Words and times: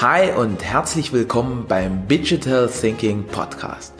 Hi 0.00 0.32
und 0.32 0.64
herzlich 0.64 1.12
willkommen 1.12 1.66
beim 1.68 2.08
Digital 2.08 2.68
Thinking 2.68 3.22
Podcast. 3.28 3.94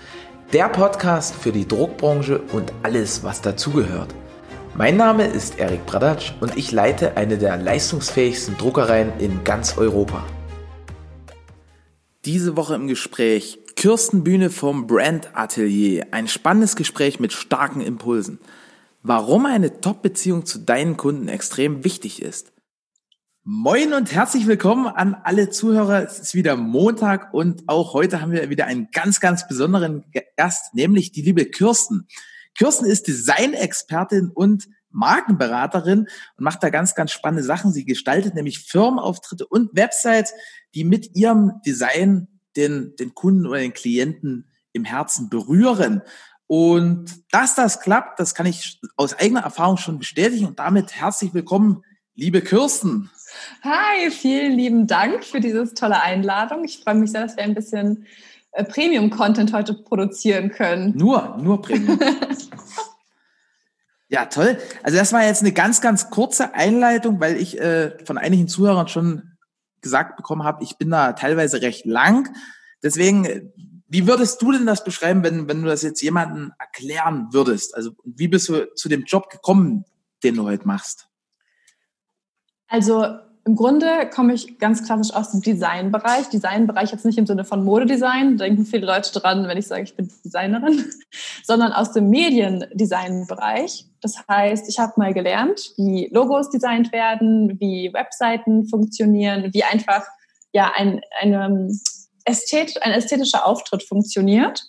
Der 0.53 0.69
Podcast 0.69 1.37
für 1.37 1.53
die 1.53 1.69
Druckbranche 1.69 2.41
und 2.53 2.73
alles, 2.83 3.23
was 3.23 3.43
dazugehört. 3.43 4.13
Mein 4.75 4.97
Name 4.97 5.25
ist 5.25 5.61
Erik 5.61 5.87
Bradatsch 5.87 6.33
und 6.41 6.57
ich 6.57 6.73
leite 6.73 7.17
eine 7.17 7.39
der 7.39 7.57
leistungsfähigsten 7.59 8.57
Druckereien 8.59 9.13
in 9.21 9.45
ganz 9.45 9.79
Europa. 9.79 10.25
Diese 12.25 12.57
Woche 12.57 12.75
im 12.75 12.89
Gespräch 12.89 13.61
Kirsten 13.77 14.25
Bühne 14.25 14.51
vom 14.51 14.89
Brand 14.89 15.31
Atelier. 15.35 16.09
Ein 16.11 16.27
spannendes 16.27 16.75
Gespräch 16.75 17.21
mit 17.21 17.33
starken 17.33 17.81
Impulsen. 17.81 18.41
Warum 19.05 19.47
eine 19.47 19.81
Top-Beziehung 19.81 20.45
zu 20.45 20.59
deinen 20.59 20.97
Kunden 20.97 21.29
extrem 21.29 21.85
wichtig 21.85 22.21
ist 22.21 22.54
Moin 23.47 23.93
und 23.93 24.11
herzlich 24.11 24.47
willkommen 24.47 24.87
an 24.87 25.15
alle 25.23 25.51
Zuhörer. 25.51 26.03
Es 26.03 26.19
ist 26.19 26.35
wieder 26.35 26.57
Montag 26.57 27.35
und 27.35 27.65
auch 27.67 27.93
heute 27.93 28.23
haben 28.23 28.33
wir 28.33 28.49
wieder 28.49 28.65
einen 28.65 28.91
ganz, 28.91 29.21
ganz 29.21 29.47
besonderen 29.47 30.03
Gast, 30.39 30.73
nämlich 30.73 31.13
die 31.13 31.21
liebe 31.21 31.45
Kirsten. 31.45 32.09
Kirsten 32.57 32.87
ist 32.87 33.07
Designexpertin 33.07 34.31
und 34.31 34.67
Markenberaterin 34.89 35.99
und 35.99 36.09
macht 36.39 36.63
da 36.63 36.71
ganz, 36.71 36.95
ganz 36.95 37.13
spannende 37.13 37.43
Sachen. 37.43 37.71
Sie 37.71 37.85
gestaltet 37.85 38.35
nämlich 38.35 38.61
Firmenauftritte 38.61 39.47
und 39.47 39.77
Websites, 39.77 40.33
die 40.75 40.85
mit 40.85 41.15
ihrem 41.15 41.61
Design 41.67 42.29
den, 42.57 42.97
den 42.97 43.13
Kunden 43.13 43.47
oder 43.47 43.59
den 43.59 43.75
Klienten 43.75 44.49
im 44.73 44.87
Herzen 44.87 45.29
berühren. 45.29 46.01
Und 46.47 47.23
dass 47.31 47.55
das 47.55 47.81
klappt, 47.81 48.21
das 48.21 48.35
kann 48.35 48.47
ich 48.47 48.81
aus 48.97 49.13
eigener 49.13 49.43
Erfahrung 49.43 49.77
schon 49.77 49.99
bestätigen. 49.99 50.47
Und 50.47 50.59
damit 50.61 50.95
herzlich 50.95 51.35
willkommen, 51.35 51.83
liebe 52.15 52.41
Kirsten. 52.41 53.11
Hi, 53.63 54.11
vielen 54.11 54.53
lieben 54.53 54.87
Dank 54.87 55.25
für 55.25 55.41
diese 55.41 55.73
tolle 55.75 56.01
Einladung. 56.01 56.65
Ich 56.65 56.81
freue 56.81 56.95
mich 56.95 57.11
sehr, 57.11 57.23
dass 57.23 57.37
wir 57.37 57.45
ein 57.45 57.55
bisschen 57.55 58.07
äh, 58.53 58.65
Premium-Content 58.65 59.53
heute 59.53 59.75
produzieren 59.75 60.51
können. 60.51 60.97
Nur, 60.97 61.37
nur 61.39 61.63
Premium. 61.63 61.99
ja, 64.09 64.27
toll. 64.27 64.59
Also 64.83 64.99
das 64.99 65.13
war 65.13 65.25
jetzt 65.25 65.43
eine 65.43 65.53
ganz, 65.53 65.81
ganz 65.81 66.11
kurze 66.11 66.55
Einleitung, 66.55 67.21
weil 67.21 67.37
ich 67.37 67.59
äh, 67.59 67.97
von 68.05 68.19
einigen 68.19 68.49
Zuhörern 68.49 68.89
schon 68.89 69.37
gesagt 69.81 70.17
bekommen 70.17 70.45
habe, 70.45 70.65
ich 70.65 70.79
bin 70.79 70.91
da 70.91 71.13
teilweise 71.13 71.63
recht 71.63 71.85
lang. 71.85 72.35
Deswegen, 72.83 73.53
wie 73.89 74.07
würdest 74.07 74.43
du 74.43 74.53
denn 74.53 74.67
das 74.67 74.83
beschreiben, 74.83 75.23
wenn, 75.23 75.49
wenn 75.49 75.63
du 75.63 75.69
das 75.69 75.83
jetzt 75.83 76.03
jemandem 76.03 76.53
erklären 76.59 77.29
würdest? 77.33 77.77
Also 77.77 77.93
wie 78.05 78.29
bist 78.29 78.49
du 78.49 78.75
zu 78.75 78.89
dem 78.89 79.05
Job 79.05 79.31
gekommen, 79.31 79.85
den 80.23 80.37
du 80.37 80.45
heute 80.45 80.67
machst? 80.67 81.09
Also 82.67 83.19
im 83.47 83.57
Grunde 83.57 84.09
komme 84.09 84.33
ich 84.33 84.59
ganz 84.59 84.85
klassisch 84.85 85.15
aus 85.15 85.33
dem 85.33 85.43
Designbereich. 85.43 86.31
Designbereich 86.31 86.93
jetzt 86.93 87.05
nicht 87.05 87.19
im 87.19 87.27
Sinne 87.27 87.45
von 87.45 87.63
Modedesign, 87.63 88.39
denken 88.39 88.65
viele 88.65 88.87
Leute 88.87 89.13
dran, 89.13 89.47
wenn 89.47 89.59
ich 89.59 89.67
sage, 89.67 89.83
ich 89.83 89.95
bin 89.95 90.11
Designerin, 90.25 90.85
sondern 91.45 91.73
aus 91.73 91.93
dem 91.93 92.09
Mediendesignbereich. 92.09 93.87
Das 94.01 94.27
heißt, 94.27 94.69
ich 94.69 94.79
habe 94.79 94.95
mal 94.97 95.13
gelernt, 95.13 95.73
wie 95.77 96.09
Logos 96.11 96.49
designt 96.49 96.91
werden, 96.93 97.61
wie 97.61 97.93
Webseiten 97.93 98.67
funktionieren, 98.67 99.53
wie 99.53 99.65
einfach 99.65 100.05
ja 100.53 100.73
ein, 100.75 101.03
eine 101.21 101.69
Ästhet, 102.25 102.83
ein 102.83 102.93
ästhetischer 102.93 103.47
Auftritt 103.47 103.83
funktioniert. 103.83 104.65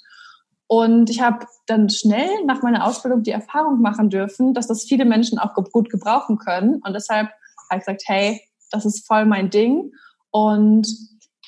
Und 0.67 1.09
ich 1.09 1.21
habe 1.21 1.45
dann 1.67 1.89
schnell 1.89 2.29
nach 2.45 2.61
meiner 2.61 2.85
Ausbildung 2.85 3.23
die 3.23 3.31
Erfahrung 3.31 3.79
machen 3.79 4.09
dürfen, 4.09 4.53
dass 4.53 4.67
das 4.67 4.83
viele 4.83 5.05
Menschen 5.05 5.39
auch 5.39 5.53
gut 5.53 5.89
gebrauchen 5.89 6.37
können. 6.39 6.81
Und 6.83 6.93
deshalb 6.93 7.29
habe 7.69 7.79
ich 7.79 7.85
gesagt, 7.85 8.03
hey, 8.07 8.41
das 8.71 8.85
ist 8.85 9.05
voll 9.07 9.25
mein 9.25 9.49
Ding. 9.49 9.91
Und 10.31 10.87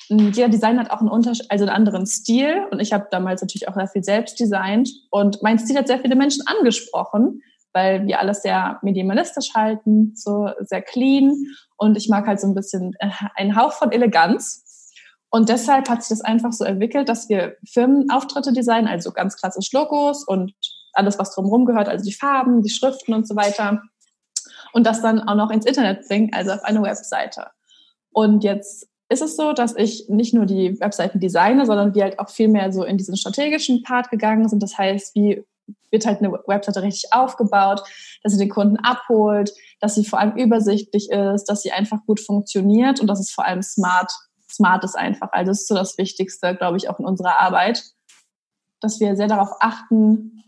hm, 0.08 0.32
jeder 0.32 0.48
Designer 0.48 0.80
hat 0.80 0.90
auch 0.90 1.00
einen, 1.00 1.10
Unterschied, 1.10 1.50
also 1.50 1.64
einen 1.64 1.74
anderen 1.74 2.06
Stil. 2.06 2.66
Und 2.70 2.80
ich 2.80 2.92
habe 2.92 3.08
damals 3.10 3.42
natürlich 3.42 3.68
auch 3.68 3.74
sehr 3.74 3.88
viel 3.88 4.04
selbst 4.04 4.40
designt. 4.40 4.90
Und 5.10 5.42
mein 5.42 5.58
Stil 5.58 5.76
hat 5.76 5.86
sehr 5.86 6.00
viele 6.00 6.16
Menschen 6.16 6.44
angesprochen, 6.46 7.42
weil 7.72 8.06
wir 8.06 8.18
alles 8.18 8.42
sehr 8.42 8.78
minimalistisch 8.82 9.54
halten, 9.54 10.12
so 10.14 10.48
sehr 10.60 10.82
clean. 10.82 11.34
Und 11.76 11.96
ich 11.96 12.08
mag 12.08 12.26
halt 12.26 12.40
so 12.40 12.46
ein 12.46 12.54
bisschen 12.54 12.94
äh, 12.98 13.10
einen 13.36 13.56
Hauch 13.56 13.72
von 13.72 13.92
Eleganz. 13.92 14.64
Und 15.30 15.50
deshalb 15.50 15.90
hat 15.90 16.02
sich 16.02 16.16
das 16.16 16.24
einfach 16.24 16.52
so 16.52 16.64
entwickelt, 16.64 17.08
dass 17.08 17.28
wir 17.28 17.56
Firmenauftritte 17.70 18.52
designen, 18.52 18.88
also 18.88 19.12
ganz 19.12 19.36
klassisch 19.36 19.70
Logos 19.72 20.24
und 20.26 20.54
alles, 20.94 21.18
was 21.18 21.34
drumherum 21.34 21.66
gehört, 21.66 21.88
also 21.88 22.02
die 22.02 22.14
Farben, 22.14 22.62
die 22.62 22.70
Schriften 22.70 23.12
und 23.12 23.28
so 23.28 23.36
weiter 23.36 23.82
und 24.72 24.86
das 24.86 25.02
dann 25.02 25.20
auch 25.20 25.34
noch 25.34 25.50
ins 25.50 25.66
Internet 25.66 26.06
bringen, 26.06 26.30
also 26.32 26.52
auf 26.52 26.64
eine 26.64 26.82
Webseite. 26.82 27.46
Und 28.12 28.44
jetzt 28.44 28.88
ist 29.08 29.22
es 29.22 29.36
so, 29.36 29.52
dass 29.52 29.74
ich 29.76 30.06
nicht 30.08 30.34
nur 30.34 30.46
die 30.46 30.78
Webseiten 30.80 31.20
designe, 31.20 31.64
sondern 31.64 31.94
wir 31.94 32.04
halt 32.04 32.18
auch 32.18 32.28
viel 32.28 32.48
mehr 32.48 32.72
so 32.72 32.84
in 32.84 32.98
diesen 32.98 33.16
strategischen 33.16 33.82
Part 33.82 34.10
gegangen 34.10 34.48
sind. 34.48 34.62
Das 34.62 34.76
heißt, 34.76 35.14
wie 35.14 35.44
wird 35.90 36.06
halt 36.06 36.18
eine 36.18 36.32
Webseite 36.32 36.82
richtig 36.82 37.12
aufgebaut, 37.12 37.82
dass 38.22 38.32
sie 38.32 38.38
den 38.38 38.48
Kunden 38.48 38.76
abholt, 38.78 39.52
dass 39.80 39.94
sie 39.94 40.04
vor 40.04 40.18
allem 40.18 40.36
übersichtlich 40.36 41.10
ist, 41.10 41.44
dass 41.44 41.62
sie 41.62 41.72
einfach 41.72 42.04
gut 42.06 42.20
funktioniert 42.20 43.00
und 43.00 43.06
dass 43.06 43.20
es 43.20 43.30
vor 43.30 43.46
allem 43.46 43.62
smart, 43.62 44.10
smart 44.50 44.84
ist 44.84 44.96
einfach. 44.96 45.28
Also 45.32 45.50
das 45.50 45.60
ist 45.60 45.68
so 45.68 45.74
das 45.74 45.96
Wichtigste, 45.98 46.54
glaube 46.54 46.76
ich, 46.76 46.88
auch 46.88 46.98
in 46.98 47.06
unserer 47.06 47.38
Arbeit, 47.38 47.82
dass 48.80 49.00
wir 49.00 49.16
sehr 49.16 49.28
darauf 49.28 49.50
achten, 49.60 50.42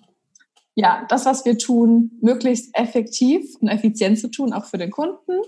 ja, 0.80 1.04
das, 1.10 1.26
was 1.26 1.44
wir 1.44 1.58
tun, 1.58 2.12
möglichst 2.22 2.74
effektiv 2.74 3.54
und 3.60 3.68
effizient 3.68 4.18
zu 4.18 4.30
tun, 4.30 4.54
auch 4.54 4.64
für 4.64 4.78
den 4.78 4.90
Kunden. 4.90 5.42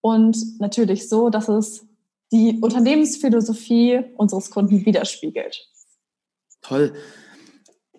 Und 0.00 0.58
natürlich 0.58 1.08
so, 1.08 1.30
dass 1.30 1.48
es 1.48 1.86
die 2.32 2.58
Unternehmensphilosophie 2.60 4.00
unseres 4.16 4.50
Kunden 4.50 4.84
widerspiegelt. 4.84 5.56
Toll. 6.62 6.94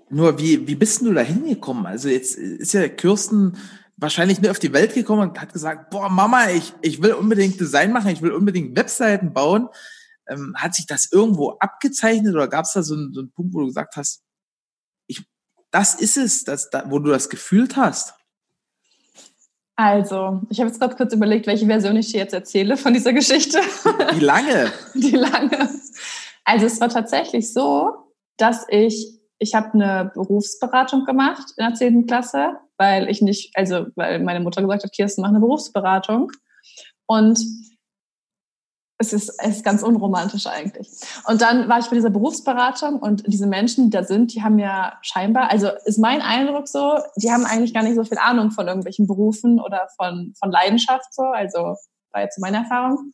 Nur 0.09 0.38
wie, 0.40 0.68
wie 0.68 0.75
bist 0.75 1.02
du 1.03 1.13
da 1.13 1.22
hingekommen? 1.22 1.85
Also 1.85 2.09
jetzt 2.09 2.38
ist 2.38 2.74
ja 2.74 2.90
Kirsten 2.90 3.58
wahrscheinlich 3.96 4.41
nur 4.41 4.52
auf 4.52 4.59
die 4.59 4.74
Welt 4.74 4.94
gekommen 4.94 5.29
und 5.29 5.40
hat 5.40 5.53
gesagt, 5.53 5.90
boah, 5.90 6.09
Mama, 6.09 6.50
ich, 6.50 6.74
ich 6.81 7.02
will 7.02 7.13
unbedingt 7.13 7.62
Design 7.62 7.94
machen, 7.94 8.12
ich 8.12 8.22
will 8.22 8.31
unbedingt 8.31 8.75
Webseiten 8.75 9.31
bauen. 9.31 9.69
Ähm, 10.28 10.53
hat 10.58 10.75
sich 10.75 10.85
das 10.85 11.09
irgendwo 11.13 11.52
abgezeichnet 11.59 12.35
oder 12.35 12.50
gab 12.50 12.66
es 12.66 12.74
da 12.74 12.84
so 12.84 12.94
einen, 12.94 13.13
so 13.13 13.22
einen 13.22 13.31
Punkt, 13.31 13.53
wo 13.53 13.62
du 13.62 13.68
gesagt 13.68 13.96
hast, 13.96 14.22
das 15.72 15.96
ist 15.96 16.18
es, 16.18 16.44
das, 16.44 16.69
wo 16.85 17.00
du 17.00 17.12
das 17.12 17.30
gefühlt 17.30 17.75
hast? 17.78 18.13
Also, 19.75 20.41
ich 20.50 20.59
habe 20.59 20.69
jetzt 20.69 20.80
gerade 20.80 20.96
kurz 20.96 21.13
überlegt, 21.13 21.47
welche 21.47 21.66
Version 21.66 21.96
ich 21.96 22.12
dir 22.12 22.18
jetzt 22.18 22.34
erzähle 22.34 22.75
von 22.75 22.94
dieser 22.94 23.13
Geschichte. 23.13 23.59
Wie 23.59 24.19
lange? 24.19 24.72
Die 24.94 25.12
lange. 25.12 25.69
Also 26.44 26.66
es 26.66 26.81
war 26.81 26.90
tatsächlich 26.90 27.53
so, 27.53 27.91
dass 28.35 28.66
ich, 28.68 29.22
ich 29.38 29.56
habe 29.56 29.74
eine 29.74 30.12
Berufsberatung 30.13 31.06
gemacht 31.06 31.53
in 31.56 31.66
der 31.66 31.75
10. 31.75 32.08
Klasse, 32.08 32.58
weil 32.78 33.09
ich 33.09 33.22
nicht, 33.22 33.56
also 33.56 33.85
weil 33.96 34.19
meine 34.19 34.41
Mutter 34.41 34.62
gesagt 34.62 34.84
hat, 34.84 34.91
Kirsten, 34.91 35.22
mach 35.22 35.29
eine 35.29 35.40
Berufsberatung. 35.40 36.31
Und 37.06 37.40
es 39.02 39.14
ist, 39.14 39.30
es 39.40 39.58
ist 39.58 39.64
ganz 39.64 39.82
unromantisch 39.82 40.46
eigentlich. 40.46 40.90
Und 41.26 41.42
dann 41.42 41.70
war 41.70 41.80
ich 41.80 41.86
bei 41.86 41.96
dieser 41.96 42.10
Berufsberatung 42.10 43.00
und 43.00 43.24
diese 43.28 43.48
Menschen, 43.48 43.86
die 43.86 43.90
da 43.92 44.04
sind, 44.04 44.34
die 44.34 44.44
haben 44.44 44.60
ja 44.60 44.98
scheinbar, 45.02 45.50
also 45.50 45.70
ist 45.86 46.00
mein 46.00 46.22
Eindruck 46.22 46.68
so, 46.68 47.00
die 47.16 47.32
haben 47.32 47.46
eigentlich 47.46 47.74
gar 47.74 47.84
nicht 47.84 47.96
so 47.96 48.04
viel 48.04 48.18
Ahnung 48.18 48.52
von 48.52 48.68
irgendwelchen 48.68 49.08
Berufen 49.08 49.62
oder 49.62 49.88
von, 49.96 50.34
von 50.38 50.52
Leidenschaft 50.52 51.14
so, 51.14 51.24
also 51.24 51.78
war 52.12 52.22
jetzt 52.22 52.40
meine 52.40 52.58
Erfahrung. 52.58 53.14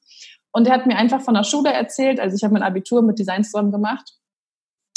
Und 0.52 0.66
der 0.66 0.74
hat 0.74 0.88
mir 0.88 0.96
einfach 0.96 1.22
von 1.22 1.36
der 1.36 1.44
Schule 1.44 1.72
erzählt, 1.72 2.20
also 2.20 2.36
ich 2.36 2.44
habe 2.44 2.54
mein 2.54 2.64
Abitur 2.64 3.04
mit 3.04 3.20
Design 3.20 3.44
zusammen 3.44 3.72
gemacht, 3.72 4.14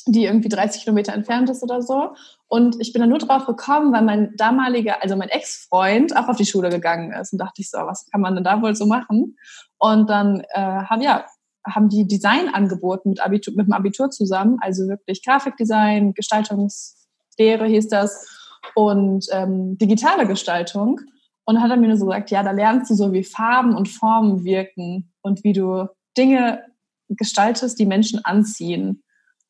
die 0.07 0.25
irgendwie 0.25 0.49
30 0.49 0.85
Kilometer 0.85 1.13
entfernt 1.13 1.51
ist 1.51 1.63
oder 1.63 1.83
so. 1.83 2.15
Und 2.47 2.77
ich 2.81 2.95
bin 2.95 3.01
da 3.01 3.07
nur 3.07 3.19
drauf 3.19 3.45
gekommen, 3.45 3.93
weil 3.93 4.03
mein 4.03 4.35
damaliger, 4.37 5.03
also 5.03 5.17
mein 5.17 5.29
Ex-Freund 5.29 6.17
auch 6.17 6.29
auf 6.29 6.37
die 6.37 6.47
Schule 6.47 6.71
gegangen 6.71 7.13
ist. 7.13 7.33
Und 7.35 7.41
dachte 7.41 7.61
ich 7.61 7.69
so, 7.69 7.79
was 7.79 8.07
kann 8.11 8.23
man 8.23 8.35
denn 8.35 8.45
da 8.45 8.63
wohl 8.63 8.75
so 8.75 8.87
machen? 8.87 9.37
Und 9.79 10.11
dann 10.11 10.43
äh, 10.51 10.61
haben 10.61 11.03
ja 11.03 11.27
haben 11.75 11.89
die 11.89 12.07
Design 12.07 12.49
angeboten 12.53 13.11
mit, 13.11 13.21
Abitur, 13.21 13.55
mit 13.55 13.67
dem 13.67 13.73
Abitur 13.73 14.11
zusammen, 14.11 14.59
also 14.61 14.89
wirklich 14.89 15.25
Grafikdesign, 15.25 16.15
Gestaltungslehre 16.15 17.67
hieß 17.67 17.89
das 17.89 18.27
und 18.75 19.27
ähm, 19.33 19.79
digitale 19.79 20.27
Gestaltung. 20.27 21.01
Und 21.45 21.55
dann 21.55 21.63
hat 21.63 21.71
er 21.71 21.77
mir 21.77 21.89
nur 21.89 21.97
so 21.97 22.07
gesagt, 22.07 22.31
ja, 22.31 22.43
da 22.43 22.51
lernst 22.51 22.91
du 22.91 22.95
so, 22.95 23.13
wie 23.13 23.25
Farben 23.25 23.75
und 23.75 23.89
Formen 23.89 24.45
wirken 24.45 25.13
und 25.23 25.45
wie 25.45 25.53
du 25.53 25.89
Dinge 26.17 26.63
gestaltest, 27.09 27.79
die 27.79 27.87
Menschen 27.87 28.25
anziehen. 28.25 29.03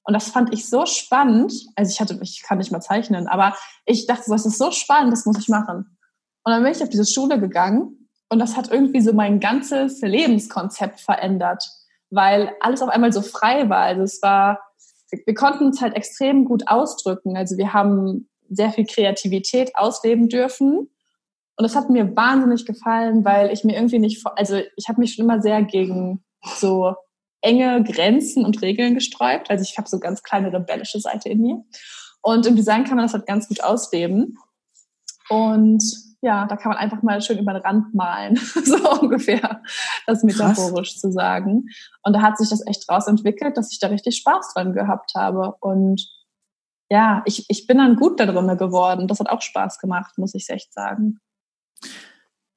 Und 0.04 0.14
das 0.14 0.28
fand 0.28 0.52
ich 0.54 0.68
so 0.68 0.86
spannend. 0.86 1.52
Also 1.74 1.90
ich 1.90 2.00
hatte, 2.00 2.18
ich 2.22 2.42
kann 2.42 2.58
nicht 2.58 2.70
mal 2.70 2.80
zeichnen, 2.80 3.26
aber 3.26 3.56
ich 3.84 4.06
dachte, 4.06 4.24
das 4.28 4.46
ist 4.46 4.58
so 4.58 4.70
spannend, 4.70 5.12
das 5.12 5.26
muss 5.26 5.38
ich 5.38 5.48
machen. 5.48 5.98
Und 6.44 6.52
dann 6.52 6.62
bin 6.62 6.72
ich 6.72 6.82
auf 6.82 6.88
diese 6.88 7.04
Schule 7.04 7.40
gegangen 7.40 7.97
und 8.28 8.38
das 8.38 8.56
hat 8.56 8.70
irgendwie 8.70 9.00
so 9.00 9.12
mein 9.12 9.40
ganzes 9.40 10.00
Lebenskonzept 10.00 11.00
verändert, 11.00 11.64
weil 12.10 12.52
alles 12.60 12.82
auf 12.82 12.90
einmal 12.90 13.12
so 13.12 13.22
frei 13.22 13.68
war. 13.68 13.80
Also 13.80 14.02
es 14.02 14.22
war, 14.22 14.60
wir 15.10 15.34
konnten 15.34 15.68
es 15.68 15.80
halt 15.80 15.96
extrem 15.96 16.44
gut 16.44 16.68
ausdrücken. 16.68 17.36
Also 17.36 17.56
wir 17.56 17.72
haben 17.72 18.28
sehr 18.50 18.70
viel 18.70 18.84
Kreativität 18.84 19.74
ausleben 19.76 20.28
dürfen. 20.28 20.90
Und 21.56 21.62
das 21.64 21.74
hat 21.74 21.90
mir 21.90 22.14
wahnsinnig 22.16 22.66
gefallen, 22.66 23.24
weil 23.24 23.50
ich 23.50 23.64
mir 23.64 23.74
irgendwie 23.74 23.98
nicht, 23.98 24.24
also 24.36 24.60
ich 24.76 24.88
habe 24.88 25.00
mich 25.00 25.14
schon 25.14 25.24
immer 25.24 25.42
sehr 25.42 25.62
gegen 25.62 26.22
so 26.56 26.94
enge 27.40 27.82
Grenzen 27.82 28.44
und 28.44 28.62
Regeln 28.62 28.94
gesträubt. 28.94 29.50
Also 29.50 29.62
ich 29.62 29.76
habe 29.78 29.88
so 29.88 29.98
ganz 29.98 30.22
kleine 30.22 30.52
rebellische 30.52 31.00
Seite 31.00 31.30
in 31.30 31.40
mir. 31.40 31.64
Und 32.20 32.46
im 32.46 32.56
Design 32.56 32.84
kann 32.84 32.96
man 32.96 33.06
das 33.06 33.14
halt 33.14 33.26
ganz 33.26 33.48
gut 33.48 33.62
ausleben. 33.62 34.36
Und 35.28 35.82
ja, 36.20 36.46
da 36.46 36.56
kann 36.56 36.70
man 36.70 36.78
einfach 36.78 37.02
mal 37.02 37.20
schön 37.22 37.38
über 37.38 37.52
den 37.52 37.62
Rand 37.62 37.94
malen, 37.94 38.36
so 38.64 39.00
ungefähr, 39.00 39.62
das 40.06 40.24
metaphorisch 40.24 40.92
Krass. 40.92 41.00
zu 41.00 41.12
sagen. 41.12 41.66
Und 42.02 42.12
da 42.12 42.22
hat 42.22 42.38
sich 42.38 42.48
das 42.48 42.66
echt 42.66 42.88
draus 42.88 43.06
entwickelt, 43.06 43.56
dass 43.56 43.72
ich 43.72 43.78
da 43.78 43.88
richtig 43.88 44.16
Spaß 44.16 44.54
dran 44.54 44.72
gehabt 44.72 45.12
habe. 45.14 45.54
Und 45.60 46.08
ja, 46.90 47.22
ich, 47.26 47.44
ich 47.48 47.66
bin 47.66 47.78
dann 47.78 47.96
gut 47.96 48.18
da 48.18 48.26
drin 48.26 48.56
geworden. 48.56 49.06
Das 49.06 49.20
hat 49.20 49.28
auch 49.28 49.42
Spaß 49.42 49.78
gemacht, 49.78 50.18
muss 50.18 50.34
ich 50.34 50.48
echt 50.48 50.72
sagen. 50.72 51.20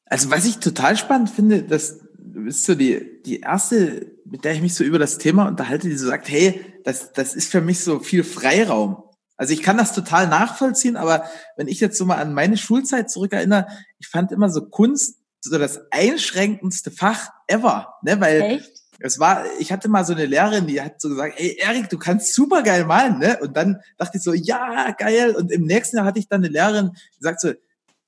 Also 0.05 0.31
was 0.31 0.45
ich 0.45 0.57
total 0.57 0.97
spannend 0.97 1.29
finde, 1.29 1.63
dass 1.63 1.99
du 2.17 2.45
bist 2.45 2.65
so 2.65 2.75
die, 2.75 3.21
die 3.23 3.41
erste, 3.41 4.11
mit 4.25 4.43
der 4.43 4.53
ich 4.53 4.61
mich 4.61 4.73
so 4.73 4.83
über 4.83 4.99
das 4.99 5.17
Thema 5.17 5.47
unterhalte, 5.47 5.87
die 5.87 5.95
so 5.95 6.07
sagt, 6.07 6.29
hey, 6.29 6.61
das, 6.83 7.13
das 7.13 7.35
ist 7.35 7.51
für 7.51 7.61
mich 7.61 7.83
so 7.83 7.99
viel 7.99 8.23
Freiraum. 8.23 9.03
Also 9.41 9.53
ich 9.53 9.63
kann 9.63 9.75
das 9.75 9.91
total 9.91 10.27
nachvollziehen, 10.27 10.95
aber 10.95 11.25
wenn 11.57 11.67
ich 11.67 11.79
jetzt 11.79 11.97
so 11.97 12.05
mal 12.05 12.17
an 12.17 12.35
meine 12.35 12.57
Schulzeit 12.57 13.09
zurückerinnere, 13.09 13.65
ich 13.97 14.07
fand 14.07 14.31
immer 14.31 14.51
so 14.51 14.67
Kunst 14.67 15.17
so 15.43 15.57
das 15.57 15.81
einschränkendste 15.89 16.91
Fach 16.91 17.29
ever, 17.47 17.95
ne, 18.03 18.21
weil 18.21 18.41
Echt? 18.43 18.71
es 18.99 19.17
war, 19.17 19.45
ich 19.57 19.71
hatte 19.71 19.89
mal 19.89 20.05
so 20.05 20.13
eine 20.13 20.27
Lehrerin, 20.27 20.67
die 20.67 20.79
hat 20.79 21.01
so 21.01 21.09
gesagt, 21.09 21.39
ey 21.39 21.57
Erik, 21.59 21.89
du 21.89 21.97
kannst 21.97 22.35
super 22.35 22.61
geil 22.61 22.85
malen, 22.85 23.17
ne? 23.17 23.39
Und 23.41 23.57
dann 23.57 23.81
dachte 23.97 24.19
ich 24.19 24.23
so, 24.23 24.31
ja, 24.31 24.91
geil. 24.91 25.35
Und 25.35 25.51
im 25.51 25.65
nächsten 25.65 25.97
Jahr 25.97 26.05
hatte 26.05 26.19
ich 26.19 26.27
dann 26.27 26.41
eine 26.41 26.53
Lehrerin, 26.53 26.91
die 27.17 27.23
sagt 27.23 27.41
so, 27.41 27.51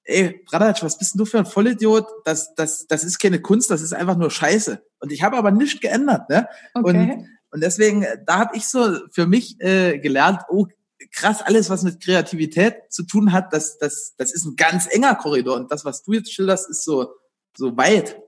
ey, 0.03 0.39
Bradatsch, 0.45 0.83
was 0.83 1.00
bist 1.00 1.15
denn 1.15 1.18
du 1.18 1.25
für 1.25 1.39
ein 1.39 1.47
Vollidiot? 1.47 2.06
Das, 2.25 2.53
das, 2.53 2.85
das 2.85 3.03
ist 3.03 3.18
keine 3.18 3.41
Kunst, 3.41 3.71
das 3.71 3.81
ist 3.81 3.95
einfach 3.95 4.18
nur 4.18 4.30
Scheiße. 4.30 4.83
Und 5.00 5.12
ich 5.12 5.24
habe 5.24 5.38
aber 5.38 5.50
nichts 5.50 5.81
geändert, 5.81 6.30
ne? 6.30 6.47
Okay. 6.75 7.13
Und, 7.15 7.27
und 7.50 7.63
deswegen, 7.63 8.06
da 8.27 8.38
habe 8.38 8.56
ich 8.56 8.68
so 8.68 9.00
für 9.12 9.25
mich 9.25 9.59
äh, 9.62 9.97
gelernt, 9.97 10.41
oh, 10.50 10.68
krass, 11.11 11.41
alles, 11.41 11.69
was 11.69 11.83
mit 11.83 12.01
Kreativität 12.01 12.75
zu 12.89 13.03
tun 13.03 13.31
hat, 13.31 13.53
das, 13.53 13.77
das, 13.77 14.15
das 14.17 14.33
ist 14.33 14.45
ein 14.45 14.55
ganz 14.55 14.88
enger 14.89 15.15
Korridor. 15.15 15.55
Und 15.55 15.71
das, 15.71 15.85
was 15.85 16.03
du 16.03 16.13
jetzt 16.13 16.31
schilderst, 16.31 16.69
ist 16.69 16.83
so, 16.83 17.07
so 17.55 17.75
weit. 17.77 18.19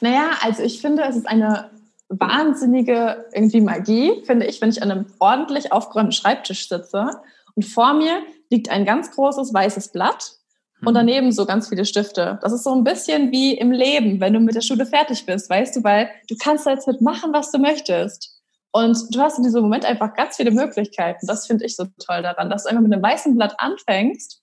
Naja, 0.00 0.32
also 0.42 0.62
ich 0.62 0.80
finde, 0.80 1.04
es 1.04 1.16
ist 1.16 1.28
eine 1.28 1.70
wahnsinnige 2.08 3.26
irgendwie 3.32 3.60
Magie, 3.60 4.22
finde 4.24 4.46
ich, 4.46 4.60
wenn 4.60 4.70
ich 4.70 4.82
an 4.82 4.90
einem 4.90 5.06
ordentlich 5.18 5.72
aufgeräumten 5.72 6.12
Schreibtisch 6.12 6.68
sitze 6.68 7.10
und 7.54 7.64
vor 7.64 7.94
mir 7.94 8.22
liegt 8.50 8.68
ein 8.68 8.84
ganz 8.84 9.10
großes 9.12 9.54
weißes 9.54 9.88
Blatt 9.88 10.32
und 10.82 10.92
mhm. 10.92 10.94
daneben 10.94 11.32
so 11.32 11.46
ganz 11.46 11.68
viele 11.68 11.84
Stifte. 11.84 12.38
Das 12.42 12.52
ist 12.52 12.64
so 12.64 12.74
ein 12.74 12.84
bisschen 12.84 13.32
wie 13.32 13.56
im 13.56 13.72
Leben, 13.72 14.20
wenn 14.20 14.34
du 14.34 14.40
mit 14.40 14.54
der 14.54 14.60
Schule 14.60 14.86
fertig 14.86 15.24
bist, 15.26 15.48
weißt 15.48 15.76
du, 15.76 15.84
weil 15.84 16.10
du 16.28 16.36
kannst 16.36 16.66
da 16.66 16.70
jetzt 16.70 16.86
mitmachen, 16.86 17.32
was 17.32 17.50
du 17.50 17.58
möchtest. 17.58 18.33
Und 18.76 19.14
du 19.14 19.20
hast 19.20 19.38
in 19.38 19.44
diesem 19.44 19.62
Moment 19.62 19.84
einfach 19.84 20.14
ganz 20.14 20.34
viele 20.34 20.50
Möglichkeiten. 20.50 21.28
Das 21.28 21.46
finde 21.46 21.64
ich 21.64 21.76
so 21.76 21.86
toll 22.04 22.22
daran, 22.22 22.50
dass 22.50 22.64
du 22.64 22.70
einfach 22.70 22.82
mit 22.82 22.92
einem 22.92 23.04
weißen 23.04 23.36
Blatt 23.36 23.54
anfängst 23.58 24.42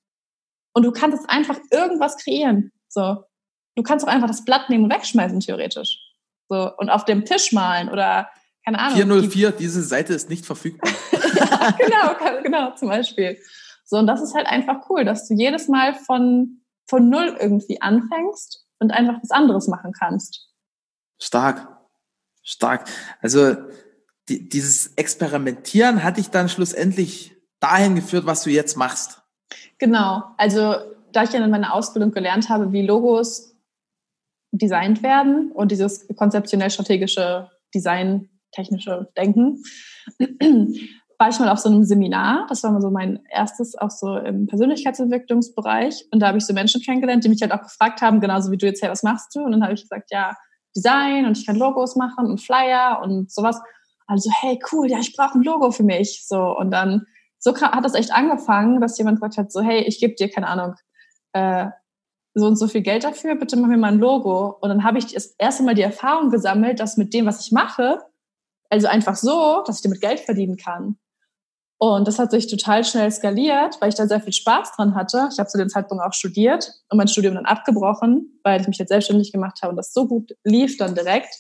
und 0.73 0.83
du 0.83 0.93
kannst 0.93 1.29
einfach 1.29 1.57
irgendwas 1.69 2.15
kreieren. 2.15 2.71
So. 2.87 3.25
Du 3.75 3.83
kannst 3.83 4.05
auch 4.05 4.09
einfach 4.09 4.29
das 4.29 4.45
Blatt 4.45 4.69
nehmen 4.69 4.85
und 4.85 4.89
wegschmeißen, 4.93 5.41
theoretisch. 5.41 5.99
So. 6.47 6.71
Und 6.77 6.89
auf 6.89 7.03
dem 7.03 7.25
Tisch 7.25 7.51
malen 7.51 7.89
oder, 7.89 8.29
keine 8.63 8.79
Ahnung. 8.79 8.95
404, 8.95 9.51
diese 9.51 9.83
Seite 9.83 10.13
ist 10.13 10.29
nicht 10.29 10.45
verfügbar. 10.45 10.89
ja, 11.11 11.71
genau, 11.77 12.41
genau, 12.41 12.75
zum 12.75 12.87
Beispiel. 12.87 13.37
So, 13.83 13.97
und 13.97 14.07
das 14.07 14.21
ist 14.21 14.33
halt 14.33 14.47
einfach 14.47 14.89
cool, 14.89 15.03
dass 15.03 15.27
du 15.27 15.33
jedes 15.33 15.67
Mal 15.67 15.93
von, 15.93 16.61
von 16.87 17.09
null 17.09 17.35
irgendwie 17.37 17.81
anfängst 17.81 18.65
und 18.79 18.91
einfach 18.91 19.21
was 19.21 19.31
anderes 19.31 19.67
machen 19.67 19.91
kannst. 19.91 20.47
Stark. 21.19 21.67
Stark. 22.43 22.89
Also, 23.19 23.57
die, 24.29 24.47
dieses 24.47 24.93
Experimentieren 24.95 26.03
hat 26.03 26.17
dich 26.17 26.29
dann 26.29 26.49
schlussendlich 26.49 27.35
dahin 27.59 27.95
geführt, 27.95 28.25
was 28.25 28.43
du 28.43 28.49
jetzt 28.49 28.77
machst. 28.77 29.21
Genau. 29.77 30.23
Also, 30.37 30.75
da 31.11 31.23
ich 31.23 31.31
ja 31.31 31.43
in 31.43 31.51
meiner 31.51 31.73
Ausbildung 31.73 32.11
gelernt 32.11 32.49
habe, 32.49 32.71
wie 32.71 32.85
Logos 32.85 33.55
designt 34.51 35.03
werden 35.03 35.51
und 35.51 35.71
dieses 35.71 36.07
konzeptionell-strategische 36.15 37.49
Design 37.73 38.29
technische 38.51 39.09
Denken, 39.17 39.63
war 41.21 41.29
ich 41.29 41.39
mal 41.39 41.49
auf 41.49 41.59
so 41.59 41.69
einem 41.69 41.83
Seminar. 41.83 42.47
Das 42.49 42.63
war 42.63 42.71
mal 42.71 42.81
so 42.81 42.89
mein 42.89 43.19
erstes, 43.29 43.77
auch 43.77 43.91
so 43.91 44.17
im 44.17 44.47
Persönlichkeitsentwicklungsbereich. 44.47 46.07
Und 46.11 46.19
da 46.19 46.27
habe 46.27 46.39
ich 46.39 46.45
so 46.45 46.53
Menschen 46.53 46.81
kennengelernt, 46.81 47.23
die 47.23 47.29
mich 47.29 47.41
halt 47.41 47.51
auch 47.51 47.61
gefragt 47.61 48.01
haben, 48.01 48.19
genauso 48.19 48.51
wie 48.51 48.57
du 48.57 48.65
jetzt, 48.65 48.81
hey, 48.81 48.89
was 48.89 49.03
machst 49.03 49.35
du? 49.35 49.41
Und 49.41 49.51
dann 49.51 49.63
habe 49.63 49.73
ich 49.73 49.83
gesagt, 49.83 50.09
ja, 50.11 50.35
Design 50.75 51.25
und 51.25 51.37
ich 51.37 51.45
kann 51.45 51.57
Logos 51.57 51.95
machen 51.95 52.25
und 52.25 52.41
Flyer 52.41 53.01
und 53.03 53.31
sowas. 53.31 53.59
Also, 54.11 54.29
hey, 54.29 54.59
cool, 54.73 54.91
ja, 54.91 54.99
ich 54.99 55.15
brauche 55.15 55.39
ein 55.39 55.43
Logo 55.43 55.71
für 55.71 55.83
mich. 55.83 56.27
So, 56.27 56.57
und 56.57 56.69
dann, 56.69 57.07
so 57.39 57.55
hat 57.55 57.85
das 57.85 57.93
echt 57.93 58.11
angefangen, 58.11 58.81
dass 58.81 58.97
jemand 58.97 59.21
gesagt 59.21 59.37
hat, 59.37 59.53
so, 59.53 59.61
hey, 59.61 59.83
ich 59.83 60.01
gebe 60.01 60.15
dir, 60.15 60.29
keine 60.29 60.47
Ahnung, 60.47 60.75
äh, 61.31 61.67
so 62.33 62.45
und 62.47 62.57
so 62.57 62.67
viel 62.67 62.81
Geld 62.81 63.05
dafür, 63.05 63.35
bitte 63.35 63.55
mach 63.55 63.69
mir 63.69 63.77
mal 63.77 63.93
ein 63.93 63.99
Logo. 63.99 64.57
Und 64.59 64.67
dann 64.67 64.83
habe 64.83 64.97
ich 64.97 65.13
das 65.13 65.27
erste 65.37 65.63
Mal 65.63 65.75
die 65.75 65.81
Erfahrung 65.81 66.29
gesammelt, 66.29 66.81
dass 66.81 66.97
mit 66.97 67.13
dem, 67.13 67.25
was 67.25 67.39
ich 67.39 67.53
mache, 67.53 67.99
also 68.69 68.87
einfach 68.87 69.15
so, 69.15 69.63
dass 69.65 69.77
ich 69.77 69.81
damit 69.81 70.01
Geld 70.01 70.19
verdienen 70.19 70.57
kann. 70.57 70.97
Und 71.77 72.05
das 72.05 72.19
hat 72.19 72.31
sich 72.31 72.47
total 72.47 72.83
schnell 72.83 73.11
skaliert, 73.11 73.79
weil 73.79 73.89
ich 73.89 73.95
da 73.95 74.07
sehr 74.07 74.19
viel 74.19 74.33
Spaß 74.33 74.73
dran 74.75 74.93
hatte. 74.93 75.29
Ich 75.31 75.39
habe 75.39 75.47
zu 75.47 75.57
dem 75.57 75.69
Zeitpunkt 75.69 76.03
auch 76.03 76.13
studiert 76.13 76.69
und 76.89 76.97
mein 76.97 77.07
Studium 77.07 77.35
dann 77.35 77.45
abgebrochen, 77.45 78.41
weil 78.43 78.59
ich 78.59 78.67
mich 78.67 78.77
jetzt 78.77 78.89
selbstständig 78.89 79.31
gemacht 79.31 79.59
habe 79.61 79.69
und 79.69 79.77
das 79.77 79.93
so 79.93 80.05
gut 80.05 80.35
lief 80.43 80.77
dann 80.77 80.95
direkt, 80.95 81.33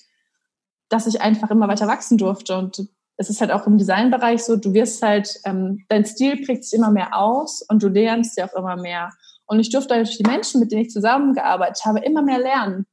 dass 0.91 1.07
ich 1.07 1.21
einfach 1.21 1.49
immer 1.49 1.67
weiter 1.67 1.87
wachsen 1.87 2.17
durfte. 2.17 2.57
Und 2.57 2.87
es 3.17 3.29
ist 3.29 3.41
halt 3.41 3.51
auch 3.51 3.65
im 3.65 3.77
Designbereich 3.77 4.43
so, 4.43 4.57
du 4.57 4.73
wirst 4.73 5.01
halt, 5.01 5.39
ähm, 5.45 5.85
dein 5.87 6.05
Stil 6.05 6.43
prägt 6.45 6.65
sich 6.65 6.77
immer 6.77 6.91
mehr 6.91 7.17
aus 7.17 7.61
und 7.63 7.81
du 7.81 7.87
lernst 7.87 8.37
ja 8.37 8.47
auch 8.47 8.53
immer 8.53 8.75
mehr. 8.75 9.11
Und 9.45 9.59
ich 9.59 9.69
durfte 9.69 9.95
durch 9.95 10.17
die 10.17 10.29
Menschen, 10.29 10.59
mit 10.59 10.71
denen 10.71 10.83
ich 10.83 10.91
zusammengearbeitet 10.91 11.85
habe, 11.85 11.99
immer 11.99 12.21
mehr 12.21 12.39
lernen. 12.39 12.85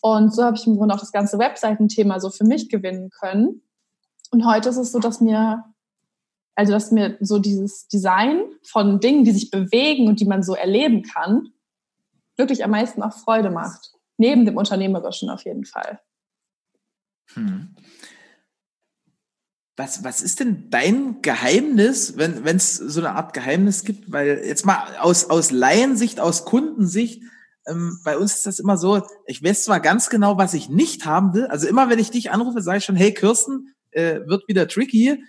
Und 0.00 0.34
so 0.34 0.44
habe 0.44 0.56
ich 0.56 0.66
im 0.66 0.76
Grunde 0.76 0.94
auch 0.94 1.00
das 1.00 1.12
ganze 1.12 1.38
Webseitenthema 1.38 2.20
so 2.20 2.30
für 2.30 2.44
mich 2.44 2.68
gewinnen 2.68 3.10
können. 3.10 3.62
Und 4.30 4.46
heute 4.46 4.68
ist 4.68 4.76
es 4.76 4.92
so, 4.92 4.98
dass 4.98 5.20
mir 5.20 5.64
also, 6.58 6.72
dass 6.72 6.90
mir 6.90 7.16
so 7.20 7.38
dieses 7.38 7.86
Design 7.86 8.42
von 8.64 8.98
Dingen, 8.98 9.22
die 9.22 9.30
sich 9.30 9.52
bewegen 9.52 10.08
und 10.08 10.18
die 10.18 10.24
man 10.24 10.42
so 10.42 10.56
erleben 10.56 11.04
kann, 11.04 11.50
wirklich 12.36 12.64
am 12.64 12.72
meisten 12.72 13.00
auch 13.00 13.12
Freude 13.12 13.50
macht. 13.50 13.92
Neben 14.16 14.44
dem 14.44 14.56
Unternehmerischen 14.56 15.30
auf 15.30 15.44
jeden 15.44 15.64
Fall. 15.64 16.00
Hm. 17.34 17.74
Was, 19.76 20.02
was 20.02 20.22
ist 20.22 20.40
denn 20.40 20.70
dein 20.70 21.22
Geheimnis, 21.22 22.16
wenn 22.16 22.44
es 22.44 22.76
so 22.76 23.00
eine 23.00 23.12
Art 23.12 23.32
Geheimnis 23.32 23.84
gibt? 23.84 24.10
Weil 24.10 24.42
jetzt 24.44 24.66
mal 24.66 24.96
aus, 24.98 25.30
aus 25.30 25.52
Laiensicht, 25.52 26.18
aus 26.18 26.44
Kundensicht, 26.44 27.22
ähm, 27.68 28.00
bei 28.04 28.16
uns 28.16 28.34
ist 28.34 28.46
das 28.46 28.58
immer 28.58 28.76
so, 28.76 29.06
ich 29.26 29.42
weiß 29.42 29.64
zwar 29.64 29.80
ganz 29.80 30.10
genau, 30.10 30.36
was 30.38 30.54
ich 30.54 30.68
nicht 30.68 31.06
haben 31.06 31.34
will. 31.34 31.46
Also 31.46 31.68
immer, 31.68 31.90
wenn 31.90 31.98
ich 31.98 32.10
dich 32.10 32.30
anrufe, 32.30 32.60
sage 32.60 32.78
ich 32.78 32.84
schon, 32.84 32.96
hey 32.96 33.14
Kirsten, 33.14 33.74
äh, 33.92 34.20
wird 34.26 34.48
wieder 34.48 34.66
tricky, 34.66 35.22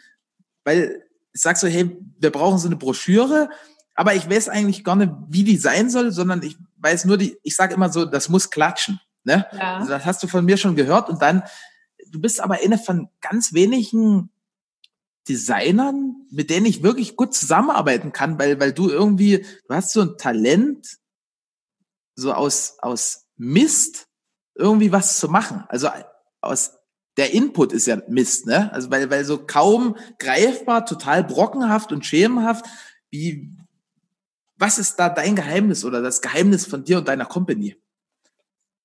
weil 0.64 1.04
ich 1.34 1.42
sag 1.42 1.58
so, 1.58 1.68
hey, 1.68 1.98
wir 2.20 2.32
brauchen 2.32 2.58
so 2.58 2.68
eine 2.68 2.76
Broschüre, 2.76 3.50
aber 3.96 4.16
ich 4.16 4.30
weiß 4.30 4.50
eigentlich 4.50 4.84
gar 4.84 4.96
nicht, 4.96 5.12
wie 5.28 5.44
die 5.44 5.58
sein 5.58 5.90
soll, 5.90 6.12
sondern 6.12 6.42
ich 6.42 6.58
weiß 6.78 7.06
nur, 7.06 7.18
die, 7.18 7.38
ich 7.44 7.56
sage 7.56 7.74
immer 7.74 7.90
so, 7.90 8.06
das 8.06 8.30
muss 8.30 8.50
klatschen. 8.50 9.00
Ne? 9.26 9.46
Ja. 9.52 9.78
Also 9.78 9.92
das 9.92 10.06
hast 10.06 10.24
du 10.24 10.28
von 10.28 10.46
mir 10.46 10.58
schon 10.58 10.76
gehört. 10.76 11.10
Und 11.10 11.22
dann, 11.22 11.44
du 12.12 12.20
bist 12.20 12.42
aber 12.42 12.56
eine 12.64 12.78
von 12.78 13.10
ganz 13.22 13.54
wenigen 13.54 14.30
Designern, 15.28 16.26
mit 16.32 16.50
denen 16.50 16.66
ich 16.66 16.84
wirklich 16.84 17.16
gut 17.16 17.34
zusammenarbeiten 17.34 18.12
kann, 18.12 18.40
weil, 18.40 18.60
weil 18.60 18.74
du 18.74 18.90
irgendwie, 18.90 19.46
du 19.68 19.76
hast 19.76 19.94
so 19.94 20.02
ein 20.02 20.18
Talent, 20.18 20.98
so 22.16 22.34
aus, 22.34 22.78
aus 22.80 23.28
Mist 23.38 24.08
irgendwie 24.56 24.92
was 24.92 25.20
zu 25.20 25.30
machen. 25.30 25.64
Also 25.70 25.90
aus 26.42 26.74
der 27.18 27.34
Input 27.34 27.74
ist 27.74 27.86
ja 27.86 28.02
Mist, 28.08 28.46
ne? 28.46 28.72
Also 28.74 28.92
weil, 28.92 29.10
weil 29.10 29.26
so 29.26 29.38
kaum 29.46 29.96
greifbar, 30.20 30.86
total 30.86 31.24
brockenhaft 31.24 31.92
und 31.92 32.06
schemenhaft. 32.06 32.66
Wie, 33.10 33.56
was 34.58 34.80
ist 34.80 34.98
da 34.98 35.10
dein 35.10 35.36
Geheimnis 35.36 35.86
oder 35.86 36.02
das 36.02 36.22
Geheimnis 36.22 36.66
von 36.66 36.84
dir 36.84 36.98
und 36.98 37.08
deiner 37.08 37.26
Company? 37.26 37.76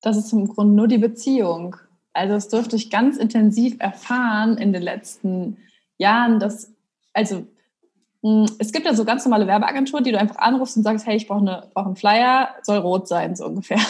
Das 0.00 0.16
ist 0.16 0.32
im 0.32 0.46
Grunde 0.46 0.74
nur 0.74 0.88
die 0.88 0.98
Beziehung. 0.98 1.76
Also 2.14 2.34
das 2.34 2.48
durfte 2.48 2.76
ich 2.76 2.90
ganz 2.90 3.16
intensiv 3.16 3.76
erfahren 3.80 4.56
in 4.56 4.72
den 4.72 4.82
letzten 4.82 5.58
Jahren, 5.98 6.38
dass, 6.38 6.72
also 7.12 7.46
hm, 8.22 8.46
es 8.58 8.72
gibt 8.72 8.86
ja 8.86 8.94
so 8.94 9.04
ganz 9.04 9.24
normale 9.24 9.46
Werbeagenturen, 9.46 10.02
die 10.04 10.12
du 10.12 10.18
einfach 10.18 10.36
anrufst 10.36 10.76
und 10.76 10.84
sagst, 10.84 11.06
hey, 11.06 11.16
ich 11.16 11.28
brauche 11.28 11.40
eine, 11.40 11.68
brauche 11.74 11.86
einen 11.86 11.96
Flyer, 11.96 12.48
soll 12.62 12.78
rot 12.78 13.06
sein, 13.06 13.36
so 13.36 13.46
ungefähr. 13.46 13.80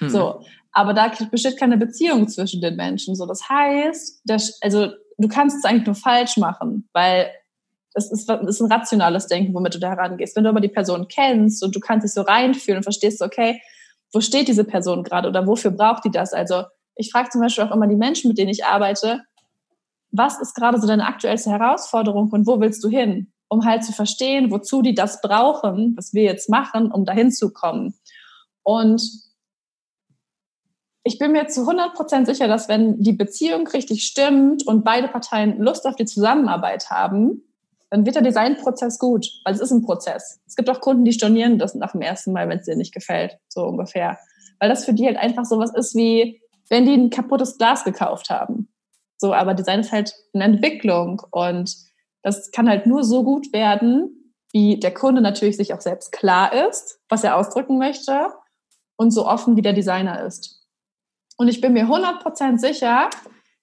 Mhm. 0.00 0.10
So. 0.10 0.44
Aber 0.70 0.94
da 0.94 1.12
besteht 1.30 1.58
keine 1.58 1.76
Beziehung 1.76 2.28
zwischen 2.28 2.60
den 2.60 2.76
Menschen. 2.76 3.14
So, 3.14 3.26
das 3.26 3.48
heißt, 3.48 4.22
das, 4.24 4.58
also 4.62 4.88
du 5.18 5.28
kannst 5.28 5.58
es 5.58 5.64
eigentlich 5.64 5.86
nur 5.86 5.94
falsch 5.94 6.36
machen, 6.36 6.88
weil 6.92 7.30
es 7.94 8.10
ist, 8.10 8.30
es 8.30 8.48
ist 8.48 8.60
ein 8.60 8.72
rationales 8.72 9.26
Denken, 9.26 9.52
womit 9.52 9.74
du 9.74 9.78
da 9.78 9.90
herangehst. 9.90 10.34
Wenn 10.36 10.44
du 10.44 10.50
aber 10.50 10.60
die 10.60 10.68
Person 10.68 11.08
kennst 11.08 11.62
und 11.62 11.74
du 11.74 11.80
kannst 11.80 12.04
dich 12.04 12.14
so 12.14 12.22
reinfühlen 12.22 12.78
und 12.78 12.84
verstehst, 12.84 13.20
okay, 13.20 13.60
wo 14.12 14.20
steht 14.20 14.48
diese 14.48 14.64
Person 14.64 15.02
gerade 15.02 15.28
oder 15.28 15.46
wofür 15.46 15.70
braucht 15.70 16.04
die 16.04 16.10
das? 16.10 16.32
Also 16.32 16.64
ich 16.94 17.10
frage 17.10 17.30
zum 17.30 17.40
Beispiel 17.40 17.64
auch 17.64 17.74
immer 17.74 17.86
die 17.86 17.96
Menschen, 17.96 18.28
mit 18.28 18.38
denen 18.38 18.50
ich 18.50 18.64
arbeite, 18.64 19.22
was 20.10 20.40
ist 20.40 20.54
gerade 20.54 20.80
so 20.80 20.86
deine 20.86 21.06
aktuellste 21.06 21.50
Herausforderung 21.50 22.30
und 22.30 22.46
wo 22.46 22.60
willst 22.60 22.84
du 22.84 22.88
hin? 22.88 23.32
Um 23.48 23.64
halt 23.64 23.84
zu 23.84 23.92
verstehen, 23.92 24.50
wozu 24.50 24.82
die 24.82 24.94
das 24.94 25.20
brauchen, 25.20 25.94
was 25.96 26.12
wir 26.12 26.22
jetzt 26.22 26.48
machen, 26.48 26.90
um 26.92 27.04
dahin 27.04 27.32
zu 27.32 27.52
kommen. 27.52 27.94
Und 28.62 29.02
ich 31.04 31.18
bin 31.18 31.32
mir 31.32 31.48
zu 31.48 31.62
100 31.62 31.94
Prozent 31.94 32.26
sicher, 32.26 32.46
dass 32.46 32.68
wenn 32.68 33.02
die 33.02 33.12
Beziehung 33.12 33.66
richtig 33.66 34.04
stimmt 34.04 34.66
und 34.66 34.84
beide 34.84 35.08
Parteien 35.08 35.58
Lust 35.58 35.86
auf 35.86 35.96
die 35.96 36.04
Zusammenarbeit 36.04 36.90
haben, 36.90 37.42
dann 37.90 38.06
wird 38.06 38.14
der 38.14 38.22
Designprozess 38.22 38.98
gut, 38.98 39.28
weil 39.44 39.54
es 39.54 39.60
ist 39.60 39.70
ein 39.70 39.82
Prozess. 39.82 40.40
Es 40.46 40.56
gibt 40.56 40.70
auch 40.70 40.80
Kunden, 40.80 41.04
die 41.04 41.12
stornieren 41.12 41.58
das 41.58 41.74
nach 41.74 41.92
dem 41.92 42.00
ersten 42.00 42.32
Mal, 42.32 42.48
wenn 42.48 42.60
es 42.60 42.64
denen 42.64 42.78
nicht 42.78 42.94
gefällt, 42.94 43.38
so 43.48 43.64
ungefähr. 43.64 44.18
Weil 44.60 44.68
das 44.70 44.84
für 44.84 44.94
die 44.94 45.04
halt 45.04 45.16
einfach 45.16 45.44
so 45.44 45.58
was 45.58 45.74
ist 45.74 45.94
wie, 45.94 46.41
wenn 46.68 46.86
die 46.86 46.94
ein 46.94 47.10
kaputtes 47.10 47.58
Glas 47.58 47.84
gekauft 47.84 48.30
haben. 48.30 48.68
So, 49.18 49.32
aber 49.32 49.54
Design 49.54 49.80
ist 49.80 49.92
halt 49.92 50.14
eine 50.34 50.44
Entwicklung 50.44 51.22
und 51.30 51.76
das 52.22 52.50
kann 52.50 52.68
halt 52.68 52.86
nur 52.86 53.04
so 53.04 53.24
gut 53.24 53.52
werden, 53.52 54.34
wie 54.52 54.78
der 54.78 54.92
Kunde 54.92 55.20
natürlich 55.20 55.56
sich 55.56 55.74
auch 55.74 55.80
selbst 55.80 56.12
klar 56.12 56.52
ist, 56.68 57.00
was 57.08 57.24
er 57.24 57.36
ausdrücken 57.36 57.78
möchte 57.78 58.28
und 58.96 59.10
so 59.10 59.26
offen 59.26 59.56
wie 59.56 59.62
der 59.62 59.72
Designer 59.72 60.24
ist. 60.24 60.66
Und 61.36 61.48
ich 61.48 61.60
bin 61.60 61.72
mir 61.72 61.86
100% 61.86 62.58
sicher, 62.58 63.10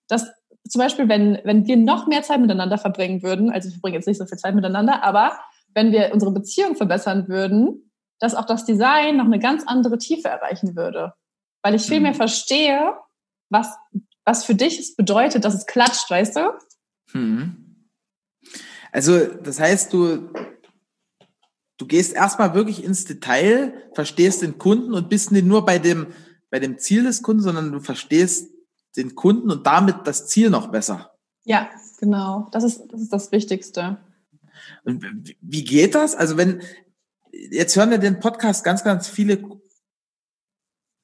dass 0.08 0.28
zum 0.68 0.80
Beispiel, 0.80 1.08
wenn, 1.08 1.40
wenn 1.44 1.66
wir 1.66 1.78
noch 1.78 2.08
mehr 2.08 2.24
Zeit 2.24 2.40
miteinander 2.40 2.78
verbringen 2.78 3.24
würden, 3.24 3.50
also 3.50 3.70
wir 3.70 3.74
verbringen 3.74 3.96
jetzt 3.96 4.08
nicht 4.08 4.18
so 4.18 4.26
viel 4.26 4.38
Zeit 4.38 4.56
miteinander, 4.56 5.04
aber 5.04 5.40
wenn 5.74 5.92
wir 5.92 6.12
unsere 6.14 6.32
Beziehung 6.32 6.76
verbessern 6.76 7.28
würden, 7.28 7.92
dass 8.20 8.36
auch 8.36 8.46
das 8.46 8.66
Design 8.66 9.18
noch 9.18 9.26
eine 9.26 9.40
ganz 9.40 9.64
andere 9.66 9.98
Tiefe 9.98 10.28
erreichen 10.28 10.76
würde. 10.76 11.14
Weil 11.62 11.76
ich 11.76 11.84
viel 11.84 12.00
mehr 12.00 12.12
mhm. 12.12 12.18
verstehe, 12.18 12.94
was, 13.50 13.68
was 14.26 14.46
für 14.46 14.56
dich 14.56 14.80
es 14.80 14.96
bedeutet, 14.96 15.44
dass 15.44 15.56
es 15.56 15.66
klatscht, 15.66 16.10
weißt 16.10 16.36
du? 16.36 16.54
Hm. 17.12 17.88
Also, 18.92 19.26
das 19.26 19.60
heißt, 19.60 19.94
du, 19.94 20.30
du 21.78 21.86
gehst 21.86 22.14
erstmal 22.14 22.54
wirklich 22.54 22.84
ins 22.84 23.06
Detail, 23.06 23.90
verstehst 23.94 24.42
den 24.42 24.58
Kunden 24.58 24.94
und 24.94 25.10
bist 25.10 25.32
nicht 25.32 25.46
nur 25.46 25.66
bei 25.66 25.80
dem, 25.80 26.08
bei 26.50 26.60
dem 26.60 26.78
Ziel 26.78 27.04
des 27.04 27.22
Kunden, 27.22 27.44
sondern 27.44 27.72
du 27.72 27.80
verstehst 27.80 28.52
den 28.96 29.16
Kunden 29.16 29.52
und 29.52 29.66
damit 29.68 29.96
das 30.06 30.28
Ziel 30.28 30.50
noch 30.50 30.72
besser. 30.72 31.12
Ja, 31.44 31.70
genau. 32.00 32.48
Das 32.52 32.64
ist 32.64 32.84
das, 32.90 33.02
ist 33.02 33.14
das 33.14 33.32
Wichtigste. 33.32 33.98
Und 34.84 35.04
wie 35.42 35.64
geht 35.64 35.96
das? 35.96 36.16
Also 36.16 36.38
wenn, 36.38 36.62
jetzt 37.32 37.76
hören 37.76 37.92
wir 37.92 37.98
den 37.98 38.20
Podcast 38.20 38.64
ganz, 38.64 38.84
ganz 38.84 39.08
viele 39.08 39.42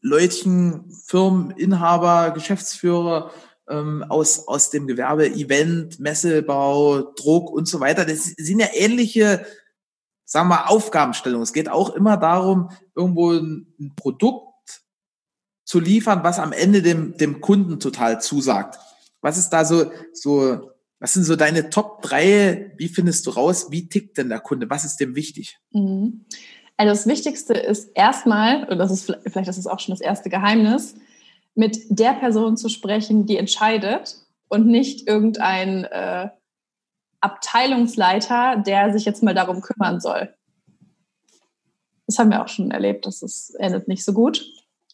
Leutchen, 0.06 0.92
Firmen, 1.08 1.50
Inhaber, 1.50 2.30
Geschäftsführer 2.30 3.32
ähm, 3.68 4.06
aus, 4.08 4.48
aus 4.48 4.70
dem 4.70 4.86
Gewerbe, 4.86 5.28
Event, 5.28 6.00
Messebau, 6.00 7.14
Druck 7.16 7.50
und 7.50 7.68
so 7.68 7.80
weiter. 7.80 8.06
Das 8.06 8.26
sind 8.26 8.60
ja 8.60 8.68
ähnliche, 8.74 9.48
sagen 10.24 10.50
wir, 10.50 10.70
Aufgabenstellungen. 10.70 11.42
Es 11.42 11.54
geht 11.54 11.70
auch 11.70 11.96
immer 11.96 12.18
darum, 12.18 12.70
irgendwo 12.96 13.32
ein, 13.32 13.94
Produkt 13.96 14.84
zu 15.64 15.80
liefern, 15.80 16.24
was 16.24 16.38
am 16.38 16.52
Ende 16.52 16.84
dem, 16.84 17.18
dem 17.18 17.42
Kunden 17.42 17.80
total 17.80 18.22
zusagt. 18.22 18.78
Was 19.22 19.40
ist 19.40 19.50
da 19.50 19.66
so, 19.66 19.92
so, 20.14 20.70
was 21.00 21.14
sind 21.14 21.24
so 21.24 21.36
deine 21.36 21.72
Top 21.72 22.04
drei? 22.04 22.76
Wie 22.78 22.90
findest 22.90 23.26
du 23.26 23.32
raus? 23.32 23.72
Wie 23.72 23.90
tickt 23.90 24.20
denn 24.20 24.30
der 24.30 24.40
Kunde? 24.40 24.70
Was 24.70 24.86
ist 24.86 24.98
dem 24.98 25.16
wichtig? 25.16 25.58
Mhm. 25.72 26.26
Also 26.78 26.92
das 26.92 27.08
Wichtigste 27.08 27.54
ist 27.54 27.92
erstmal, 27.96 28.66
und 28.66 28.78
das 28.78 28.92
ist 28.92 29.06
vielleicht 29.06 29.48
das 29.48 29.58
ist 29.58 29.68
auch 29.68 29.80
schon 29.80 29.94
das 29.94 30.02
erste 30.02 30.30
Geheimnis, 30.30 30.96
mit 31.56 31.80
der 31.90 32.14
Person 32.14 32.58
zu 32.58 32.68
sprechen, 32.68 33.26
die 33.26 33.38
entscheidet 33.38 34.18
und 34.50 34.68
nicht 34.68 35.08
irgendein 35.08 35.86
äh, 35.86 36.30
Abteilungsleiter, 37.22 38.58
der 38.58 38.92
sich 38.92 39.06
jetzt 39.06 39.24
mal 39.24 39.34
darum 39.34 39.62
kümmern 39.62 40.02
soll. 40.02 40.34
Das 42.08 42.20
haben 42.20 42.30
wir 42.30 42.44
auch 42.44 42.50
schon 42.50 42.72
erlebt, 42.72 43.06
das 43.06 43.22
ist, 43.22 43.56
endet 43.56 43.88
nicht 43.88 44.04
so 44.04 44.14
gut. 44.14 44.46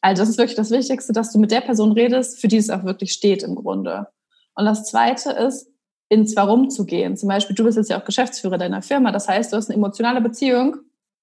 Also 0.01 0.21
das 0.21 0.29
ist 0.29 0.38
wirklich 0.38 0.55
das 0.55 0.71
Wichtigste, 0.71 1.13
dass 1.13 1.31
du 1.31 1.39
mit 1.39 1.51
der 1.51 1.61
Person 1.61 1.91
redest, 1.91 2.39
für 2.39 2.47
die 2.47 2.57
es 2.57 2.69
auch 2.69 2.83
wirklich 2.83 3.11
steht 3.11 3.43
im 3.43 3.55
Grunde. 3.55 4.07
Und 4.55 4.65
das 4.65 4.85
Zweite 4.85 5.31
ist, 5.31 5.67
ins 6.09 6.35
Warum 6.35 6.69
zu 6.69 6.85
gehen. 6.85 7.15
Zum 7.15 7.29
Beispiel, 7.29 7.55
du 7.55 7.63
bist 7.63 7.77
jetzt 7.77 7.89
ja 7.89 7.97
auch 7.97 8.03
Geschäftsführer 8.03 8.57
deiner 8.57 8.81
Firma. 8.81 9.13
Das 9.13 9.29
heißt, 9.29 9.53
du 9.53 9.57
hast 9.57 9.69
eine 9.69 9.77
emotionale 9.77 10.19
Beziehung 10.19 10.75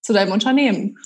zu 0.08 0.14
deinem 0.14 0.32
Unternehmen. 0.32 0.98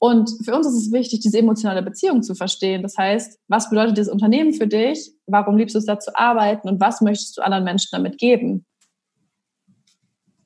Und 0.00 0.30
für 0.42 0.56
uns 0.56 0.66
ist 0.66 0.86
es 0.86 0.90
wichtig, 0.90 1.20
diese 1.20 1.38
emotionale 1.38 1.82
Beziehung 1.82 2.22
zu 2.22 2.34
verstehen. 2.34 2.82
Das 2.82 2.96
heißt, 2.96 3.38
was 3.48 3.68
bedeutet 3.68 3.98
dieses 3.98 4.10
Unternehmen 4.10 4.54
für 4.54 4.66
dich? 4.66 5.12
Warum 5.26 5.58
liebst 5.58 5.74
du 5.74 5.80
es 5.80 5.84
da 5.84 5.98
zu 5.98 6.16
arbeiten? 6.16 6.66
Und 6.66 6.80
was 6.80 7.02
möchtest 7.02 7.36
du 7.36 7.42
anderen 7.42 7.64
Menschen 7.64 7.90
damit 7.92 8.16
geben? 8.16 8.64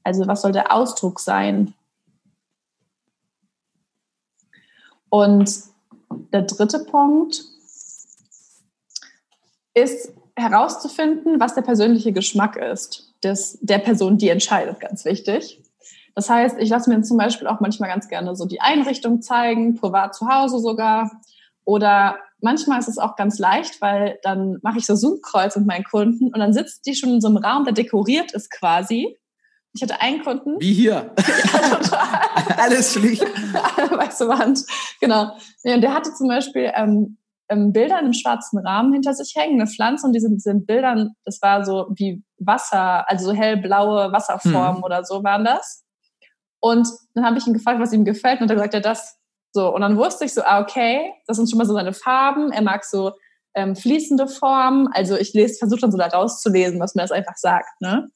Also 0.03 0.27
was 0.27 0.43
soll 0.43 0.51
der 0.51 0.73
Ausdruck 0.73 1.21
sein? 1.21 1.75
Und 5.09 5.63
der 6.33 6.43
dritte 6.43 6.81
Punkt 6.81 7.45
ist 9.75 10.13
herauszufinden, 10.35 11.39
was 11.39 11.55
der 11.55 11.63
persönliche 11.63 12.13
Geschmack 12.13 12.57
ist 12.57 13.15
des, 13.23 13.59
der 13.61 13.79
Person, 13.79 14.19
die 14.19 14.31
entscheidet, 14.31 14.81
ganz 14.81 15.05
wichtig. 15.05 15.63
Das 16.15 16.29
heißt, 16.29 16.57
ich 16.59 16.69
lasse 16.69 16.91
mir 16.91 17.03
zum 17.03 17.17
Beispiel 17.17 17.47
auch 17.47 17.61
manchmal 17.61 17.89
ganz 17.89 18.09
gerne 18.09 18.37
so 18.37 18.47
die 18.47 18.61
Einrichtung 18.61 19.23
zeigen, 19.23 19.77
privat 19.77 20.15
zu 20.15 20.29
Hause 20.29 20.59
sogar. 20.59 21.11
Oder 21.65 22.17
manchmal 22.41 22.79
ist 22.81 22.89
es 22.89 22.99
auch 22.99 23.17
ganz 23.17 23.39
leicht, 23.39 23.81
weil 23.81 24.19
dann 24.23 24.59
mache 24.63 24.79
ich 24.79 24.87
so 24.87 24.95
Zoom-Kreuz 24.95 25.57
mit 25.57 25.67
meinen 25.67 25.85
Kunden 25.85 26.27
und 26.27 26.39
dann 26.39 26.53
sitzt 26.53 26.87
die 26.87 26.95
schon 26.95 27.11
in 27.11 27.21
so 27.21 27.29
einem 27.29 27.39
Raum, 27.39 27.65
der 27.65 27.73
dekoriert 27.73 28.33
ist 28.33 28.51
quasi. 28.51 29.17
Ich 29.75 29.83
hatte 29.83 30.01
einen 30.03 30.23
Kunden. 30.23 30.61
Wie 30.61 30.75
hier. 30.75 31.15
ja, 31.53 31.77
total. 31.77 32.21
Alles 32.59 32.93
schlicht. 32.93 33.23
Weiße 33.91 34.29
Wand. 34.29 34.65
Genau. 35.01 35.35
Ja, 35.65 35.75
und 35.75 35.81
der 35.81 35.95
hatte 35.95 36.13
zum 36.13 36.29
Beispiel 36.29 36.71
ähm, 36.75 37.17
ähm, 37.49 37.73
Bilder 37.73 37.99
in 37.99 38.05
einem 38.05 38.13
schwarzen 38.13 38.59
Rahmen 38.59 38.93
hinter 38.93 39.15
sich 39.15 39.35
hängen, 39.37 39.61
eine 39.61 39.71
Pflanze 39.71 40.07
und 40.07 40.13
diese 40.13 40.29
sind 40.39 40.67
Bildern, 40.67 41.15
das 41.25 41.41
war 41.43 41.65
so 41.65 41.87
wie 41.95 42.23
Wasser, 42.39 43.09
also 43.09 43.27
so 43.27 43.33
hellblaue 43.33 44.13
Wasserformen 44.13 44.79
hm. 44.79 44.85
oder 44.85 45.05
so 45.05 45.23
waren 45.23 45.45
das. 45.45 45.82
Und 46.63 46.89
dann 47.15 47.25
habe 47.25 47.39
ich 47.39 47.47
ihn 47.47 47.55
gefragt, 47.55 47.81
was 47.81 47.93
ihm 47.93 48.05
gefällt 48.05 48.41
und 48.41 48.49
er 48.49 48.55
gesagt, 48.55 48.73
ja 48.73 48.81
das. 48.81 49.19
So, 49.51 49.75
und 49.75 49.81
dann 49.81 49.97
wusste 49.97 50.25
ich 50.25 50.33
so, 50.33 50.43
ah, 50.45 50.61
okay, 50.61 51.13
das 51.27 51.37
sind 51.37 51.51
schon 51.51 51.59
mal 51.59 51.67
so 51.67 51.75
seine 51.75 51.93
Farben. 51.93 52.53
Er 52.53 52.63
mag 52.63 52.85
so 52.85 53.13
ähm, 53.55 53.75
fließende 53.75 54.29
Formen. 54.29 54.89
Also 54.93 55.17
ich 55.17 55.35
lese, 55.35 55.59
versuche 55.59 55.81
dann 55.81 55.91
so 55.91 55.99
da 55.99 56.07
rauszulesen, 56.07 56.79
was 56.79 56.95
mir 56.95 57.03
das 57.03 57.11
einfach 57.11 57.37
sagt. 57.37 57.69
Ne? 57.81 58.09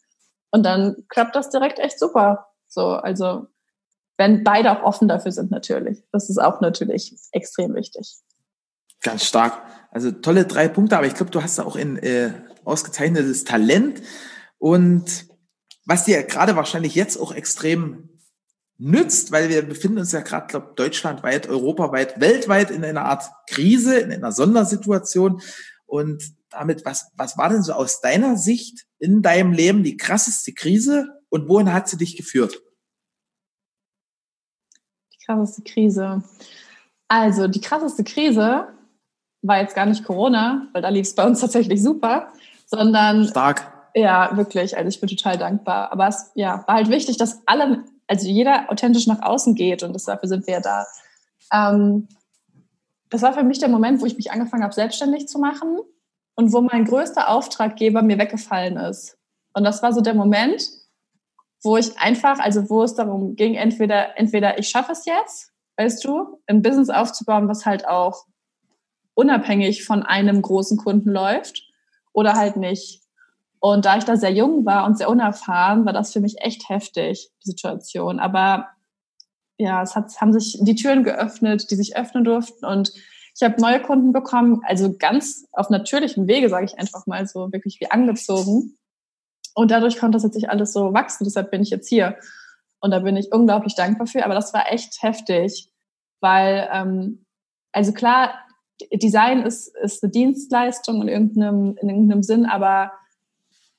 Und 0.53 0.63
dann 0.63 0.95
klappt 1.09 1.35
das 1.35 1.51
direkt 1.51 1.81
echt 1.81 1.99
super. 1.99 2.47
So, 2.69 2.91
also 2.93 3.49
wenn 4.17 4.45
beide 4.45 4.71
auch 4.71 4.85
offen 4.85 5.09
dafür 5.09 5.33
sind, 5.33 5.51
natürlich. 5.51 6.05
Das 6.13 6.31
ist 6.31 6.39
auch 6.39 6.61
natürlich 6.61 7.17
extrem 7.33 7.75
wichtig. 7.75 8.15
Ganz 9.03 9.25
stark. 9.25 9.61
Also 9.91 10.13
tolle 10.13 10.45
drei 10.45 10.69
Punkte, 10.69 10.97
aber 10.97 11.07
ich 11.07 11.15
glaube, 11.15 11.33
du 11.33 11.43
hast 11.43 11.59
da 11.59 11.65
auch 11.65 11.77
ein 11.77 11.99
äh, 11.99 12.31
ausgezeichnetes 12.65 13.43
Talent. 13.43 14.03
Und 14.59 15.27
was 15.85 16.05
dir 16.05 16.23
gerade 16.23 16.55
wahrscheinlich 16.55 16.95
jetzt 16.95 17.17
auch 17.17 17.33
extrem 17.33 18.16
nützt, 18.79 19.33
weil 19.33 19.49
wir 19.49 19.63
befinden 19.63 19.99
uns 19.99 20.13
ja 20.13 20.21
gerade, 20.21 20.47
glaube 20.49 20.73
deutschlandweit, 20.77 21.49
europaweit, 21.49 22.21
weltweit 22.21 22.71
in 22.71 22.85
einer 22.85 23.05
Art 23.05 23.25
Krise, 23.49 23.99
in 23.99 24.13
einer 24.13 24.33
Sondersituation. 24.33 25.41
Und 25.87 26.23
damit, 26.51 26.85
was, 26.85 27.11
was 27.17 27.39
war 27.39 27.49
denn 27.49 27.63
so 27.63 27.73
aus 27.73 28.01
deiner 28.01 28.37
Sicht 28.37 28.87
in 28.99 29.23
deinem 29.23 29.53
Leben 29.53 29.83
die 29.83 29.97
krasseste 29.97 30.53
Krise 30.53 31.09
und 31.29 31.49
wohin 31.49 31.73
hat 31.73 31.89
sie 31.89 31.97
dich 31.97 32.17
geführt? 32.17 32.63
Die 35.13 35.25
krasseste 35.25 35.63
Krise. 35.63 36.23
Also, 37.09 37.49
die 37.49 37.61
krasseste 37.61 38.05
Krise 38.05 38.69
war 39.43 39.61
jetzt 39.61 39.75
gar 39.75 39.87
nicht 39.87 40.05
Corona, 40.05 40.69
weil 40.73 40.83
da 40.83 40.89
lief 40.89 41.07
es 41.07 41.15
bei 41.15 41.25
uns 41.25 41.41
tatsächlich 41.41 41.83
super, 41.83 42.33
sondern. 42.67 43.27
Stark. 43.29 43.73
Ja, 43.95 44.37
wirklich. 44.37 44.77
Also, 44.77 44.89
ich 44.89 45.01
bin 45.01 45.09
total 45.09 45.39
dankbar. 45.39 45.93
Aber 45.93 46.09
es 46.09 46.31
ja, 46.35 46.65
war 46.67 46.77
halt 46.77 46.89
wichtig, 46.89 47.17
dass 47.17 47.43
alle, 47.47 47.85
also 48.07 48.27
jeder 48.29 48.71
authentisch 48.71 49.07
nach 49.07 49.23
außen 49.23 49.55
geht 49.55 49.83
und 49.83 49.93
dafür 50.07 50.29
sind 50.29 50.47
wir 50.47 50.55
ja 50.55 50.61
da. 50.61 50.87
Ähm, 51.53 52.09
das 53.11 53.23
war 53.23 53.33
für 53.33 53.45
mich 53.45 53.59
der 53.59 53.69
Moment, 53.69 54.01
wo 54.01 54.07
ich 54.07 54.17
mich 54.17 54.31
angefangen 54.33 54.65
habe, 54.65 54.75
selbstständig 54.75 55.29
zu 55.29 55.39
machen 55.39 55.79
und 56.35 56.53
wo 56.53 56.61
mein 56.61 56.85
größter 56.85 57.29
Auftraggeber 57.29 58.03
mir 58.03 58.19
weggefallen 58.19 58.77
ist. 58.77 59.17
Und 59.55 59.65
das 59.65 59.83
war 59.83 59.93
so 59.93 60.01
der 60.01 60.15
Moment, 60.15 60.69
wo 61.63 61.77
ich 61.77 61.99
einfach, 61.99 62.39
also 62.39 62.69
wo 62.69 62.83
es 62.83 62.95
darum 62.95 63.37
ging, 63.37 63.55
entweder, 63.55 64.19
entweder 64.19 64.59
ich 64.59 64.69
schaffe 64.69 64.93
es 64.93 65.07
jetzt, 65.07 65.53
weißt 65.77 66.05
du, 66.05 66.41
ein 66.47 66.63
Business 66.63 66.91
aufzubauen, 66.91 67.49
was 67.49 67.65
halt 67.65 67.87
auch 67.89 68.27
unabhängig 69.15 69.85
von 69.85 70.03
einem 70.03 70.43
großen 70.43 70.77
Kunden 70.77 71.11
läuft 71.11 71.63
oder 72.13 72.35
halt 72.35 72.57
nicht. 72.57 73.03
Und 73.69 73.85
da 73.85 73.99
ich 73.99 74.05
da 74.05 74.17
sehr 74.17 74.31
jung 74.31 74.65
war 74.65 74.87
und 74.87 74.97
sehr 74.97 75.11
unerfahren, 75.11 75.85
war 75.87 75.93
das 75.93 76.13
für 76.13 76.21
mich 76.21 76.37
echt 76.39 76.69
heftig, 76.69 77.31
die 77.45 77.51
Situation. 77.51 78.21
Aber 78.21 78.69
ja, 79.59 79.83
es 79.83 79.97
hat, 79.97 80.21
haben 80.21 80.33
sich 80.33 80.57
die 80.61 80.77
Türen 80.77 81.03
geöffnet, 81.03 81.69
die 81.69 81.75
sich 81.75 81.97
öffnen 81.97 82.23
durften 82.23 82.65
und 82.65 82.93
Ich 83.35 83.43
habe 83.43 83.61
neue 83.61 83.83
Kunden 83.83 84.13
bekommen, 84.13 84.63
also 84.65 84.97
ganz 84.97 85.49
auf 85.51 85.69
natürlichem 85.69 86.29
Wege, 86.29 86.49
sage 86.49 86.65
ich 86.67 86.79
einfach 86.79 87.09
mal 87.09 87.27
so, 87.27 87.53
wirklich 87.53 87.81
wie 87.81 87.91
angezogen. 87.91 88.79
Und 89.55 89.73
dadurch 89.73 89.99
konnte 89.99 90.15
das 90.15 90.23
jetzt 90.23 90.37
nicht 90.37 90.49
alles 90.49 90.73
so 90.73 90.95
wachsen. 90.95 91.25
Deshalb 91.25 91.51
bin 91.51 91.61
ich 91.61 91.71
jetzt 91.71 91.89
hier. 91.89 92.17
Und 92.81 92.93
da 92.93 93.01
bin 93.01 93.17
ich 93.17 93.33
unglaublich 93.33 93.75
dankbar 93.75 94.07
für. 94.07 94.25
Aber 94.25 94.35
das 94.35 94.55
war 94.55 94.73
echt 94.73 95.03
heftig, 95.03 95.73
weil, 96.21 96.69
ähm, 96.73 97.27
also 97.73 97.93
klar, 97.93 98.33
Design 98.93 99.43
ist, 99.43 99.77
ist 99.83 100.05
eine 100.05 100.13
Dienstleistung 100.13 101.03
in 101.03 101.09
irgendeinem, 101.09 101.77
in 101.81 101.89
irgendeinem 101.89 102.23
Sinn, 102.23 102.47
aber 102.47 102.93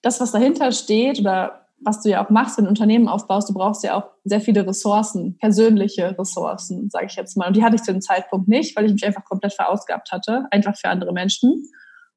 das, 0.01 0.19
was 0.19 0.31
dahinter 0.31 0.71
steht 0.71 1.19
oder 1.19 1.67
was 1.79 2.01
du 2.01 2.09
ja 2.09 2.25
auch 2.25 2.29
machst, 2.29 2.57
wenn 2.57 2.65
du 2.65 2.69
ein 2.69 2.71
Unternehmen 2.71 3.07
aufbaust, 3.07 3.49
du 3.49 3.53
brauchst 3.53 3.83
ja 3.83 3.95
auch 3.95 4.09
sehr 4.23 4.41
viele 4.41 4.65
Ressourcen, 4.65 5.37
persönliche 5.37 6.17
Ressourcen, 6.17 6.89
sage 6.89 7.05
ich 7.07 7.15
jetzt 7.15 7.37
mal. 7.37 7.47
Und 7.47 7.55
die 7.55 7.63
hatte 7.63 7.75
ich 7.75 7.83
zu 7.83 7.91
dem 7.91 8.01
Zeitpunkt 8.01 8.47
nicht, 8.47 8.75
weil 8.75 8.85
ich 8.85 8.93
mich 8.93 9.05
einfach 9.05 9.25
komplett 9.25 9.53
verausgabt 9.53 10.11
hatte, 10.11 10.47
einfach 10.51 10.75
für 10.75 10.89
andere 10.89 11.13
Menschen. 11.13 11.63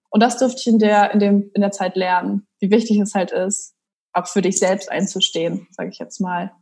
Und 0.08 0.22
das 0.22 0.38
durfte 0.38 0.60
ich 0.60 0.66
in 0.66 0.78
der, 0.78 1.12
in 1.12 1.20
dem, 1.20 1.50
in 1.54 1.60
der 1.60 1.72
Zeit 1.72 1.94
lernen, 1.94 2.46
wie 2.58 2.70
wichtig 2.70 2.98
es 2.98 3.14
halt 3.14 3.32
ist, 3.32 3.74
auch 4.12 4.26
für 4.26 4.42
dich 4.42 4.58
selbst 4.58 4.90
einzustehen, 4.90 5.68
sage 5.70 5.90
ich 5.90 5.98
jetzt 5.98 6.20
mal. 6.20 6.52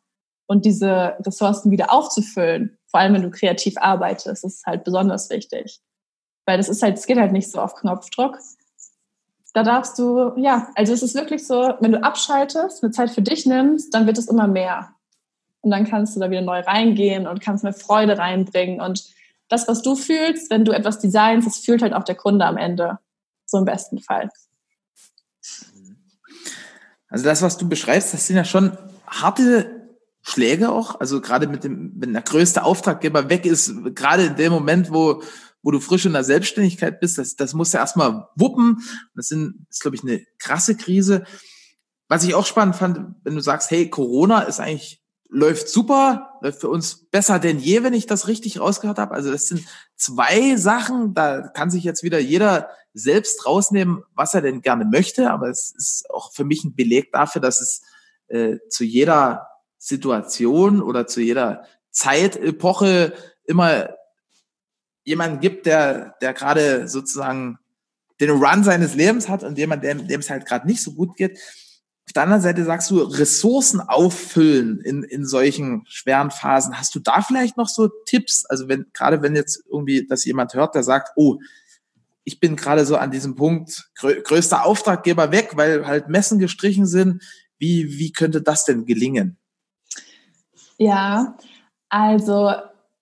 Und 0.46 0.64
diese 0.64 1.16
Ressourcen 1.24 1.70
wieder 1.70 1.92
aufzufüllen, 1.92 2.78
vor 2.90 3.00
allem 3.00 3.14
wenn 3.14 3.22
du 3.22 3.30
kreativ 3.30 3.74
arbeitest, 3.78 4.44
ist 4.44 4.66
halt 4.66 4.84
besonders 4.84 5.30
wichtig. 5.30 5.80
Weil 6.46 6.56
das 6.56 6.68
ist 6.68 6.82
halt, 6.82 6.96
es 6.98 7.06
geht 7.06 7.18
halt 7.18 7.32
nicht 7.32 7.50
so 7.50 7.60
auf 7.60 7.74
Knopfdruck, 7.74 8.38
da 9.58 9.64
darfst 9.64 9.98
du, 9.98 10.34
ja, 10.36 10.68
also 10.76 10.92
es 10.92 11.02
ist 11.02 11.16
wirklich 11.16 11.44
so, 11.44 11.74
wenn 11.80 11.90
du 11.90 12.02
abschaltest, 12.02 12.82
eine 12.82 12.92
Zeit 12.92 13.10
für 13.10 13.22
dich 13.22 13.44
nimmst, 13.44 13.92
dann 13.92 14.06
wird 14.06 14.16
es 14.16 14.28
immer 14.28 14.46
mehr. 14.46 14.90
Und 15.62 15.72
dann 15.72 15.84
kannst 15.84 16.14
du 16.14 16.20
da 16.20 16.30
wieder 16.30 16.42
neu 16.42 16.60
reingehen 16.60 17.26
und 17.26 17.40
kannst 17.40 17.64
mehr 17.64 17.72
Freude 17.72 18.18
reinbringen. 18.18 18.80
Und 18.80 19.04
das, 19.48 19.66
was 19.66 19.82
du 19.82 19.96
fühlst, 19.96 20.48
wenn 20.50 20.64
du 20.64 20.70
etwas 20.70 21.00
designst, 21.00 21.48
das 21.48 21.58
fühlt 21.58 21.82
halt 21.82 21.92
auch 21.92 22.04
der 22.04 22.14
Kunde 22.14 22.44
am 22.44 22.56
Ende. 22.56 22.98
So 23.46 23.58
im 23.58 23.64
besten 23.64 23.98
Fall. 23.98 24.30
Also 27.08 27.24
das, 27.24 27.42
was 27.42 27.56
du 27.56 27.68
beschreibst, 27.68 28.14
das 28.14 28.28
sind 28.28 28.36
ja 28.36 28.44
schon 28.44 28.78
harte 29.08 29.88
Schläge 30.22 30.70
auch. 30.70 31.00
Also 31.00 31.20
gerade 31.20 31.48
mit 31.48 31.64
dem, 31.64 31.94
wenn 31.96 32.12
der 32.12 32.22
größte 32.22 32.62
Auftraggeber 32.62 33.28
weg 33.28 33.44
ist, 33.44 33.72
gerade 33.96 34.26
in 34.26 34.36
dem 34.36 34.52
Moment, 34.52 34.92
wo 34.92 35.20
wo 35.62 35.70
du 35.70 35.80
frisch 35.80 36.06
in 36.06 36.12
der 36.12 36.24
Selbstständigkeit 36.24 37.00
bist, 37.00 37.18
das, 37.18 37.36
das 37.36 37.54
musst 37.54 37.74
du 37.74 37.78
erstmal 37.78 38.28
wuppen. 38.36 38.78
Das, 39.14 39.26
sind, 39.26 39.66
ist, 39.70 39.80
glaube 39.80 39.96
ich, 39.96 40.02
eine 40.02 40.24
krasse 40.38 40.76
Krise. 40.76 41.24
Was 42.08 42.24
ich 42.24 42.34
auch 42.34 42.46
spannend 42.46 42.76
fand, 42.76 43.16
wenn 43.24 43.34
du 43.34 43.40
sagst, 43.40 43.70
hey, 43.70 43.90
Corona 43.90 44.42
ist 44.42 44.60
eigentlich, 44.60 45.02
läuft 45.28 45.68
super, 45.68 46.38
läuft 46.40 46.62
für 46.62 46.70
uns 46.70 47.06
besser 47.10 47.38
denn 47.38 47.58
je, 47.58 47.82
wenn 47.82 47.92
ich 47.92 48.06
das 48.06 48.28
richtig 48.28 48.60
rausgehört 48.60 48.98
habe. 48.98 49.14
Also 49.14 49.30
das 49.30 49.46
sind 49.46 49.66
zwei 49.94 50.56
Sachen, 50.56 51.12
da 51.12 51.48
kann 51.48 51.70
sich 51.70 51.84
jetzt 51.84 52.02
wieder 52.02 52.18
jeder 52.18 52.70
selbst 52.94 53.44
rausnehmen, 53.44 54.02
was 54.14 54.34
er 54.34 54.40
denn 54.40 54.62
gerne 54.62 54.86
möchte. 54.86 55.30
Aber 55.30 55.50
es 55.50 55.74
ist 55.76 56.08
auch 56.10 56.32
für 56.32 56.44
mich 56.44 56.64
ein 56.64 56.74
Beleg 56.74 57.12
dafür, 57.12 57.42
dass 57.42 57.60
es 57.60 57.82
äh, 58.28 58.56
zu 58.70 58.84
jeder 58.84 59.48
Situation 59.76 60.82
oder 60.82 61.06
zu 61.06 61.20
jeder 61.20 61.64
Zeitepoche 61.90 63.12
immer 63.44 63.90
jemanden 65.08 65.40
gibt, 65.40 65.64
der, 65.64 66.14
der 66.20 66.34
gerade 66.34 66.86
sozusagen 66.86 67.58
den 68.20 68.30
Run 68.30 68.62
seines 68.62 68.94
Lebens 68.94 69.28
hat 69.28 69.42
und 69.42 69.56
jemand, 69.56 69.82
dem, 69.82 70.06
dem 70.06 70.20
es 70.20 70.28
halt 70.28 70.44
gerade 70.44 70.66
nicht 70.66 70.82
so 70.82 70.92
gut 70.92 71.16
geht. 71.16 71.38
Auf 72.06 72.12
der 72.14 72.24
anderen 72.24 72.42
Seite 72.42 72.64
sagst 72.64 72.90
du, 72.90 73.00
Ressourcen 73.02 73.80
auffüllen 73.80 74.80
in, 74.80 75.02
in 75.02 75.24
solchen 75.24 75.84
schweren 75.88 76.30
Phasen. 76.30 76.78
Hast 76.78 76.94
du 76.94 77.00
da 77.00 77.22
vielleicht 77.22 77.56
noch 77.56 77.68
so 77.68 77.88
Tipps? 78.04 78.44
Also 78.46 78.68
wenn, 78.68 78.86
gerade 78.92 79.22
wenn 79.22 79.34
jetzt 79.34 79.64
irgendwie 79.70 80.06
das 80.06 80.24
jemand 80.26 80.52
hört, 80.52 80.74
der 80.74 80.82
sagt, 80.82 81.12
oh, 81.16 81.38
ich 82.24 82.38
bin 82.38 82.56
gerade 82.56 82.84
so 82.84 82.96
an 82.96 83.10
diesem 83.10 83.34
Punkt, 83.34 83.90
grö 83.94 84.20
größter 84.20 84.66
Auftraggeber 84.66 85.32
weg, 85.32 85.52
weil 85.54 85.86
halt 85.86 86.08
Messen 86.08 86.38
gestrichen 86.38 86.86
sind. 86.86 87.22
Wie, 87.58 87.98
wie 87.98 88.12
könnte 88.12 88.42
das 88.42 88.66
denn 88.66 88.84
gelingen? 88.84 89.38
Ja, 90.76 91.36
also 91.88 92.52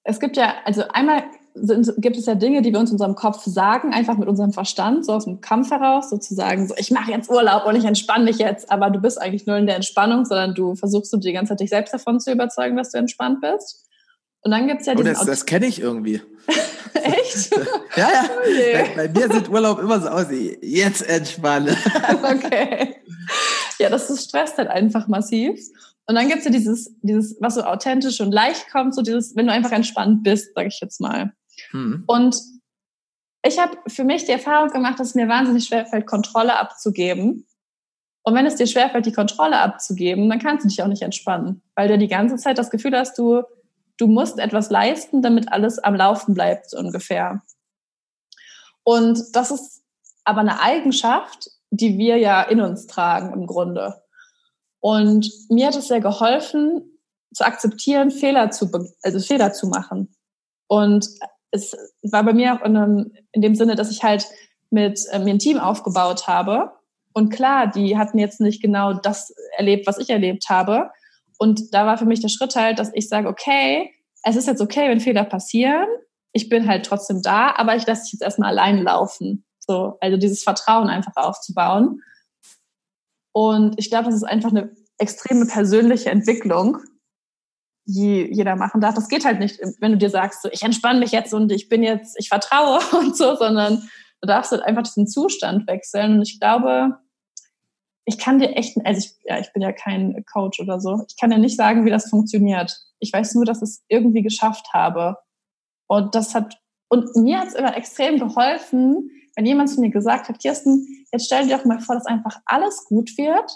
es 0.04 0.20
gibt 0.20 0.36
ja, 0.36 0.54
also 0.64 0.86
einmal 0.88 1.24
sind, 1.56 1.92
gibt 1.98 2.16
es 2.16 2.26
ja 2.26 2.34
Dinge, 2.34 2.62
die 2.62 2.72
wir 2.72 2.78
uns 2.78 2.90
in 2.90 2.94
unserem 2.94 3.14
Kopf 3.14 3.42
sagen, 3.44 3.92
einfach 3.92 4.16
mit 4.16 4.28
unserem 4.28 4.52
Verstand, 4.52 5.04
so 5.04 5.12
aus 5.12 5.24
dem 5.24 5.40
Kampf 5.40 5.70
heraus, 5.70 6.10
sozusagen, 6.10 6.68
so 6.68 6.74
ich 6.76 6.90
mache 6.90 7.10
jetzt 7.10 7.30
Urlaub 7.30 7.66
und 7.66 7.76
ich 7.76 7.84
entspanne 7.84 8.24
mich 8.24 8.38
jetzt, 8.38 8.70
aber 8.70 8.90
du 8.90 9.00
bist 9.00 9.20
eigentlich 9.20 9.46
null 9.46 9.58
in 9.58 9.66
der 9.66 9.76
Entspannung, 9.76 10.24
sondern 10.24 10.54
du 10.54 10.74
versuchst 10.74 11.12
du 11.12 11.16
die 11.16 11.32
ganze 11.32 11.50
Zeit 11.50 11.60
dich 11.60 11.70
selbst 11.70 11.94
davon 11.94 12.20
zu 12.20 12.32
überzeugen, 12.32 12.76
dass 12.76 12.90
du 12.90 12.98
entspannt 12.98 13.40
bist. 13.40 13.84
Und 14.42 14.52
dann 14.52 14.68
gibt's 14.68 14.86
ja 14.86 14.94
diesen... 14.94 15.10
Oh, 15.10 15.18
das, 15.18 15.26
das 15.26 15.46
kenne 15.46 15.66
ich 15.66 15.80
irgendwie. 15.80 16.20
Echt? 16.94 17.50
ja, 17.96 18.08
ja. 18.08 18.24
Oh 18.24 18.96
bei, 18.96 19.08
mir 19.08 19.32
sieht 19.32 19.48
Urlaub 19.48 19.80
immer 19.80 20.00
so 20.00 20.08
aus, 20.08 20.26
jetzt 20.62 21.08
entspanne. 21.08 21.76
okay. 22.22 22.96
Ja, 23.78 23.90
das, 23.90 24.08
das 24.08 24.24
stresst 24.24 24.58
halt 24.58 24.68
einfach 24.68 25.08
massiv. 25.08 25.58
Und 26.06 26.14
dann 26.14 26.28
gibt's 26.28 26.44
ja 26.44 26.50
dieses, 26.50 26.94
dieses, 27.02 27.36
was 27.40 27.56
so 27.56 27.62
authentisch 27.62 28.20
und 28.20 28.30
leicht 28.30 28.70
kommt, 28.70 28.94
so 28.94 29.02
dieses, 29.02 29.34
wenn 29.34 29.46
du 29.46 29.52
einfach 29.52 29.72
entspannt 29.72 30.22
bist, 30.22 30.54
sage 30.54 30.68
ich 30.68 30.78
jetzt 30.80 31.00
mal. 31.00 31.32
Mhm. 31.76 32.04
Und 32.06 32.36
ich 33.42 33.58
habe 33.58 33.76
für 33.86 34.04
mich 34.04 34.24
die 34.24 34.32
Erfahrung 34.32 34.70
gemacht, 34.70 34.98
dass 34.98 35.08
es 35.08 35.14
mir 35.14 35.28
wahnsinnig 35.28 35.66
schwerfällt, 35.66 36.06
Kontrolle 36.06 36.58
abzugeben. 36.58 37.46
Und 38.22 38.34
wenn 38.34 38.46
es 38.46 38.56
dir 38.56 38.66
schwerfällt, 38.66 39.06
die 39.06 39.12
Kontrolle 39.12 39.58
abzugeben, 39.58 40.28
dann 40.28 40.40
kannst 40.40 40.64
du 40.64 40.68
dich 40.68 40.82
auch 40.82 40.88
nicht 40.88 41.02
entspannen, 41.02 41.62
weil 41.76 41.88
du 41.88 41.98
die 41.98 42.08
ganze 42.08 42.36
Zeit 42.36 42.58
das 42.58 42.70
Gefühl 42.70 42.96
hast, 42.96 43.16
du, 43.18 43.42
du 43.98 44.08
musst 44.08 44.38
etwas 44.38 44.70
leisten, 44.70 45.22
damit 45.22 45.52
alles 45.52 45.78
am 45.78 45.94
Laufen 45.94 46.34
bleibt, 46.34 46.74
ungefähr. 46.74 47.42
Und 48.82 49.22
das 49.34 49.50
ist 49.50 49.84
aber 50.24 50.40
eine 50.40 50.60
Eigenschaft, 50.60 51.50
die 51.70 51.98
wir 51.98 52.16
ja 52.16 52.42
in 52.42 52.60
uns 52.60 52.86
tragen 52.86 53.32
im 53.32 53.46
Grunde. 53.46 54.02
Und 54.80 55.30
mir 55.48 55.68
hat 55.68 55.76
es 55.76 55.88
sehr 55.88 56.00
geholfen, 56.00 56.98
zu 57.32 57.44
akzeptieren, 57.44 58.10
Fehler 58.10 58.50
zu, 58.50 58.70
also 59.02 59.20
Fehler 59.20 59.52
zu 59.52 59.68
machen. 59.68 60.16
Und 60.68 61.08
es 61.50 61.76
war 62.02 62.24
bei 62.24 62.32
mir 62.32 62.60
in, 62.64 62.76
einem, 62.76 63.12
in 63.32 63.42
dem 63.42 63.54
Sinne, 63.54 63.74
dass 63.74 63.90
ich 63.90 64.02
halt 64.02 64.26
mit 64.70 65.00
äh, 65.10 65.18
mir 65.18 65.30
ein 65.30 65.38
Team 65.38 65.58
aufgebaut 65.58 66.26
habe. 66.26 66.72
Und 67.12 67.30
klar, 67.30 67.66
die 67.66 67.96
hatten 67.96 68.18
jetzt 68.18 68.40
nicht 68.40 68.60
genau 68.60 68.92
das 68.92 69.32
erlebt, 69.56 69.86
was 69.86 69.98
ich 69.98 70.10
erlebt 70.10 70.50
habe. 70.50 70.90
Und 71.38 71.72
da 71.72 71.86
war 71.86 71.98
für 71.98 72.04
mich 72.04 72.20
der 72.20 72.28
Schritt 72.28 72.56
halt, 72.56 72.78
dass 72.78 72.90
ich 72.94 73.08
sage, 73.08 73.28
okay, 73.28 73.90
es 74.22 74.36
ist 74.36 74.46
jetzt 74.46 74.60
okay, 74.60 74.88
wenn 74.88 75.00
Fehler 75.00 75.24
passieren. 75.24 75.86
Ich 76.32 76.48
bin 76.48 76.66
halt 76.66 76.84
trotzdem 76.84 77.22
da, 77.22 77.54
aber 77.56 77.76
ich 77.76 77.86
lasse 77.86 78.02
dich 78.02 78.12
jetzt 78.14 78.22
erstmal 78.22 78.50
allein 78.50 78.82
laufen. 78.82 79.44
So, 79.58 79.96
also 80.00 80.16
dieses 80.16 80.42
Vertrauen 80.42 80.88
einfach 80.88 81.16
aufzubauen. 81.16 82.02
Und 83.32 83.74
ich 83.78 83.90
glaube, 83.90 84.06
das 84.06 84.14
ist 84.16 84.24
einfach 84.24 84.50
eine 84.50 84.70
extreme 84.98 85.46
persönliche 85.46 86.10
Entwicklung, 86.10 86.78
die 87.86 88.28
jeder 88.32 88.56
machen 88.56 88.80
darf. 88.80 88.94
Das 88.94 89.08
geht 89.08 89.24
halt 89.24 89.38
nicht, 89.38 89.60
wenn 89.80 89.92
du 89.92 89.98
dir 89.98 90.10
sagst, 90.10 90.42
so, 90.42 90.48
ich 90.50 90.62
entspanne 90.62 90.98
mich 90.98 91.12
jetzt 91.12 91.32
und 91.32 91.52
ich 91.52 91.68
bin 91.68 91.82
jetzt, 91.82 92.16
ich 92.18 92.28
vertraue 92.28 92.80
und 92.98 93.16
so, 93.16 93.36
sondern 93.36 93.88
du 94.20 94.26
darfst 94.26 94.52
halt 94.52 94.62
einfach 94.62 94.82
diesen 94.82 95.06
Zustand 95.06 95.66
wechseln. 95.68 96.16
Und 96.16 96.22
ich 96.22 96.40
glaube, 96.40 96.98
ich 98.04 98.18
kann 98.18 98.38
dir 98.38 98.56
echt, 98.56 98.76
also 98.84 98.98
ich, 98.98 99.14
ja, 99.24 99.38
ich 99.38 99.52
bin 99.52 99.62
ja 99.62 99.72
kein 99.72 100.24
Coach 100.32 100.60
oder 100.60 100.80
so, 100.80 101.04
ich 101.08 101.16
kann 101.16 101.30
dir 101.30 101.38
nicht 101.38 101.56
sagen, 101.56 101.84
wie 101.84 101.90
das 101.90 102.10
funktioniert. 102.10 102.76
Ich 102.98 103.12
weiß 103.12 103.34
nur, 103.34 103.44
dass 103.44 103.58
ich 103.58 103.68
es 103.68 103.84
irgendwie 103.88 104.22
geschafft 104.22 104.68
habe. 104.72 105.16
Und 105.88 106.14
das 106.14 106.34
hat, 106.34 106.58
und 106.88 107.14
mir 107.16 107.38
hat 107.38 107.48
es 107.48 107.54
immer 107.54 107.76
extrem 107.76 108.18
geholfen, 108.18 109.10
wenn 109.36 109.46
jemand 109.46 109.70
zu 109.70 109.80
mir 109.80 109.90
gesagt 109.90 110.28
hat, 110.28 110.40
Kirsten, 110.40 110.86
jetzt 111.12 111.26
stell 111.26 111.46
dir 111.46 111.56
doch 111.56 111.64
mal 111.64 111.80
vor, 111.80 111.94
dass 111.94 112.06
einfach 112.06 112.38
alles 112.46 112.84
gut 112.86 113.16
wird 113.18 113.50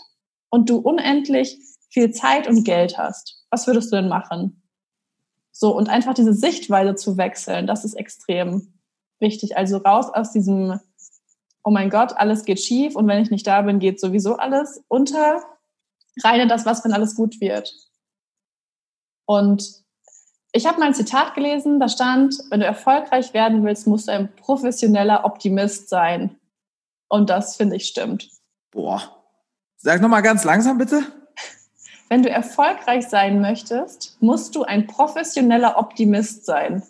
und 0.51 0.69
du 0.69 0.77
unendlich 0.77 1.59
viel 1.89 2.13
Zeit 2.13 2.47
und 2.47 2.65
Geld 2.65 2.99
hast 2.99 3.40
was 3.51 3.67
würdest 3.67 3.93
du 3.93 3.97
denn 3.97 4.09
machen? 4.09 4.63
So, 5.53 5.77
und 5.77 5.89
einfach 5.89 6.15
diese 6.15 6.33
Sichtweise 6.33 6.95
zu 6.95 7.17
wechseln, 7.17 7.67
das 7.67 7.85
ist 7.85 7.95
extrem 7.95 8.73
wichtig. 9.19 9.57
Also 9.57 9.79
raus 9.79 10.07
aus 10.13 10.33
diesem, 10.33 10.81
oh 11.65 11.71
mein 11.71 11.91
Gott, 11.91 12.17
alles 12.17 12.45
geht 12.45 12.61
schief 12.61 12.97
und 12.97 13.07
wenn 13.07 13.23
ich 13.23 13.31
nicht 13.31 13.47
da 13.47 13.63
bin, 13.63 13.79
geht 13.79 14.01
sowieso 14.01 14.37
alles 14.37 14.83
unter. 14.89 15.43
Rein 16.23 16.41
in 16.41 16.49
das, 16.49 16.67
was, 16.67 16.85
wenn 16.85 16.93
alles 16.93 17.15
gut 17.15 17.41
wird. 17.41 17.73
Und 19.27 19.81
ich 20.53 20.67
habe 20.67 20.81
mal 20.81 20.87
ein 20.87 20.95
Zitat 20.95 21.35
gelesen, 21.35 21.79
da 21.79 21.89
stand, 21.89 22.37
wenn 22.51 22.61
du 22.61 22.67
erfolgreich 22.67 23.33
werden 23.33 23.65
willst, 23.65 23.87
musst 23.87 24.09
du 24.09 24.13
ein 24.13 24.35
professioneller 24.35 25.25
Optimist 25.25 25.89
sein. 25.89 26.37
Und 27.09 27.31
das 27.31 27.57
finde 27.57 27.77
ich 27.77 27.87
stimmt. 27.87 28.29
Boah. 28.71 29.03
Sag 29.77 30.01
nochmal 30.01 30.23
ganz 30.23 30.45
langsam 30.45 30.79
bitte. 30.79 31.05
Wenn 32.11 32.25
du 32.25 32.29
erfolgreich 32.29 33.09
sein 33.09 33.41
möchtest, 33.41 34.17
musst 34.21 34.57
du 34.57 34.65
ein 34.65 34.89
professioneller 34.89 35.79
Optimist 35.79 36.45
sein. 36.45 36.83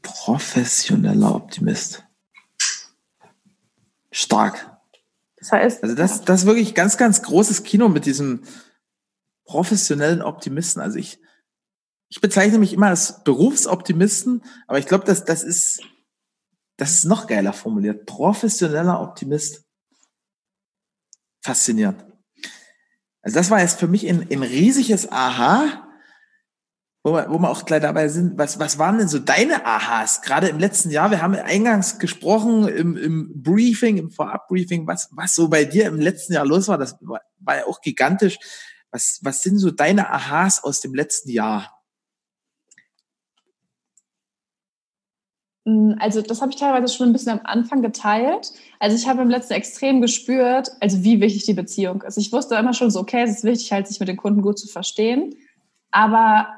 Professioneller 0.00 1.34
Optimist. 1.34 2.04
Stark. 4.10 4.78
Das 5.36 5.52
heißt. 5.52 5.82
Also 5.82 5.94
das, 5.94 6.22
das 6.22 6.40
ist 6.40 6.46
wirklich 6.46 6.74
ganz, 6.74 6.96
ganz 6.96 7.22
großes 7.22 7.64
Kino 7.64 7.90
mit 7.90 8.06
diesem 8.06 8.44
professionellen 9.44 10.22
Optimisten. 10.22 10.80
Also 10.80 10.96
ich, 10.96 11.20
ich 12.08 12.22
bezeichne 12.22 12.58
mich 12.58 12.72
immer 12.72 12.86
als 12.86 13.22
Berufsoptimisten, 13.24 14.42
aber 14.66 14.78
ich 14.78 14.86
glaube, 14.86 15.04
dass 15.04 15.26
das 15.26 15.42
ist, 15.42 15.82
das 16.78 16.94
ist 16.94 17.04
noch 17.04 17.26
geiler 17.26 17.52
formuliert. 17.52 18.06
Professioneller 18.06 19.02
Optimist. 19.02 19.66
Faszinierend. 21.42 22.11
Also 23.22 23.36
das 23.36 23.50
war 23.50 23.60
jetzt 23.60 23.78
für 23.78 23.88
mich 23.88 24.08
ein, 24.08 24.26
ein 24.30 24.42
riesiges 24.42 25.10
Aha, 25.10 25.88
wo 27.04 27.14
wir, 27.14 27.30
wo 27.30 27.38
wir 27.38 27.50
auch 27.50 27.64
gleich 27.64 27.82
dabei 27.82 28.08
sind. 28.08 28.38
Was, 28.38 28.58
was 28.58 28.78
waren 28.78 28.98
denn 28.98 29.08
so 29.08 29.18
deine 29.18 29.64
Aha's? 29.64 30.22
Gerade 30.22 30.48
im 30.48 30.58
letzten 30.58 30.90
Jahr, 30.90 31.10
wir 31.10 31.22
haben 31.22 31.34
eingangs 31.34 31.98
gesprochen 31.98 32.68
im, 32.68 32.96
im 32.96 33.42
Briefing, 33.42 33.96
im 33.96 34.10
Vorabbriefing, 34.10 34.86
was, 34.86 35.08
was 35.12 35.34
so 35.34 35.48
bei 35.48 35.64
dir 35.64 35.86
im 35.86 36.00
letzten 36.00 36.34
Jahr 36.34 36.46
los 36.46 36.68
war. 36.68 36.78
Das 36.78 36.96
war, 37.00 37.20
war 37.38 37.56
ja 37.56 37.66
auch 37.66 37.80
gigantisch. 37.80 38.38
Was, 38.90 39.20
was 39.22 39.42
sind 39.42 39.58
so 39.58 39.70
deine 39.70 40.10
Aha's 40.10 40.62
aus 40.62 40.80
dem 40.80 40.94
letzten 40.94 41.30
Jahr? 41.30 41.81
Also 45.64 46.22
das 46.22 46.40
habe 46.40 46.50
ich 46.50 46.58
teilweise 46.58 46.92
schon 46.92 47.08
ein 47.08 47.12
bisschen 47.12 47.38
am 47.38 47.40
Anfang 47.44 47.82
geteilt. 47.82 48.52
Also 48.80 48.96
ich 48.96 49.06
habe 49.06 49.22
im 49.22 49.30
letzten 49.30 49.52
extrem 49.52 50.00
gespürt, 50.00 50.72
also 50.80 51.04
wie 51.04 51.20
wichtig 51.20 51.44
die 51.44 51.54
Beziehung 51.54 52.02
ist. 52.02 52.18
Ich 52.18 52.32
wusste 52.32 52.56
immer 52.56 52.74
schon 52.74 52.90
so, 52.90 53.00
okay, 53.00 53.22
es 53.22 53.38
ist 53.38 53.44
wichtig, 53.44 53.70
halt 53.72 53.86
sich 53.86 54.00
mit 54.00 54.08
den 54.08 54.16
Kunden 54.16 54.42
gut 54.42 54.58
zu 54.58 54.66
verstehen. 54.66 55.36
Aber 55.92 56.48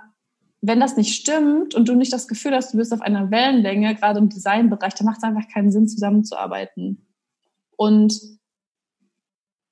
wenn 0.62 0.80
das 0.80 0.96
nicht 0.96 1.14
stimmt 1.14 1.74
und 1.74 1.86
du 1.86 1.94
nicht 1.94 2.12
das 2.14 2.28
Gefühl 2.28 2.54
hast, 2.54 2.72
du 2.72 2.78
bist 2.78 2.94
auf 2.94 3.02
einer 3.02 3.30
Wellenlänge, 3.30 3.94
gerade 3.94 4.18
im 4.18 4.30
Designbereich, 4.30 4.94
dann 4.94 5.06
macht 5.06 5.18
es 5.18 5.24
einfach 5.24 5.48
keinen 5.52 5.70
Sinn, 5.70 5.86
zusammenzuarbeiten. 5.86 7.06
Und 7.76 8.18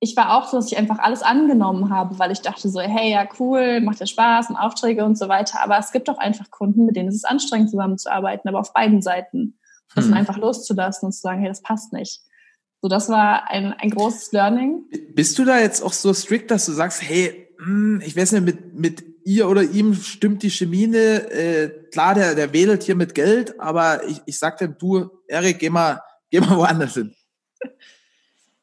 ich 0.03 0.17
war 0.17 0.37
auch 0.37 0.49
so, 0.49 0.57
dass 0.57 0.67
ich 0.67 0.77
einfach 0.77 0.99
alles 0.99 1.23
angenommen 1.23 1.89
habe, 1.89 2.19
weil 2.19 2.33
ich 2.33 2.41
dachte 2.41 2.69
so, 2.69 2.81
hey, 2.81 3.13
ja, 3.13 3.25
cool, 3.39 3.81
macht 3.81 4.01
ja 4.01 4.07
Spaß 4.07 4.51
und 4.51 4.57
Aufträge 4.57 5.05
und 5.05 5.17
so 5.17 5.29
weiter. 5.29 5.63
Aber 5.63 5.79
es 5.79 5.93
gibt 5.93 6.11
auch 6.11 6.19
einfach 6.19 6.51
Kunden, 6.51 6.87
mit 6.87 6.97
denen 6.97 7.09
es 7.09 7.15
ist 7.15 7.25
anstrengend 7.25 7.71
zusammenzuarbeiten, 7.71 8.49
aber 8.49 8.59
auf 8.59 8.73
beiden 8.73 9.01
Seiten. 9.01 9.61
Das 9.95 10.07
hm. 10.07 10.15
einfach 10.15 10.39
loszulassen 10.39 11.07
und 11.07 11.13
zu 11.13 11.21
sagen, 11.21 11.39
hey, 11.39 11.49
das 11.49 11.63
passt 11.63 11.93
nicht. 11.93 12.21
So, 12.81 12.89
das 12.89 13.11
war 13.11 13.49
ein, 13.49 13.75
ein 13.75 13.91
großes 13.91 14.33
Learning. 14.33 14.87
Bist 15.15 15.39
du 15.39 15.45
da 15.45 15.61
jetzt 15.61 15.83
auch 15.83 15.93
so 15.93 16.13
strikt, 16.13 16.51
dass 16.51 16.67
du 16.67 16.73
sagst, 16.73 17.01
hey, 17.01 17.47
hm, 17.63 18.03
ich 18.05 18.17
weiß 18.17 18.33
nicht, 18.33 18.45
mit, 18.45 18.75
mit 18.75 19.05
ihr 19.25 19.49
oder 19.49 19.63
ihm 19.63 19.95
stimmt 19.95 20.43
die 20.43 20.51
Chemie 20.51 20.93
äh, 20.97 21.69
klar, 21.93 22.15
der, 22.15 22.35
der 22.35 22.53
wedelt 22.53 22.83
hier 22.83 22.97
mit 22.97 23.15
Geld, 23.15 23.61
aber 23.61 24.03
ich, 24.09 24.21
ich 24.27 24.37
sag 24.37 24.59
dir, 24.59 24.67
du, 24.67 25.11
Erik, 25.29 25.61
geh 25.61 25.71
mal, 25.71 26.01
geh 26.29 26.41
mal 26.41 26.57
woanders 26.57 26.95
hin. 26.95 27.15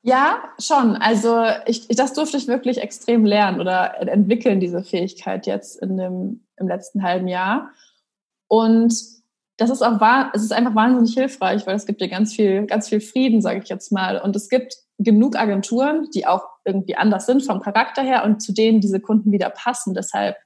Ja, 0.01 0.43
schon. 0.59 0.95
Also 0.95 1.43
ich, 1.65 1.87
das 1.89 2.13
durfte 2.13 2.37
ich 2.37 2.47
wirklich 2.47 2.77
extrem 2.77 3.25
lernen 3.25 3.59
oder 3.59 3.99
entwickeln, 3.99 4.59
diese 4.59 4.83
Fähigkeit 4.83 5.45
jetzt 5.45 5.81
in 5.81 5.97
dem, 5.97 6.45
im 6.57 6.67
letzten 6.67 7.03
halben 7.03 7.27
Jahr. 7.27 7.71
Und 8.47 8.93
das 9.57 9.69
ist 9.69 9.81
auch 9.81 9.99
wahr, 9.99 10.31
es 10.33 10.41
ist 10.41 10.53
einfach 10.53 10.73
wahnsinnig 10.73 11.13
hilfreich, 11.13 11.67
weil 11.67 11.75
es 11.75 11.85
gibt 11.85 11.99
dir 11.99 12.07
ganz 12.07 12.33
viel, 12.33 12.65
ganz 12.65 12.87
viel 12.87 13.01
Frieden, 13.01 13.41
sage 13.41 13.59
ich 13.61 13.67
jetzt 13.67 13.91
mal. 13.91 14.19
Und 14.21 14.35
es 14.37 14.47
gibt 14.47 14.77
genug 14.99 15.35
Agenturen, 15.35 16.07
die 16.15 16.25
auch 16.25 16.45
irgendwie 16.63 16.95
anders 16.95 17.25
sind 17.25 17.43
vom 17.43 17.59
Charakter 17.59 18.01
her 18.01 18.23
und 18.23 18.41
zu 18.41 18.53
denen 18.53 18.79
diese 18.79 19.01
Kunden 19.01 19.33
wieder 19.33 19.49
passen. 19.49 19.93
Deshalb, 19.93 20.37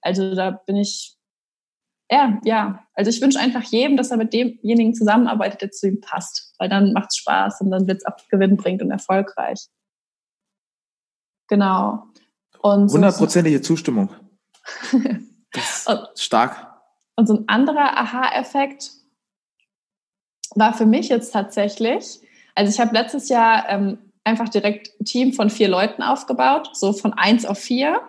also 0.00 0.34
da 0.34 0.50
bin 0.50 0.76
ich 0.76 1.16
ja, 2.12 2.38
ja. 2.44 2.86
Also 2.92 3.10
ich 3.10 3.22
wünsche 3.22 3.38
einfach 3.38 3.62
jedem, 3.62 3.96
dass 3.96 4.10
er 4.10 4.18
mit 4.18 4.34
demjenigen 4.34 4.94
zusammenarbeitet, 4.94 5.62
der 5.62 5.70
zu 5.70 5.88
ihm 5.88 6.02
passt. 6.02 6.54
Weil 6.58 6.68
dann 6.68 6.92
macht 6.92 7.08
es 7.10 7.16
Spaß 7.16 7.62
und 7.62 7.70
dann 7.70 7.86
wird 7.86 8.02
es 8.02 8.06
auch 8.06 8.16
Gewinn 8.28 8.58
bringt 8.58 8.82
und 8.82 8.90
erfolgreich. 8.90 9.58
Genau. 11.48 12.04
Hundertprozentige 12.62 13.58
so, 13.58 13.64
Zustimmung. 13.64 14.10
stark. 16.14 16.70
Und 17.16 17.26
so 17.26 17.34
ein 17.34 17.48
anderer 17.48 17.96
Aha-Effekt 17.96 18.90
war 20.54 20.74
für 20.74 20.86
mich 20.86 21.08
jetzt 21.08 21.32
tatsächlich, 21.32 22.20
also 22.54 22.70
ich 22.70 22.78
habe 22.78 22.94
letztes 22.94 23.30
Jahr 23.30 23.68
ähm, 23.70 23.98
einfach 24.22 24.50
direkt 24.50 24.90
ein 25.00 25.04
Team 25.06 25.32
von 25.32 25.48
vier 25.48 25.68
Leuten 25.68 26.02
aufgebaut, 26.02 26.70
so 26.74 26.92
von 26.92 27.14
eins 27.14 27.46
auf 27.46 27.58
vier. 27.58 28.02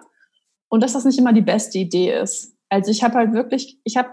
Und 0.68 0.84
dass 0.84 0.94
das 0.94 1.06
nicht 1.06 1.20
immer 1.20 1.32
die 1.32 1.42
beste 1.42 1.78
Idee 1.78 2.20
ist. 2.20 2.53
Also 2.74 2.90
ich 2.90 3.04
habe 3.04 3.16
halt 3.16 3.34
wirklich, 3.34 3.78
ich 3.84 3.98
habe 3.98 4.10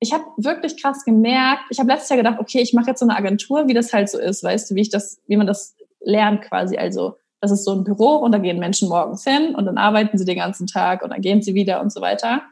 ich 0.00 0.12
habe 0.12 0.24
wirklich 0.36 0.80
krass 0.80 1.04
gemerkt, 1.04 1.64
ich 1.70 1.78
habe 1.78 1.90
letztes 1.90 2.08
Jahr 2.08 2.16
gedacht, 2.16 2.38
okay, 2.38 2.60
ich 2.60 2.72
mache 2.72 2.86
jetzt 2.86 3.00
so 3.00 3.06
eine 3.06 3.16
Agentur, 3.16 3.66
wie 3.66 3.74
das 3.74 3.92
halt 3.92 4.08
so 4.08 4.18
ist, 4.18 4.44
weißt 4.44 4.70
du, 4.70 4.76
wie 4.76 4.82
ich 4.82 4.90
das, 4.90 5.20
wie 5.26 5.36
man 5.36 5.46
das 5.46 5.76
lernt 6.00 6.42
quasi. 6.42 6.78
Also 6.78 7.16
das 7.40 7.50
ist 7.50 7.64
so 7.64 7.72
ein 7.72 7.84
Büro 7.84 8.16
und 8.16 8.32
da 8.32 8.38
gehen 8.38 8.60
Menschen 8.60 8.88
morgens 8.88 9.24
hin 9.24 9.54
und 9.54 9.66
dann 9.66 9.76
arbeiten 9.76 10.16
sie 10.16 10.24
den 10.24 10.38
ganzen 10.38 10.66
Tag 10.66 11.02
und 11.02 11.10
dann 11.10 11.20
gehen 11.20 11.42
sie 11.42 11.54
wieder 11.54 11.80
und 11.80 11.92
so 11.92 12.00
weiter. 12.00 12.42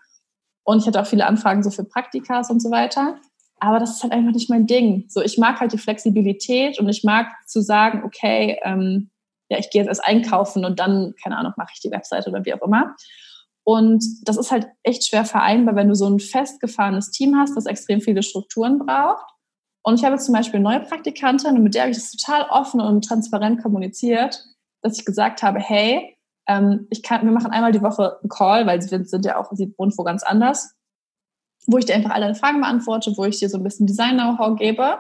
Und 0.65 0.81
ich 0.81 0.87
hatte 0.87 1.01
auch 1.01 1.07
viele 1.07 1.25
Anfragen 1.25 1.63
so 1.63 1.71
für 1.71 1.85
Praktikas 1.85 2.51
und 2.51 2.61
so 2.61 2.71
weiter. 2.71 3.17
Aber 3.59 3.79
das 3.79 3.97
ist 3.97 4.03
halt 4.03 4.13
einfach 4.13 4.33
nicht 4.33 4.51
mein 4.51 4.67
Ding. 4.67 5.07
So, 5.09 5.23
ich 5.23 5.39
mag 5.39 5.61
halt 5.61 5.73
die 5.73 5.79
Flexibilität 5.79 6.79
und 6.79 6.89
ich 6.89 7.05
mag 7.05 7.29
zu 7.47 7.63
sagen, 7.63 8.03
okay, 8.05 8.59
ähm, 8.65 9.11
ja, 9.49 9.59
ich 9.59 9.71
gehe 9.71 9.81
jetzt 9.81 9.89
erst 9.89 10.05
einkaufen 10.05 10.65
und 10.65 10.81
dann, 10.81 11.15
keine 11.23 11.39
Ahnung, 11.39 11.53
mache 11.57 11.71
ich 11.73 11.81
die 11.81 11.91
Webseite 11.91 12.29
oder 12.29 12.45
wie 12.45 12.53
auch 12.53 12.63
immer. 12.63 12.95
Und 13.69 14.05
das 14.23 14.37
ist 14.37 14.53
halt 14.53 14.69
echt 14.85 15.09
schwer 15.09 15.25
vereinbar, 15.25 15.75
wenn 15.75 15.89
du 15.89 15.97
so 15.97 16.07
ein 16.07 16.21
festgefahrenes 16.21 17.11
Team 17.11 17.37
hast, 17.37 17.57
das 17.57 17.67
extrem 17.67 18.01
viele 18.01 18.23
Strukturen 18.23 18.79
braucht. 18.79 19.27
Und 19.83 19.99
ich 19.99 20.05
habe 20.05 20.15
jetzt 20.15 20.27
zum 20.27 20.35
Beispiel 20.35 20.61
eine 20.61 20.69
neue 20.69 20.81
Praktikantin 20.81 21.57
und 21.57 21.65
mit 21.65 21.75
der 21.75 21.83
habe 21.83 21.91
ich 21.91 21.97
das 21.97 22.13
total 22.13 22.49
offen 22.49 22.81
und 22.81 23.05
transparent 23.05 23.61
kommuniziert, 23.61 24.45
dass 24.83 24.97
ich 24.97 25.05
gesagt 25.05 25.43
habe, 25.43 25.59
hey, 25.59 26.17
ähm, 26.47 26.87
ich 26.91 27.03
kann, 27.03 27.27
wir 27.27 27.33
machen 27.33 27.51
einmal 27.51 27.73
die 27.73 27.83
Woche 27.83 28.19
einen 28.21 28.29
Call, 28.29 28.69
weil 28.69 28.81
sie 28.81 29.05
sind 29.05 29.25
ja 29.25 29.37
auch, 29.37 29.51
sie 29.51 29.75
wohnt 29.77 29.99
wo 29.99 30.05
ganz 30.05 30.23
anders, 30.23 30.77
wo 31.67 31.77
ich 31.79 31.87
dir 31.87 31.97
einfach 31.97 32.11
alle 32.11 32.37
Fragen 32.37 32.61
beantworte, 32.61 33.15
wo 33.17 33.25
ich 33.25 33.41
dir 33.41 33.49
so 33.49 33.57
ein 33.57 33.65
bisschen 33.65 33.89
Design-Know-how 33.89 34.57
gebe. 34.57 34.99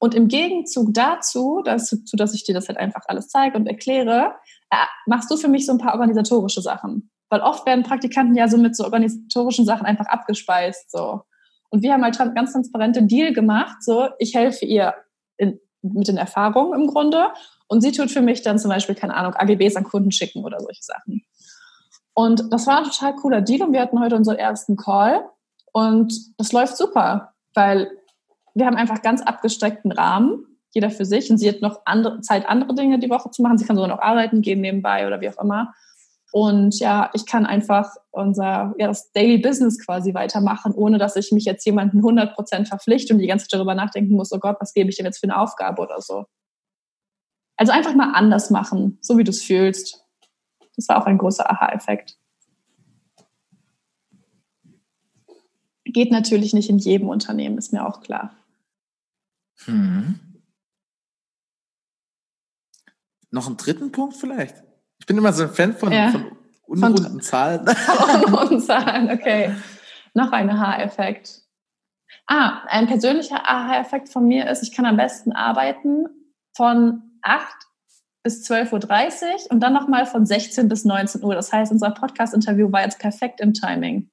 Und 0.00 0.16
im 0.16 0.26
Gegenzug 0.26 0.94
dazu, 0.94 1.62
dazu, 1.64 1.98
dass 2.14 2.34
ich 2.34 2.42
dir 2.42 2.54
das 2.54 2.66
halt 2.66 2.78
einfach 2.78 3.02
alles 3.06 3.28
zeige 3.28 3.56
und 3.56 3.68
erkläre, 3.68 4.34
äh, 4.70 4.76
machst 5.06 5.30
du 5.30 5.36
für 5.36 5.48
mich 5.48 5.64
so 5.64 5.72
ein 5.72 5.78
paar 5.78 5.92
organisatorische 5.92 6.60
Sachen. 6.60 7.09
Weil 7.30 7.40
oft 7.40 7.64
werden 7.64 7.84
Praktikanten 7.84 8.36
ja 8.36 8.48
so 8.48 8.58
mit 8.58 8.76
so 8.76 8.84
organisatorischen 8.84 9.64
Sachen 9.64 9.86
einfach 9.86 10.06
abgespeist, 10.06 10.90
so. 10.90 11.22
Und 11.70 11.82
wir 11.82 11.92
haben 11.92 12.02
halt 12.02 12.18
ganz 12.34 12.52
transparente 12.52 13.04
Deal 13.04 13.32
gemacht, 13.32 13.76
so, 13.82 14.08
ich 14.18 14.34
helfe 14.34 14.64
ihr 14.64 14.94
in, 15.36 15.60
mit 15.82 16.08
den 16.08 16.16
Erfahrungen 16.16 16.78
im 16.78 16.88
Grunde 16.88 17.28
und 17.68 17.80
sie 17.80 17.92
tut 17.92 18.10
für 18.10 18.20
mich 18.20 18.42
dann 18.42 18.58
zum 18.58 18.70
Beispiel, 18.70 18.96
keine 18.96 19.14
Ahnung, 19.14 19.34
AGBs 19.34 19.76
an 19.76 19.84
Kunden 19.84 20.10
schicken 20.10 20.44
oder 20.44 20.58
solche 20.58 20.82
Sachen. 20.82 21.22
Und 22.12 22.52
das 22.52 22.66
war 22.66 22.78
ein 22.78 22.84
total 22.84 23.14
cooler 23.14 23.40
Deal 23.40 23.62
und 23.62 23.72
wir 23.72 23.80
hatten 23.80 24.00
heute 24.00 24.16
unseren 24.16 24.36
ersten 24.36 24.76
Call 24.76 25.24
und 25.72 26.12
das 26.38 26.52
läuft 26.52 26.76
super, 26.76 27.34
weil 27.54 27.90
wir 28.54 28.66
haben 28.66 28.76
einfach 28.76 29.02
ganz 29.02 29.22
abgesteckten 29.22 29.92
Rahmen, 29.92 30.44
jeder 30.72 30.90
für 30.90 31.04
sich 31.04 31.30
und 31.30 31.38
sie 31.38 31.48
hat 31.48 31.62
noch 31.62 31.82
andere, 31.84 32.20
Zeit, 32.20 32.48
andere 32.48 32.74
Dinge 32.74 32.98
die 32.98 33.10
Woche 33.10 33.30
zu 33.30 33.42
machen. 33.42 33.58
Sie 33.58 33.64
kann 33.64 33.76
sogar 33.76 33.88
noch 33.88 34.00
arbeiten 34.00 34.42
gehen 34.42 34.60
nebenbei 34.60 35.06
oder 35.06 35.20
wie 35.20 35.28
auch 35.28 35.40
immer. 35.40 35.72
Und 36.32 36.78
ja, 36.78 37.10
ich 37.12 37.26
kann 37.26 37.44
einfach 37.44 37.90
unser, 38.10 38.74
ja, 38.78 38.86
das 38.86 39.10
Daily 39.12 39.38
Business 39.38 39.84
quasi 39.84 40.14
weitermachen, 40.14 40.72
ohne 40.72 40.98
dass 40.98 41.16
ich 41.16 41.32
mich 41.32 41.44
jetzt 41.44 41.64
jemanden 41.66 41.98
100 41.98 42.34
Prozent 42.34 42.68
verpflichte 42.68 43.12
und 43.12 43.18
die 43.18 43.26
ganze 43.26 43.46
Zeit 43.46 43.58
darüber 43.58 43.74
nachdenken 43.74 44.14
muss, 44.14 44.32
oh 44.32 44.38
Gott, 44.38 44.56
was 44.60 44.72
gebe 44.72 44.90
ich 44.90 44.96
denn 44.96 45.06
jetzt 45.06 45.18
für 45.18 45.24
eine 45.24 45.38
Aufgabe 45.38 45.82
oder 45.82 46.00
so. 46.00 46.26
Also 47.56 47.72
einfach 47.72 47.94
mal 47.94 48.12
anders 48.12 48.50
machen, 48.50 48.98
so 49.00 49.18
wie 49.18 49.24
du 49.24 49.30
es 49.30 49.42
fühlst. 49.42 50.06
Das 50.76 50.88
war 50.88 51.02
auch 51.02 51.06
ein 51.06 51.18
großer 51.18 51.50
Aha-Effekt. 51.50 52.16
Geht 55.84 56.12
natürlich 56.12 56.54
nicht 56.54 56.70
in 56.70 56.78
jedem 56.78 57.08
Unternehmen, 57.08 57.58
ist 57.58 57.72
mir 57.72 57.84
auch 57.84 58.00
klar. 58.00 58.36
Hm. 59.64 60.20
Noch 63.30 63.46
einen 63.46 63.56
dritten 63.56 63.90
Punkt 63.90 64.16
vielleicht? 64.16 64.62
Ich 65.10 65.12
bin 65.12 65.24
immer 65.24 65.32
so 65.32 65.42
ein 65.42 65.50
Fan 65.50 65.74
von, 65.74 65.90
ja. 65.90 66.12
von 66.12 66.30
unrunden 66.66 67.20
Zahlen. 67.20 67.66
unrunden 68.26 68.60
Zahlen, 68.60 69.10
okay. 69.10 69.56
Noch 70.14 70.30
ein 70.30 70.48
Aha-Effekt. 70.48 71.42
Ah, 72.28 72.62
ein 72.68 72.86
persönlicher 72.86 73.40
Aha-Effekt 73.44 74.08
von 74.08 74.28
mir 74.28 74.48
ist, 74.48 74.62
ich 74.62 74.72
kann 74.72 74.86
am 74.86 74.96
besten 74.96 75.32
arbeiten 75.32 76.06
von 76.56 77.02
8 77.22 77.44
bis 78.22 78.48
12.30 78.48 79.24
Uhr 79.24 79.50
und 79.50 79.58
dann 79.58 79.72
nochmal 79.72 80.06
von 80.06 80.26
16 80.26 80.68
bis 80.68 80.84
19 80.84 81.24
Uhr. 81.24 81.34
Das 81.34 81.52
heißt, 81.52 81.72
unser 81.72 81.90
Podcast-Interview 81.90 82.70
war 82.70 82.84
jetzt 82.84 83.00
perfekt 83.00 83.40
im 83.40 83.52
Timing. 83.52 84.08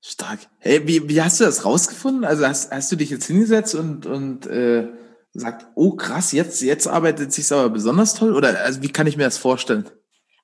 Stark. 0.00 0.46
Hey, 0.60 0.86
wie, 0.86 1.08
wie 1.08 1.20
hast 1.20 1.40
du 1.40 1.44
das 1.44 1.64
rausgefunden? 1.64 2.24
Also 2.24 2.46
hast, 2.46 2.70
hast 2.70 2.92
du 2.92 2.94
dich 2.94 3.10
jetzt 3.10 3.26
hingesetzt 3.26 3.74
und, 3.74 4.06
und 4.06 4.46
äh, 4.46 4.92
sagt, 5.32 5.66
oh 5.74 5.96
krass, 5.96 6.30
jetzt, 6.30 6.62
jetzt 6.62 6.86
arbeitet 6.86 7.30
es 7.30 7.34
sich 7.34 7.50
aber 7.50 7.68
besonders 7.68 8.14
toll? 8.14 8.32
Oder 8.32 8.60
also 8.60 8.80
wie 8.80 8.92
kann 8.92 9.08
ich 9.08 9.16
mir 9.16 9.24
das 9.24 9.38
vorstellen? 9.38 9.90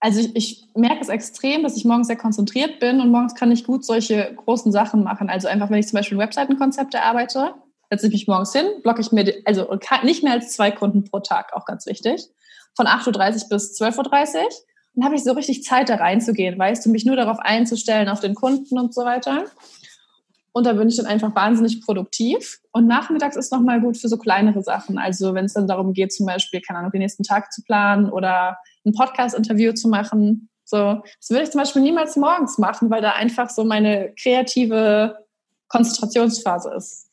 Also 0.00 0.20
ich, 0.20 0.34
ich 0.34 0.68
merke 0.74 1.02
es 1.02 1.10
extrem, 1.10 1.62
dass 1.62 1.76
ich 1.76 1.84
morgens 1.84 2.06
sehr 2.06 2.16
konzentriert 2.16 2.80
bin 2.80 3.00
und 3.00 3.10
morgens 3.10 3.34
kann 3.34 3.52
ich 3.52 3.64
gut 3.64 3.84
solche 3.84 4.34
großen 4.34 4.72
Sachen 4.72 5.04
machen. 5.04 5.28
Also 5.28 5.46
einfach, 5.46 5.68
wenn 5.70 5.78
ich 5.78 5.88
zum 5.88 5.98
Beispiel 5.98 6.16
Webseitenkonzepte 6.16 7.02
arbeite, 7.02 7.54
setze 7.90 8.06
ich 8.06 8.12
mich 8.12 8.26
morgens 8.26 8.52
hin, 8.54 8.66
blocke 8.82 9.02
ich 9.02 9.12
mir, 9.12 9.42
also 9.44 9.66
nicht 10.02 10.22
mehr 10.22 10.32
als 10.32 10.52
zwei 10.52 10.70
Kunden 10.70 11.04
pro 11.04 11.20
Tag, 11.20 11.52
auch 11.52 11.66
ganz 11.66 11.84
wichtig, 11.86 12.28
von 12.74 12.86
8.30 12.86 13.42
Uhr 13.42 13.48
bis 13.50 13.78
12.30 13.78 14.36
Uhr. 14.36 14.48
dann 14.94 15.04
habe 15.04 15.16
ich 15.16 15.24
so 15.24 15.32
richtig 15.32 15.64
Zeit 15.64 15.90
da 15.90 15.96
reinzugehen, 15.96 16.58
weißt 16.58 16.86
du, 16.86 16.90
mich 16.90 17.04
nur 17.04 17.16
darauf 17.16 17.38
einzustellen, 17.38 18.08
auf 18.08 18.20
den 18.20 18.34
Kunden 18.34 18.78
und 18.78 18.94
so 18.94 19.04
weiter. 19.04 19.44
Und 20.52 20.66
da 20.66 20.72
bin 20.72 20.88
ich 20.88 20.96
dann 20.96 21.06
einfach 21.06 21.34
wahnsinnig 21.34 21.80
produktiv. 21.80 22.60
Und 22.72 22.86
nachmittags 22.86 23.36
ist 23.36 23.52
nochmal 23.52 23.80
gut 23.80 23.96
für 23.96 24.08
so 24.08 24.18
kleinere 24.18 24.62
Sachen. 24.62 24.98
Also 24.98 25.34
wenn 25.34 25.44
es 25.44 25.52
dann 25.52 25.68
darum 25.68 25.92
geht, 25.92 26.12
zum 26.12 26.26
Beispiel, 26.26 26.60
keine 26.60 26.80
Ahnung, 26.80 26.90
den 26.90 27.02
nächsten 27.02 27.22
Tag 27.22 27.52
zu 27.52 27.62
planen 27.62 28.10
oder 28.10 28.58
ein 28.84 28.92
Podcast-Interview 28.92 29.72
zu 29.72 29.88
machen. 29.88 30.48
So, 30.64 31.02
das 31.18 31.30
würde 31.30 31.42
ich 31.42 31.50
zum 31.50 31.60
Beispiel 31.60 31.82
niemals 31.82 32.16
morgens 32.16 32.58
machen, 32.58 32.90
weil 32.90 33.02
da 33.02 33.12
einfach 33.12 33.50
so 33.50 33.64
meine 33.64 34.12
kreative 34.20 35.26
Konzentrationsphase 35.68 36.72
ist. 36.74 37.08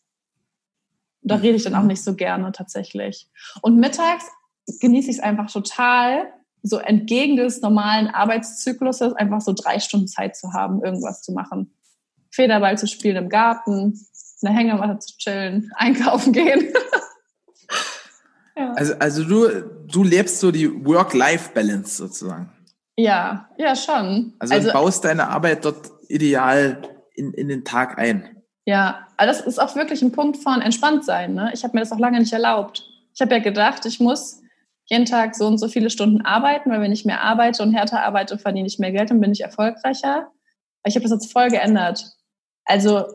Da 1.21 1.35
rede 1.35 1.55
ich 1.55 1.63
dann 1.63 1.75
auch 1.75 1.83
nicht 1.83 2.03
so 2.03 2.15
gerne 2.15 2.51
tatsächlich. 2.51 3.27
Und 3.61 3.77
mittags 3.77 4.25
genieße 4.79 5.09
ich 5.09 5.17
es 5.17 5.23
einfach 5.23 5.51
total, 5.51 6.31
so 6.63 6.77
entgegen 6.77 7.37
des 7.37 7.61
normalen 7.61 8.07
Arbeitszykluses 8.07 9.13
einfach 9.13 9.41
so 9.41 9.53
drei 9.53 9.79
Stunden 9.79 10.07
Zeit 10.07 10.35
zu 10.35 10.53
haben, 10.53 10.83
irgendwas 10.83 11.21
zu 11.21 11.31
machen. 11.31 11.73
Federball 12.29 12.77
zu 12.77 12.87
spielen 12.87 13.15
im 13.15 13.29
Garten, 13.29 13.99
eine 14.43 14.55
Hängematte 14.55 14.99
zu 14.99 15.17
chillen, 15.17 15.71
einkaufen 15.75 16.33
gehen. 16.33 16.73
ja. 18.57 18.73
Also, 18.73 18.93
also 18.99 19.23
du, 19.23 19.47
du 19.91 20.03
lebst 20.03 20.39
so 20.39 20.51
die 20.51 20.85
Work-Life-Balance 20.85 21.95
sozusagen. 21.95 22.51
Ja, 22.97 23.49
ja, 23.57 23.75
schon. 23.75 24.33
Also, 24.39 24.55
also 24.55 24.71
baust 24.71 25.05
deine 25.05 25.27
Arbeit 25.27 25.63
dort 25.63 25.91
ideal 26.09 26.81
in, 27.15 27.33
in 27.33 27.47
den 27.47 27.63
Tag 27.63 27.97
ein. 27.99 28.41
Ja, 28.65 29.07
aber 29.17 29.27
das 29.27 29.41
ist 29.41 29.59
auch 29.59 29.75
wirklich 29.75 30.01
ein 30.01 30.11
Punkt 30.11 30.37
von 30.37 30.61
entspannt 30.61 31.05
sein. 31.05 31.35
Ne? 31.35 31.51
Ich 31.53 31.63
habe 31.63 31.75
mir 31.75 31.81
das 31.81 31.91
auch 31.91 31.99
lange 31.99 32.19
nicht 32.19 32.33
erlaubt. 32.33 32.83
Ich 33.13 33.21
habe 33.21 33.33
ja 33.33 33.39
gedacht, 33.39 33.85
ich 33.85 33.99
muss 33.99 34.41
jeden 34.85 35.05
Tag 35.05 35.35
so 35.35 35.47
und 35.47 35.57
so 35.57 35.67
viele 35.67 35.89
Stunden 35.89 36.21
arbeiten, 36.21 36.71
weil 36.71 36.81
wenn 36.81 36.91
ich 36.91 37.05
mehr 37.05 37.21
arbeite 37.21 37.61
und 37.63 37.73
härter 37.73 38.03
arbeite, 38.03 38.37
verdiene 38.37 38.67
ich 38.67 38.79
mehr 38.79 38.91
Geld 38.91 39.11
und 39.11 39.21
bin 39.21 39.31
ich 39.31 39.41
erfolgreicher. 39.41 40.31
Ich 40.85 40.95
habe 40.95 41.03
das 41.03 41.11
jetzt 41.11 41.31
voll 41.31 41.49
geändert. 41.49 42.05
Also 42.65 43.05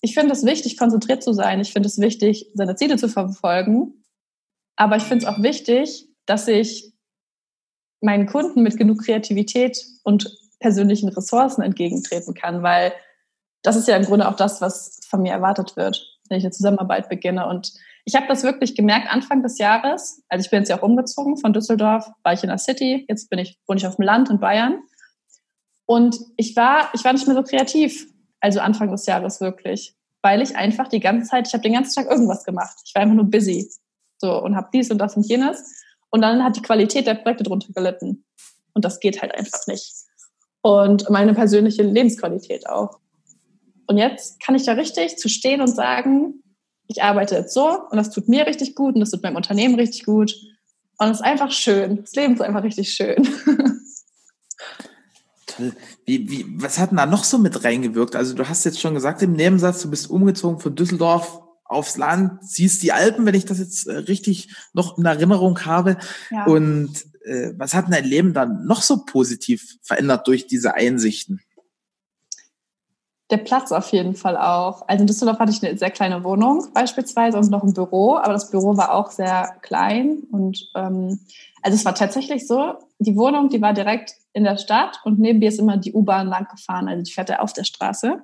ich 0.00 0.14
finde 0.14 0.32
es 0.32 0.44
wichtig, 0.44 0.76
konzentriert 0.76 1.22
zu 1.22 1.32
sein. 1.32 1.60
Ich 1.60 1.72
finde 1.72 1.88
es 1.88 1.98
wichtig, 1.98 2.50
seine 2.54 2.76
Ziele 2.76 2.96
zu 2.96 3.08
verfolgen. 3.08 3.97
Aber 4.78 4.96
ich 4.96 5.02
finde 5.02 5.26
es 5.26 5.30
auch 5.30 5.42
wichtig, 5.42 6.06
dass 6.24 6.46
ich 6.46 6.92
meinen 8.00 8.26
Kunden 8.26 8.62
mit 8.62 8.76
genug 8.76 9.04
Kreativität 9.04 9.76
und 10.04 10.30
persönlichen 10.60 11.08
Ressourcen 11.08 11.62
entgegentreten 11.62 12.32
kann, 12.32 12.62
weil 12.62 12.92
das 13.62 13.74
ist 13.74 13.88
ja 13.88 13.96
im 13.96 14.04
Grunde 14.04 14.28
auch 14.28 14.36
das, 14.36 14.60
was 14.60 15.00
von 15.08 15.22
mir 15.22 15.32
erwartet 15.32 15.76
wird, 15.76 16.00
wenn 16.28 16.38
ich 16.38 16.44
eine 16.44 16.52
Zusammenarbeit 16.52 17.08
beginne. 17.08 17.48
Und 17.48 17.72
ich 18.04 18.14
habe 18.14 18.28
das 18.28 18.44
wirklich 18.44 18.76
gemerkt 18.76 19.12
Anfang 19.12 19.42
des 19.42 19.58
Jahres. 19.58 20.22
Also 20.28 20.44
ich 20.44 20.50
bin 20.50 20.60
jetzt 20.60 20.68
ja 20.68 20.78
auch 20.78 20.82
umgezogen 20.82 21.36
von 21.38 21.52
Düsseldorf, 21.52 22.08
war 22.22 22.32
ich 22.32 22.44
in 22.44 22.48
der 22.48 22.58
City, 22.58 23.04
jetzt 23.08 23.28
bin 23.30 23.40
ich, 23.40 23.58
wohne 23.66 23.78
ich 23.78 23.86
auf 23.86 23.96
dem 23.96 24.04
Land 24.04 24.30
in 24.30 24.38
Bayern. 24.38 24.80
Und 25.86 26.16
ich 26.36 26.54
war, 26.54 26.90
ich 26.94 27.04
war 27.04 27.12
nicht 27.12 27.26
mehr 27.26 27.34
so 27.34 27.42
kreativ. 27.42 28.06
Also 28.38 28.60
Anfang 28.60 28.92
des 28.92 29.06
Jahres 29.06 29.40
wirklich. 29.40 29.96
Weil 30.22 30.40
ich 30.40 30.54
einfach 30.54 30.86
die 30.86 31.00
ganze 31.00 31.28
Zeit, 31.28 31.48
ich 31.48 31.52
habe 31.52 31.62
den 31.62 31.72
ganzen 31.72 31.96
Tag 31.96 32.12
irgendwas 32.12 32.44
gemacht. 32.44 32.76
Ich 32.84 32.94
war 32.94 33.02
einfach 33.02 33.16
nur 33.16 33.24
busy. 33.24 33.68
So 34.18 34.42
und 34.42 34.56
habe 34.56 34.68
dies 34.72 34.90
und 34.90 34.98
das 34.98 35.16
und 35.16 35.26
jenes. 35.26 35.84
Und 36.10 36.22
dann 36.22 36.42
hat 36.42 36.56
die 36.56 36.62
Qualität 36.62 37.06
der 37.06 37.14
Projekte 37.14 37.44
drunter 37.44 37.72
gelitten. 37.72 38.24
Und 38.74 38.84
das 38.84 39.00
geht 39.00 39.22
halt 39.22 39.34
einfach 39.34 39.66
nicht. 39.66 39.94
Und 40.62 41.08
meine 41.10 41.34
persönliche 41.34 41.82
Lebensqualität 41.82 42.68
auch. 42.68 42.98
Und 43.86 43.98
jetzt 43.98 44.40
kann 44.40 44.54
ich 44.54 44.64
da 44.64 44.72
richtig 44.72 45.18
zu 45.18 45.28
stehen 45.28 45.60
und 45.60 45.68
sagen, 45.68 46.42
ich 46.86 47.02
arbeite 47.02 47.36
jetzt 47.36 47.54
so 47.54 47.80
und 47.90 47.96
das 47.96 48.10
tut 48.10 48.28
mir 48.28 48.46
richtig 48.46 48.74
gut 48.74 48.94
und 48.94 49.00
das 49.00 49.10
tut 49.10 49.22
meinem 49.22 49.36
Unternehmen 49.36 49.74
richtig 49.76 50.04
gut. 50.04 50.34
Und 50.98 51.08
es 51.08 51.18
ist 51.18 51.24
einfach 51.24 51.50
schön. 51.52 52.02
Das 52.02 52.14
Leben 52.14 52.34
ist 52.34 52.40
einfach 52.40 52.64
richtig 52.64 52.92
schön. 52.92 53.28
Toll. 55.46 55.72
Wie, 56.04 56.30
wie, 56.30 56.46
was 56.62 56.78
hat 56.78 56.90
denn 56.90 56.98
da 56.98 57.06
noch 57.06 57.24
so 57.24 57.38
mit 57.38 57.64
reingewirkt? 57.64 58.16
Also 58.16 58.34
du 58.34 58.48
hast 58.48 58.64
jetzt 58.64 58.80
schon 58.80 58.94
gesagt 58.94 59.22
im 59.22 59.32
Nebensatz, 59.32 59.82
du 59.82 59.90
bist 59.90 60.10
umgezogen 60.10 60.58
von 60.60 60.74
Düsseldorf 60.74 61.40
aufs 61.68 61.96
Land, 61.96 62.42
siehst 62.42 62.82
die 62.82 62.92
Alpen, 62.92 63.26
wenn 63.26 63.34
ich 63.34 63.44
das 63.44 63.58
jetzt 63.58 63.86
äh, 63.86 63.92
richtig 63.92 64.54
noch 64.72 64.98
in 64.98 65.04
Erinnerung 65.04 65.64
habe. 65.64 65.98
Ja. 66.30 66.46
Und 66.46 67.04
äh, 67.24 67.52
was 67.56 67.74
hat 67.74 67.86
dein 67.90 68.04
Leben 68.04 68.32
dann 68.32 68.66
noch 68.66 68.82
so 68.82 69.04
positiv 69.04 69.76
verändert 69.82 70.26
durch 70.26 70.46
diese 70.46 70.74
Einsichten? 70.74 71.40
Der 73.30 73.36
Platz 73.36 73.72
auf 73.72 73.90
jeden 73.90 74.14
Fall 74.14 74.38
auch. 74.38 74.88
Also 74.88 75.02
in 75.02 75.06
Düsseldorf 75.06 75.38
hatte 75.38 75.52
ich 75.52 75.62
eine 75.62 75.76
sehr 75.76 75.90
kleine 75.90 76.24
Wohnung 76.24 76.68
beispielsweise 76.72 77.36
und 77.36 77.50
noch 77.50 77.62
ein 77.62 77.74
Büro, 77.74 78.16
aber 78.16 78.32
das 78.32 78.50
Büro 78.50 78.78
war 78.78 78.94
auch 78.94 79.10
sehr 79.10 79.54
klein 79.60 80.22
und 80.30 80.70
ähm, 80.74 81.20
also 81.60 81.76
es 81.76 81.84
war 81.84 81.94
tatsächlich 81.94 82.46
so, 82.46 82.74
die 82.98 83.16
Wohnung, 83.16 83.50
die 83.50 83.60
war 83.60 83.74
direkt 83.74 84.14
in 84.32 84.44
der 84.44 84.56
Stadt 84.56 85.00
und 85.04 85.18
neben 85.18 85.40
mir 85.40 85.50
ist 85.50 85.58
immer 85.58 85.76
die 85.76 85.92
U-Bahn 85.92 86.28
lang 86.28 86.46
gefahren, 86.48 86.88
also 86.88 87.02
die 87.02 87.12
fährt 87.12 87.28
ja 87.28 87.40
auf 87.40 87.52
der 87.52 87.64
Straße. 87.64 88.22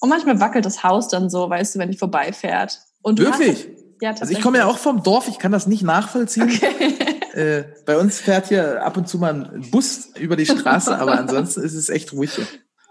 Und 0.00 0.08
manchmal 0.08 0.38
wackelt 0.38 0.66
das 0.66 0.84
Haus 0.84 1.08
dann 1.08 1.30
so, 1.30 1.50
weißt 1.50 1.74
du, 1.74 1.78
wenn 1.80 1.90
die 1.90 1.98
vorbeifährt. 1.98 2.78
Und 3.04 3.18
Wirklich? 3.20 3.68
ja, 4.00 4.10
also 4.10 4.32
ich 4.32 4.40
komme 4.40 4.58
ja 4.58 4.66
auch 4.66 4.78
vom 4.78 5.02
Dorf, 5.02 5.28
ich 5.28 5.38
kann 5.38 5.52
das 5.52 5.66
nicht 5.66 5.82
nachvollziehen. 5.82 6.50
Okay. 6.50 6.94
Äh, 7.34 7.64
bei 7.84 7.98
uns 7.98 8.20
fährt 8.20 8.46
hier 8.46 8.80
ab 8.84 8.96
und 8.96 9.08
zu 9.08 9.18
mal 9.18 9.34
ein 9.34 9.68
Bus 9.72 10.12
über 10.16 10.36
die 10.36 10.46
Straße, 10.46 10.96
aber 10.96 11.18
ansonsten 11.18 11.62
ist 11.62 11.74
es 11.74 11.88
echt 11.88 12.12
ruhig. 12.12 12.30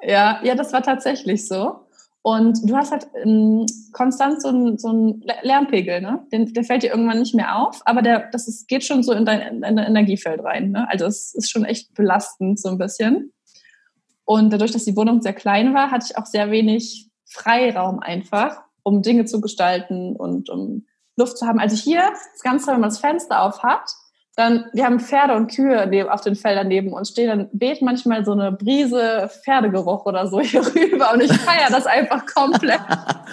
Ja, 0.05 0.41
ja, 0.43 0.53
das 0.53 0.73
war 0.73 0.83
tatsächlich 0.83 1.47
so. 1.47 1.87
Und 2.23 2.69
du 2.69 2.75
hast 2.75 2.91
halt 2.91 3.07
ähm, 3.23 3.65
konstant 3.93 4.41
so 4.41 4.49
einen 4.49 4.77
so 4.77 5.17
Lärmpegel, 5.43 6.01
ne? 6.01 6.27
Den, 6.33 6.53
der 6.53 6.65
fällt 6.65 6.83
dir 6.83 6.91
irgendwann 6.91 7.19
nicht 7.19 7.33
mehr 7.33 7.57
auf, 7.57 7.81
aber 7.85 8.01
der, 8.01 8.29
das 8.31 8.49
ist, 8.49 8.67
geht 8.67 8.83
schon 8.83 9.01
so 9.01 9.13
in 9.13 9.23
dein, 9.23 9.41
in 9.41 9.61
dein 9.61 9.77
Energiefeld 9.77 10.43
rein. 10.43 10.71
Ne? 10.71 10.89
Also 10.89 11.05
es 11.05 11.33
ist 11.33 11.49
schon 11.49 11.63
echt 11.63 11.93
belastend 11.93 12.59
so 12.59 12.67
ein 12.67 12.77
bisschen. 12.77 13.31
Und 14.25 14.51
dadurch, 14.51 14.71
dass 14.71 14.83
die 14.83 14.97
Wohnung 14.97 15.21
sehr 15.21 15.33
klein 15.33 15.73
war, 15.73 15.89
hatte 15.89 16.07
ich 16.09 16.17
auch 16.17 16.25
sehr 16.25 16.51
wenig 16.51 17.09
Freiraum 17.25 17.99
einfach, 17.99 18.61
um 18.83 19.01
Dinge 19.01 19.25
zu 19.25 19.41
gestalten 19.41 20.15
und 20.15 20.49
um 20.49 20.85
Luft 21.15 21.37
zu 21.37 21.47
haben. 21.47 21.59
Also 21.59 21.75
hier, 21.75 22.01
das 22.01 22.41
Ganze, 22.43 22.67
wenn 22.67 22.79
man 22.79 22.89
das 22.89 22.99
Fenster 22.99 23.41
auf 23.43 23.63
hat, 23.63 23.89
dann, 24.35 24.65
wir 24.73 24.85
haben 24.85 24.99
Pferde 24.99 25.35
und 25.35 25.51
Kühe 25.53 25.85
neben, 25.87 26.09
auf 26.09 26.21
den 26.21 26.35
Feldern 26.35 26.67
neben 26.67 26.91
uns 26.91 27.09
stehen, 27.09 27.27
dann 27.27 27.49
weht 27.53 27.81
manchmal 27.81 28.25
so 28.25 28.31
eine 28.31 28.51
Brise 28.51 29.29
Pferdegeruch 29.43 30.05
oder 30.05 30.27
so 30.27 30.39
hier 30.41 30.65
rüber 30.65 31.13
und 31.13 31.21
ich 31.21 31.33
feiere 31.33 31.69
das 31.69 31.85
einfach 31.85 32.25
komplett. 32.25 32.81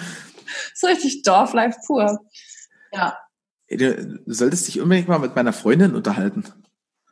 so 0.75 0.87
richtig 0.87 1.23
Dorflife 1.23 1.79
pur. 1.85 2.19
Ja. 2.93 3.17
Du 3.69 4.19
solltest 4.27 4.67
dich 4.67 4.81
unbedingt 4.81 5.07
mal 5.07 5.19
mit 5.19 5.35
meiner 5.35 5.53
Freundin 5.53 5.95
unterhalten. 5.95 6.43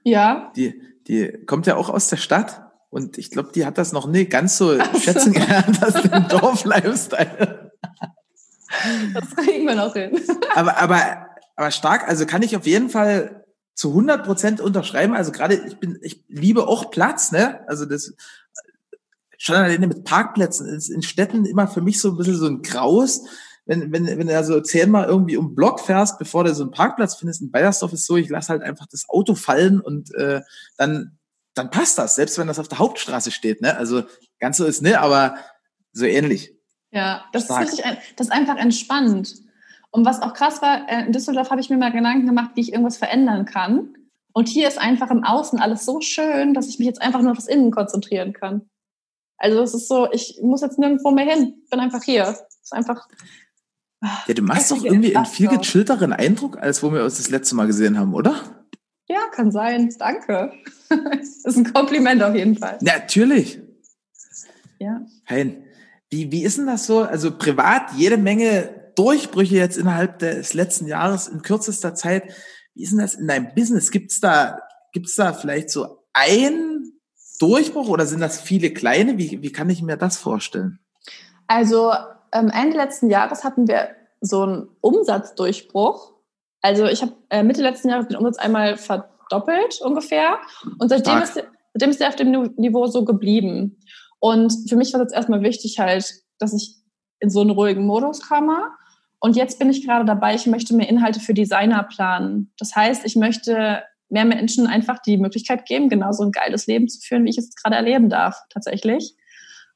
Ja. 0.03 0.51
Die, 0.55 0.81
die 1.07 1.45
kommt 1.45 1.67
ja 1.67 1.75
auch 1.75 1.89
aus 1.89 2.09
der 2.09 2.17
Stadt 2.17 2.61
und 2.89 3.17
ich 3.17 3.31
glaube, 3.31 3.51
die 3.53 3.65
hat 3.65 3.77
das 3.77 3.91
noch 3.91 4.07
nie 4.07 4.25
ganz 4.25 4.57
so 4.57 4.75
Ach 4.77 4.99
schätzen 4.99 5.33
so. 5.33 5.39
gelernt, 5.39 5.81
das 5.81 6.01
den 6.01 6.27
Dorf-Lifestyle. 6.29 7.68
Das 9.13 9.35
kriegen 9.35 9.67
wir 9.67 9.75
noch 9.75 9.93
hin. 9.93 10.19
aber, 10.55 10.77
aber, 10.77 11.27
aber 11.55 11.71
stark, 11.71 12.07
also 12.07 12.25
kann 12.25 12.41
ich 12.41 12.55
auf 12.55 12.65
jeden 12.65 12.89
Fall 12.89 13.45
zu 13.73 13.89
100 13.89 14.25
Prozent 14.25 14.61
unterschreiben. 14.61 15.13
Also 15.13 15.31
gerade 15.31 15.55
ich 15.55 15.77
bin, 15.79 15.97
ich 16.01 16.25
liebe 16.27 16.67
auch 16.67 16.91
Platz, 16.91 17.31
ne? 17.31 17.61
Also 17.67 17.85
das 17.85 18.13
schon 19.37 19.55
alleine 19.55 19.87
mit 19.87 20.03
Parkplätzen 20.03 20.67
ist 20.67 20.89
in 20.89 21.01
Städten 21.01 21.45
immer 21.45 21.67
für 21.67 21.81
mich 21.81 22.01
so 22.01 22.09
ein 22.09 22.17
bisschen 22.17 22.35
so 22.35 22.47
ein 22.47 22.61
Graus. 22.61 23.23
Wenn, 23.65 23.91
wenn, 23.93 24.05
wenn 24.05 24.27
du 24.27 24.33
ja 24.33 24.43
so 24.43 24.59
zehnmal 24.59 25.05
irgendwie 25.05 25.37
um 25.37 25.55
Block 25.55 25.79
fährst, 25.79 26.19
bevor 26.19 26.43
du 26.43 26.53
so 26.53 26.63
einen 26.63 26.71
Parkplatz 26.71 27.15
findest, 27.15 27.41
in 27.41 27.51
Bayersdorf 27.51 27.93
ist 27.93 28.05
so, 28.05 28.17
ich 28.17 28.27
lasse 28.27 28.49
halt 28.49 28.63
einfach 28.63 28.87
das 28.87 29.07
Auto 29.07 29.35
fallen 29.35 29.79
und 29.79 30.13
äh, 30.15 30.41
dann, 30.75 31.17
dann 31.53 31.69
passt 31.69 31.97
das, 31.97 32.15
selbst 32.15 32.37
wenn 32.37 32.47
das 32.47 32.59
auf 32.59 32.67
der 32.67 32.79
Hauptstraße 32.79 33.31
steht. 33.31 33.61
Ne? 33.61 33.77
Also 33.77 34.03
ganz 34.39 34.57
so 34.57 34.65
ist 34.65 34.81
ne, 34.81 34.99
aber 34.99 35.35
so 35.93 36.05
ähnlich. 36.05 36.53
Ja, 36.91 37.25
das 37.33 37.45
Stark. 37.45 37.63
ist 37.63 37.79
richtig, 37.79 38.15
das 38.15 38.27
ist 38.27 38.33
einfach 38.33 38.57
entspannt. 38.57 39.35
Und 39.91 40.05
was 40.05 40.21
auch 40.21 40.33
krass 40.33 40.61
war, 40.61 40.87
äh, 40.89 41.05
in 41.05 41.11
Düsseldorf 41.11 41.49
habe 41.49 41.61
ich 41.61 41.69
mir 41.69 41.77
mal 41.77 41.91
Gedanken 41.91 42.25
gemacht, 42.25 42.51
wie 42.55 42.61
ich 42.61 42.71
irgendwas 42.71 42.97
verändern 42.97 43.45
kann. 43.45 43.95
Und 44.33 44.47
hier 44.47 44.67
ist 44.67 44.77
einfach 44.77 45.09
im 45.09 45.23
Außen 45.23 45.59
alles 45.59 45.85
so 45.85 46.01
schön, 46.01 46.53
dass 46.53 46.67
ich 46.67 46.79
mich 46.79 46.87
jetzt 46.87 47.01
einfach 47.01 47.21
nur 47.21 47.31
auf 47.31 47.37
das 47.37 47.47
Innen 47.47 47.71
konzentrieren 47.71 48.33
kann. 48.33 48.69
Also 49.37 49.61
es 49.61 49.73
ist 49.73 49.87
so, 49.87 50.11
ich 50.11 50.39
muss 50.43 50.61
jetzt 50.61 50.77
nirgendwo 50.77 51.11
mehr 51.11 51.25
hin. 51.25 51.55
Ich 51.63 51.69
bin 51.69 51.79
einfach 51.79 52.03
hier. 52.03 52.23
Es 52.23 52.43
ist 52.63 52.73
einfach. 52.73 53.07
Ja, 54.27 54.33
du 54.33 54.41
machst 54.43 54.71
doch 54.71 54.83
irgendwie 54.83 55.15
einen 55.15 55.25
viel 55.25 55.49
gechillteren 55.49 56.13
Eindruck, 56.13 56.57
als 56.57 56.83
wo 56.83 56.93
wir 56.93 57.03
uns 57.03 57.17
das 57.17 57.29
letzte 57.29 57.55
Mal 57.55 57.67
gesehen 57.67 57.97
haben, 57.97 58.13
oder? 58.13 58.35
Ja, 59.07 59.27
kann 59.31 59.51
sein. 59.51 59.93
Danke. 59.97 60.53
das 60.89 61.43
ist 61.43 61.57
ein 61.57 61.73
Kompliment 61.73 62.21
auf 62.21 62.35
jeden 62.35 62.57
Fall. 62.57 62.77
Natürlich. 62.81 63.59
Ja. 64.77 65.01
Hein, 65.27 65.63
wie, 66.09 66.31
wie 66.31 66.43
ist 66.43 66.57
denn 66.57 66.67
das 66.67 66.85
so? 66.85 67.01
Also 67.01 67.37
privat 67.37 67.93
jede 67.95 68.17
Menge 68.17 68.91
Durchbrüche 68.95 69.55
jetzt 69.55 69.77
innerhalb 69.77 70.19
des 70.19 70.53
letzten 70.53 70.87
Jahres 70.87 71.27
in 71.27 71.41
kürzester 71.41 71.95
Zeit. 71.95 72.23
Wie 72.73 72.83
ist 72.83 72.91
denn 72.91 72.99
das 72.99 73.15
in 73.15 73.27
deinem 73.27 73.53
Business? 73.55 73.91
Gibt's 73.91 74.19
da, 74.19 74.59
gibt's 74.91 75.15
da 75.15 75.33
vielleicht 75.33 75.69
so 75.69 76.03
ein 76.13 76.83
Durchbruch 77.39 77.87
oder 77.87 78.05
sind 78.05 78.19
das 78.19 78.41
viele 78.41 78.71
kleine? 78.71 79.17
Wie, 79.17 79.41
wie 79.41 79.51
kann 79.51 79.69
ich 79.69 79.81
mir 79.81 79.97
das 79.97 80.17
vorstellen? 80.17 80.79
Also 81.47 81.93
ähm, 82.33 82.51
Ende 82.53 82.77
letzten 82.77 83.09
Jahres 83.09 83.43
hatten 83.43 83.67
wir 83.67 83.89
so 84.21 84.43
einen 84.43 84.69
Umsatzdurchbruch. 84.81 86.13
Also 86.61 86.85
ich 86.85 87.01
habe 87.01 87.13
äh, 87.29 87.43
Mitte 87.43 87.61
letzten 87.61 87.89
Jahres 87.89 88.07
den 88.07 88.17
Umsatz 88.17 88.37
einmal 88.37 88.77
verdoppelt 88.77 89.79
ungefähr. 89.81 90.39
Und 90.77 90.89
seitdem 90.89 91.21
ist, 91.21 91.41
seitdem 91.73 91.89
ist 91.91 92.01
er 92.01 92.09
auf 92.09 92.15
dem 92.15 92.31
Niveau 92.57 92.87
so 92.87 93.05
geblieben. 93.05 93.77
Und 94.19 94.53
für 94.69 94.75
mich 94.75 94.93
war 94.93 94.99
es 95.01 95.05
jetzt 95.05 95.15
erstmal 95.15 95.41
wichtig 95.41 95.79
halt, 95.79 96.13
dass 96.39 96.53
ich 96.53 96.75
in 97.19 97.29
so 97.29 97.41
einen 97.41 97.49
ruhigen 97.51 97.85
Modus 97.85 98.21
komme. 98.21 98.57
Und 99.19 99.35
jetzt 99.35 99.59
bin 99.59 99.69
ich 99.69 99.85
gerade 99.85 100.05
dabei, 100.05 100.35
ich 100.35 100.45
möchte 100.45 100.73
mir 100.75 100.87
Inhalte 100.87 101.19
für 101.19 101.33
Designer 101.33 101.83
planen. 101.83 102.53
Das 102.57 102.75
heißt, 102.75 103.05
ich 103.05 103.15
möchte 103.15 103.83
mehr 104.09 104.25
Menschen 104.25 104.67
einfach 104.67 104.99
die 104.99 105.17
Möglichkeit 105.17 105.65
geben, 105.65 105.89
genauso 105.89 106.23
ein 106.23 106.31
geiles 106.31 106.67
Leben 106.67 106.87
zu 106.87 106.99
führen, 106.99 107.25
wie 107.25 107.29
ich 107.29 107.37
es 107.37 107.53
gerade 107.55 107.75
erleben 107.75 108.09
darf, 108.09 108.41
tatsächlich. 108.49 109.15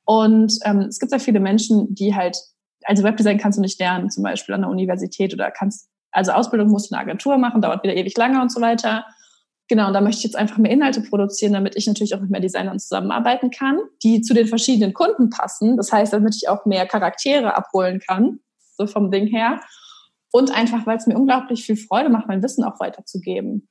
Und 0.05 0.57
ähm, 0.65 0.81
es 0.89 0.99
gibt 0.99 1.11
sehr 1.11 1.19
viele 1.19 1.39
Menschen, 1.39 1.93
die 1.93 2.15
halt, 2.15 2.37
also 2.83 3.03
Webdesign 3.03 3.37
kannst 3.37 3.57
du 3.57 3.61
nicht 3.61 3.79
lernen, 3.79 4.09
zum 4.09 4.23
Beispiel 4.23 4.55
an 4.55 4.61
der 4.61 4.69
Universität 4.69 5.33
oder 5.33 5.51
kannst, 5.51 5.89
also 6.11 6.31
Ausbildung 6.31 6.69
musst 6.69 6.89
du 6.89 6.95
in 6.95 6.99
einer 6.99 7.07
Agentur 7.07 7.37
machen, 7.37 7.61
dauert 7.61 7.83
wieder 7.83 7.95
ewig 7.95 8.17
lange 8.17 8.41
und 8.41 8.51
so 8.51 8.59
weiter. 8.59 9.05
Genau, 9.69 9.87
und 9.87 9.93
da 9.93 10.01
möchte 10.01 10.19
ich 10.19 10.23
jetzt 10.25 10.35
einfach 10.35 10.57
mehr 10.57 10.71
Inhalte 10.71 11.01
produzieren, 11.01 11.53
damit 11.53 11.75
ich 11.75 11.87
natürlich 11.87 12.13
auch 12.15 12.19
mit 12.19 12.29
mehr 12.29 12.41
Designern 12.41 12.79
zusammenarbeiten 12.79 13.49
kann, 13.49 13.79
die 14.03 14.21
zu 14.21 14.33
den 14.33 14.47
verschiedenen 14.47 14.93
Kunden 14.93 15.29
passen. 15.29 15.77
Das 15.77 15.91
heißt, 15.91 16.11
damit 16.11 16.35
ich 16.35 16.49
auch 16.49 16.65
mehr 16.65 16.85
Charaktere 16.85 17.55
abholen 17.55 18.01
kann, 18.05 18.39
so 18.77 18.87
vom 18.87 19.09
Ding 19.09 19.27
her. 19.27 19.61
Und 20.31 20.53
einfach, 20.53 20.85
weil 20.85 20.97
es 20.97 21.07
mir 21.07 21.15
unglaublich 21.15 21.63
viel 21.65 21.77
Freude 21.77 22.09
macht, 22.09 22.27
mein 22.27 22.43
Wissen 22.43 22.63
auch 22.63 22.79
weiterzugeben. 22.79 23.69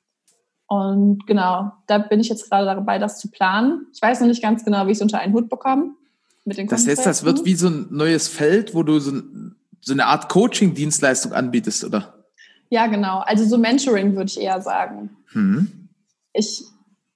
Und 0.66 1.26
genau, 1.26 1.72
da 1.86 1.98
bin 1.98 2.20
ich 2.20 2.30
jetzt 2.30 2.48
gerade 2.48 2.64
dabei, 2.64 2.98
das 2.98 3.18
zu 3.18 3.30
planen. 3.30 3.86
Ich 3.92 4.00
weiß 4.00 4.20
noch 4.20 4.28
nicht 4.28 4.42
ganz 4.42 4.64
genau, 4.64 4.86
wie 4.86 4.92
ich 4.92 4.98
es 4.98 5.02
unter 5.02 5.18
einen 5.18 5.34
Hut 5.34 5.50
bekomme. 5.50 5.94
Mit 6.44 6.56
den 6.56 6.68
das 6.68 6.86
heißt, 6.86 7.04
das 7.04 7.24
wird 7.24 7.44
wie 7.44 7.54
so 7.54 7.68
ein 7.68 7.88
neues 7.90 8.28
Feld, 8.28 8.74
wo 8.74 8.82
du 8.82 8.98
so, 8.98 9.20
so 9.80 9.92
eine 9.92 10.06
Art 10.06 10.30
Coaching-Dienstleistung 10.30 11.32
anbietest, 11.32 11.84
oder? 11.84 12.24
Ja, 12.70 12.86
genau. 12.86 13.18
Also 13.18 13.44
so 13.44 13.58
Mentoring 13.58 14.16
würde 14.16 14.30
ich 14.30 14.40
eher 14.40 14.62
sagen. 14.62 15.10
Hm 15.32 15.81
ich, 16.32 16.64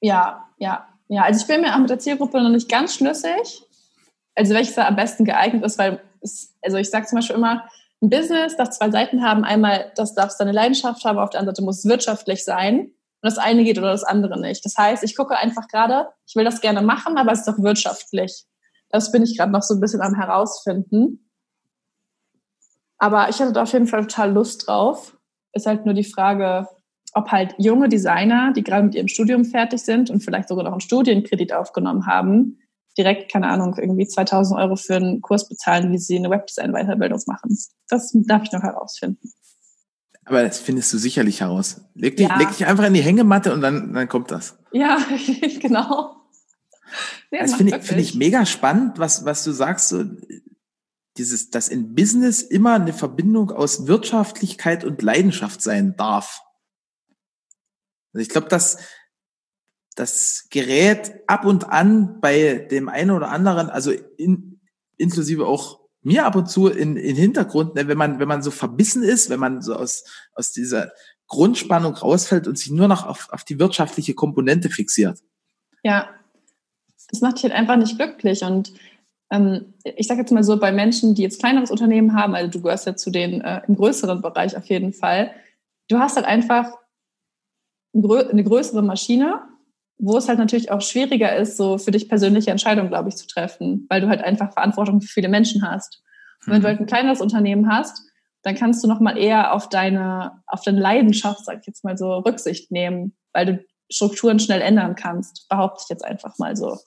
ja, 0.00 0.48
ja, 0.58 0.88
ja. 1.08 1.22
Also 1.22 1.40
ich 1.40 1.46
bin 1.46 1.60
mir 1.60 1.74
auch 1.74 1.78
mit 1.78 1.90
der 1.90 1.98
Zielgruppe 1.98 2.40
noch 2.40 2.50
nicht 2.50 2.68
ganz 2.68 2.94
schlüssig. 2.94 3.62
Also 4.34 4.54
welches 4.54 4.74
da 4.74 4.86
am 4.86 4.96
besten 4.96 5.24
geeignet 5.24 5.64
ist, 5.64 5.78
weil 5.78 6.00
es, 6.20 6.54
also 6.62 6.76
ich 6.76 6.90
sage 6.90 7.06
zum 7.06 7.16
Beispiel 7.16 7.36
immer, 7.36 7.64
ein 8.02 8.10
Business 8.10 8.56
darf 8.56 8.70
zwei 8.70 8.90
Seiten 8.90 9.22
haben. 9.22 9.44
Einmal, 9.44 9.92
das 9.96 10.14
darf 10.14 10.30
seine 10.30 10.52
Leidenschaft 10.52 11.04
haben, 11.04 11.18
auf 11.18 11.30
der 11.30 11.40
anderen 11.40 11.54
Seite 11.54 11.64
muss 11.64 11.78
es 11.78 11.84
wirtschaftlich 11.86 12.44
sein. 12.44 12.80
Und 12.80 12.92
das 13.22 13.38
eine 13.38 13.64
geht 13.64 13.78
oder 13.78 13.90
das 13.90 14.04
andere 14.04 14.38
nicht. 14.38 14.64
Das 14.64 14.76
heißt, 14.76 15.02
ich 15.02 15.16
gucke 15.16 15.36
einfach 15.36 15.68
gerade, 15.68 16.08
ich 16.26 16.36
will 16.36 16.44
das 16.44 16.60
gerne 16.60 16.82
machen, 16.82 17.16
aber 17.16 17.32
es 17.32 17.40
ist 17.40 17.48
doch 17.48 17.58
wirtschaftlich. 17.58 18.44
Das 18.90 19.10
bin 19.10 19.22
ich 19.22 19.36
gerade 19.36 19.50
noch 19.50 19.62
so 19.62 19.74
ein 19.74 19.80
bisschen 19.80 20.02
am 20.02 20.14
herausfinden. 20.14 21.30
Aber 22.98 23.28
ich 23.28 23.40
hatte 23.40 23.52
da 23.52 23.62
auf 23.62 23.72
jeden 23.72 23.86
Fall 23.86 24.02
total 24.02 24.32
Lust 24.32 24.68
drauf. 24.68 25.16
Ist 25.52 25.66
halt 25.66 25.86
nur 25.86 25.94
die 25.94 26.04
Frage, 26.04 26.68
ob 27.16 27.32
halt 27.32 27.54
junge 27.56 27.88
Designer, 27.88 28.52
die 28.52 28.62
gerade 28.62 28.84
mit 28.84 28.94
ihrem 28.94 29.08
Studium 29.08 29.44
fertig 29.44 29.80
sind 29.80 30.10
und 30.10 30.22
vielleicht 30.22 30.48
sogar 30.48 30.64
noch 30.64 30.72
einen 30.72 30.82
Studienkredit 30.82 31.52
aufgenommen 31.54 32.06
haben, 32.06 32.58
direkt, 32.98 33.32
keine 33.32 33.48
Ahnung, 33.48 33.74
irgendwie 33.78 34.06
2000 34.06 34.60
Euro 34.60 34.76
für 34.76 34.96
einen 34.96 35.22
Kurs 35.22 35.48
bezahlen, 35.48 35.92
wie 35.92 35.98
sie 35.98 36.16
eine 36.16 36.28
Webdesign-Weiterbildung 36.28 37.20
machen. 37.26 37.56
Das 37.88 38.12
darf 38.26 38.42
ich 38.44 38.52
noch 38.52 38.62
herausfinden. 38.62 39.32
Aber 40.26 40.42
das 40.42 40.58
findest 40.58 40.92
du 40.92 40.98
sicherlich 40.98 41.40
heraus. 41.40 41.80
Leg 41.94 42.16
dich, 42.18 42.28
ja. 42.28 42.36
leg 42.36 42.48
dich 42.48 42.66
einfach 42.66 42.84
in 42.84 42.94
die 42.94 43.02
Hängematte 43.02 43.54
und 43.54 43.62
dann, 43.62 43.94
dann 43.94 44.08
kommt 44.08 44.30
das. 44.30 44.58
Ja, 44.72 44.98
genau. 45.60 46.16
Ja, 47.30 47.42
das 47.42 47.54
finde 47.54 47.76
ich, 47.76 47.82
find 47.82 48.00
ich 48.00 48.14
mega 48.14 48.44
spannend, 48.44 48.98
was, 48.98 49.24
was 49.24 49.42
du 49.42 49.52
sagst, 49.52 49.88
so 49.88 50.04
dieses, 51.16 51.48
dass 51.48 51.68
in 51.68 51.94
Business 51.94 52.42
immer 52.42 52.74
eine 52.74 52.92
Verbindung 52.92 53.50
aus 53.50 53.86
Wirtschaftlichkeit 53.86 54.84
und 54.84 55.00
Leidenschaft 55.00 55.62
sein 55.62 55.96
darf. 55.96 56.42
Also 58.16 58.22
ich 58.22 58.30
glaube, 58.30 58.48
dass 58.48 58.78
das 59.94 60.46
gerät 60.50 61.20
ab 61.26 61.44
und 61.44 61.68
an 61.68 62.18
bei 62.20 62.66
dem 62.70 62.88
einen 62.88 63.10
oder 63.10 63.28
anderen, 63.28 63.68
also 63.68 63.90
in, 63.90 64.58
inklusive 64.96 65.46
auch 65.46 65.80
mir 66.00 66.24
ab 66.24 66.34
und 66.34 66.48
zu 66.48 66.68
in, 66.68 66.96
in 66.96 67.14
Hintergrund, 67.14 67.74
ne, 67.74 67.88
wenn 67.88 67.98
man, 67.98 68.18
wenn 68.18 68.28
man 68.28 68.42
so 68.42 68.50
verbissen 68.50 69.02
ist, 69.02 69.28
wenn 69.28 69.38
man 69.38 69.60
so 69.60 69.74
aus, 69.74 70.04
aus 70.32 70.52
dieser 70.52 70.92
Grundspannung 71.26 71.94
rausfällt 71.94 72.48
und 72.48 72.56
sich 72.56 72.70
nur 72.70 72.88
noch 72.88 73.06
auf, 73.06 73.28
auf 73.32 73.44
die 73.44 73.58
wirtschaftliche 73.58 74.14
Komponente 74.14 74.70
fixiert. 74.70 75.18
Ja, 75.82 76.08
das 77.10 77.20
macht 77.20 77.36
dich 77.36 77.44
halt 77.44 77.52
einfach 77.52 77.76
nicht 77.76 77.98
glücklich. 77.98 78.44
Und 78.44 78.72
ähm, 79.30 79.74
ich 79.84 80.06
sage 80.06 80.20
jetzt 80.20 80.32
mal 80.32 80.42
so, 80.42 80.58
bei 80.58 80.72
Menschen, 80.72 81.14
die 81.14 81.22
jetzt 81.22 81.38
kleineres 81.38 81.70
Unternehmen 81.70 82.14
haben, 82.14 82.34
also 82.34 82.50
du 82.50 82.62
gehörst 82.62 82.86
ja 82.86 82.96
zu 82.96 83.10
den 83.10 83.42
äh, 83.42 83.60
im 83.68 83.76
größeren 83.76 84.22
Bereich 84.22 84.56
auf 84.56 84.64
jeden 84.66 84.94
Fall, 84.94 85.32
du 85.88 85.98
hast 85.98 86.16
halt 86.16 86.24
einfach 86.24 86.72
eine 88.04 88.44
größere 88.44 88.82
Maschine, 88.82 89.40
wo 89.98 90.16
es 90.16 90.28
halt 90.28 90.38
natürlich 90.38 90.70
auch 90.70 90.82
schwieriger 90.82 91.34
ist, 91.36 91.56
so 91.56 91.78
für 91.78 91.90
dich 91.90 92.08
persönliche 92.08 92.50
Entscheidungen, 92.50 92.88
glaube 92.88 93.08
ich, 93.08 93.16
zu 93.16 93.26
treffen, 93.26 93.86
weil 93.88 94.00
du 94.00 94.08
halt 94.08 94.22
einfach 94.22 94.52
Verantwortung 94.52 95.00
für 95.00 95.08
viele 95.08 95.28
Menschen 95.28 95.62
hast. 95.62 96.02
Und 96.44 96.52
wenn 96.52 96.62
du 96.62 96.68
halt 96.68 96.80
ein 96.80 96.86
kleineres 96.86 97.20
Unternehmen 97.20 97.70
hast, 97.70 98.02
dann 98.42 98.54
kannst 98.54 98.84
du 98.84 98.88
nochmal 98.88 99.18
eher 99.18 99.52
auf 99.52 99.68
deine, 99.68 100.42
auf 100.46 100.62
deine 100.62 100.80
Leidenschaft, 100.80 101.44
sag 101.44 101.60
ich 101.60 101.66
jetzt 101.66 101.82
mal 101.82 101.96
so, 101.96 102.18
Rücksicht 102.18 102.70
nehmen, 102.70 103.16
weil 103.32 103.46
du 103.46 103.64
Strukturen 103.90 104.38
schnell 104.38 104.60
ändern 104.60 104.94
kannst, 104.94 105.48
behaupte 105.48 105.82
ich 105.84 105.88
jetzt 105.88 106.04
einfach 106.04 106.38
mal 106.38 106.56
so. 106.56 106.78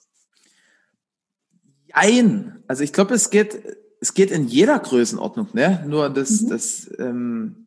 Nein, 1.94 2.62
also 2.68 2.84
ich 2.84 2.92
glaube, 2.92 3.14
es 3.14 3.30
geht, 3.30 3.60
es 4.00 4.14
geht 4.14 4.30
in 4.30 4.46
jeder 4.46 4.78
Größenordnung, 4.78 5.48
ne? 5.52 5.84
Nur 5.86 6.08
das, 6.08 6.42
mhm. 6.42 6.48
das, 6.48 6.90
ähm, 6.98 7.66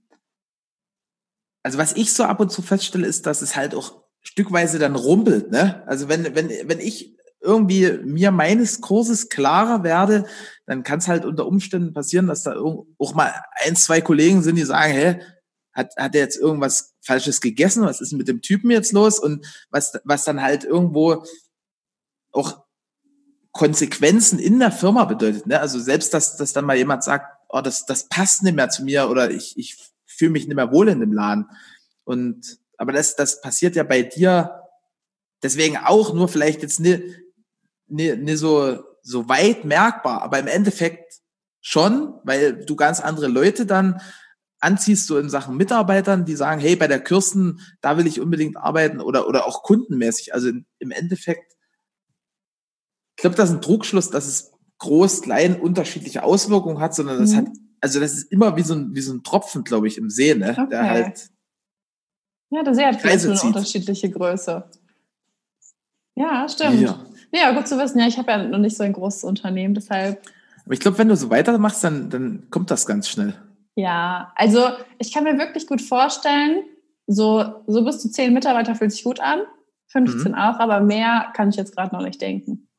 also 1.63 1.77
was 1.77 1.93
ich 1.93 2.13
so 2.13 2.23
ab 2.23 2.39
und 2.39 2.51
zu 2.51 2.61
feststelle, 2.61 3.07
ist, 3.07 3.25
dass 3.25 3.41
es 3.41 3.55
halt 3.55 3.73
auch 3.73 4.03
stückweise 4.21 4.79
dann 4.79 4.95
rumpelt. 4.95 5.51
Ne? 5.51 5.83
Also 5.87 6.09
wenn, 6.09 6.35
wenn, 6.35 6.49
wenn 6.49 6.79
ich 6.79 7.17
irgendwie 7.41 7.99
mir 8.03 8.31
meines 8.31 8.81
Kurses 8.81 9.29
klarer 9.29 9.83
werde, 9.83 10.25
dann 10.65 10.83
kann 10.83 10.99
es 10.99 11.07
halt 11.07 11.25
unter 11.25 11.45
Umständen 11.45 11.93
passieren, 11.93 12.27
dass 12.27 12.43
da 12.43 12.55
auch 12.55 13.15
mal 13.15 13.33
ein, 13.65 13.75
zwei 13.75 14.01
Kollegen 14.01 14.41
sind, 14.41 14.55
die 14.55 14.63
sagen, 14.63 14.93
hä, 14.93 15.21
hat, 15.73 15.93
hat 15.97 16.15
er 16.15 16.21
jetzt 16.21 16.37
irgendwas 16.37 16.93
Falsches 17.01 17.41
gegessen? 17.41 17.83
Was 17.83 17.99
ist 17.99 18.13
mit 18.13 18.27
dem 18.27 18.41
Typen 18.41 18.69
jetzt 18.69 18.91
los? 18.93 19.19
Und 19.19 19.45
was, 19.71 19.93
was 20.03 20.23
dann 20.23 20.41
halt 20.41 20.63
irgendwo 20.63 21.23
auch 22.31 22.63
Konsequenzen 23.51 24.39
in 24.39 24.59
der 24.59 24.71
Firma 24.71 25.05
bedeutet. 25.05 25.47
Ne? 25.47 25.59
Also 25.59 25.79
selbst, 25.79 26.13
dass, 26.13 26.37
dass 26.37 26.53
dann 26.53 26.65
mal 26.65 26.77
jemand 26.77 27.03
sagt, 27.03 27.25
oh, 27.49 27.61
das, 27.61 27.85
das 27.85 28.07
passt 28.07 28.43
nicht 28.43 28.55
mehr 28.55 28.69
zu 28.69 28.83
mir 28.83 29.09
oder 29.09 29.29
ich, 29.31 29.57
ich 29.57 29.92
fühle 30.13 30.31
mich 30.31 30.47
nicht 30.47 30.55
mehr 30.55 30.71
wohl 30.71 30.89
in 30.89 30.99
dem 30.99 31.13
Laden. 31.13 31.45
Und 32.03 32.59
aber 32.77 32.91
das, 32.91 33.15
das 33.15 33.41
passiert 33.41 33.75
ja 33.75 33.83
bei 33.83 34.03
dir 34.03 34.63
deswegen 35.43 35.77
auch 35.77 36.13
nur 36.13 36.27
vielleicht 36.27 36.61
jetzt 36.61 36.79
nicht, 36.79 37.03
nicht, 37.87 38.19
nicht 38.19 38.39
so, 38.39 38.83
so 39.01 39.29
weit 39.29 39.65
merkbar, 39.65 40.21
aber 40.21 40.39
im 40.39 40.47
Endeffekt 40.47 41.21
schon, 41.61 42.13
weil 42.23 42.65
du 42.65 42.75
ganz 42.75 42.99
andere 42.99 43.27
Leute 43.27 43.65
dann 43.65 44.01
anziehst, 44.59 45.07
so 45.07 45.17
in 45.17 45.29
Sachen 45.29 45.57
Mitarbeitern, 45.57 46.25
die 46.25 46.35
sagen, 46.35 46.61
hey, 46.61 46.77
bei 46.77 46.87
der 46.87 47.01
Kirsten, 47.01 47.59
da 47.81 47.97
will 47.97 48.07
ich 48.07 48.21
unbedingt 48.21 48.55
arbeiten 48.57 49.01
oder, 49.01 49.27
oder 49.27 49.45
auch 49.45 49.61
kundenmäßig. 49.63 50.33
Also 50.33 50.51
im 50.79 50.91
Endeffekt, 50.91 51.53
ich 53.17 53.21
glaube, 53.21 53.35
das 53.35 53.49
ist 53.49 53.55
ein 53.55 53.61
Trugschluss, 53.61 54.09
dass 54.09 54.25
es 54.25 54.53
groß, 54.79 55.21
klein 55.21 55.59
unterschiedliche 55.59 56.23
Auswirkungen 56.23 56.79
hat, 56.79 56.95
sondern 56.95 57.19
das 57.19 57.31
mhm. 57.31 57.37
hat 57.37 57.47
also 57.83 57.99
das 57.99 58.13
ist 58.13 58.31
immer 58.31 58.55
wie 58.55 58.61
so 58.61 58.75
ein, 58.75 58.95
wie 58.95 59.01
so 59.01 59.13
ein 59.13 59.23
Tropfen, 59.23 59.65
glaube 59.65 59.87
ich, 59.87 59.97
im 59.97 60.09
See, 60.09 60.33
ne? 60.33 60.51
Okay. 60.51 60.67
Der 60.69 60.89
halt. 60.89 61.29
Ja, 62.49 62.63
der 62.63 62.73
See 62.73 62.85
hat 62.85 63.01
vielleicht 63.01 63.25
eine 63.25 63.41
unterschiedliche 63.41 64.09
Größe. 64.09 64.63
Ja, 66.15 66.47
stimmt. 66.47 66.79
Ja. 66.79 67.05
ja, 67.33 67.51
gut 67.51 67.67
zu 67.67 67.77
wissen. 67.77 67.99
Ja, 67.99 68.07
ich 68.07 68.17
habe 68.17 68.31
ja 68.31 68.37
noch 68.41 68.59
nicht 68.59 68.77
so 68.77 68.83
ein 68.83 68.93
großes 68.93 69.25
Unternehmen, 69.25 69.73
deshalb. 69.73 70.21
Aber 70.63 70.73
ich 70.73 70.79
glaube, 70.79 70.97
wenn 70.97 71.09
du 71.09 71.17
so 71.17 71.29
weitermachst, 71.29 71.83
dann, 71.83 72.09
dann 72.09 72.47
kommt 72.49 72.71
das 72.71 72.85
ganz 72.85 73.09
schnell. 73.09 73.33
Ja, 73.75 74.31
also 74.35 74.69
ich 74.97 75.11
kann 75.11 75.25
mir 75.25 75.37
wirklich 75.37 75.67
gut 75.67 75.81
vorstellen, 75.81 76.63
so, 77.05 77.63
so 77.67 77.83
bis 77.83 77.99
zu 77.99 78.09
zehn 78.09 78.33
Mitarbeiter 78.33 78.75
fühlt 78.75 78.93
sich 78.93 79.03
gut 79.03 79.19
an, 79.19 79.41
15 79.87 80.31
mhm. 80.31 80.37
auch, 80.37 80.59
aber 80.59 80.79
mehr 80.79 81.33
kann 81.35 81.49
ich 81.49 81.57
jetzt 81.57 81.75
gerade 81.75 81.93
noch 81.93 82.03
nicht 82.03 82.21
denken. 82.21 82.69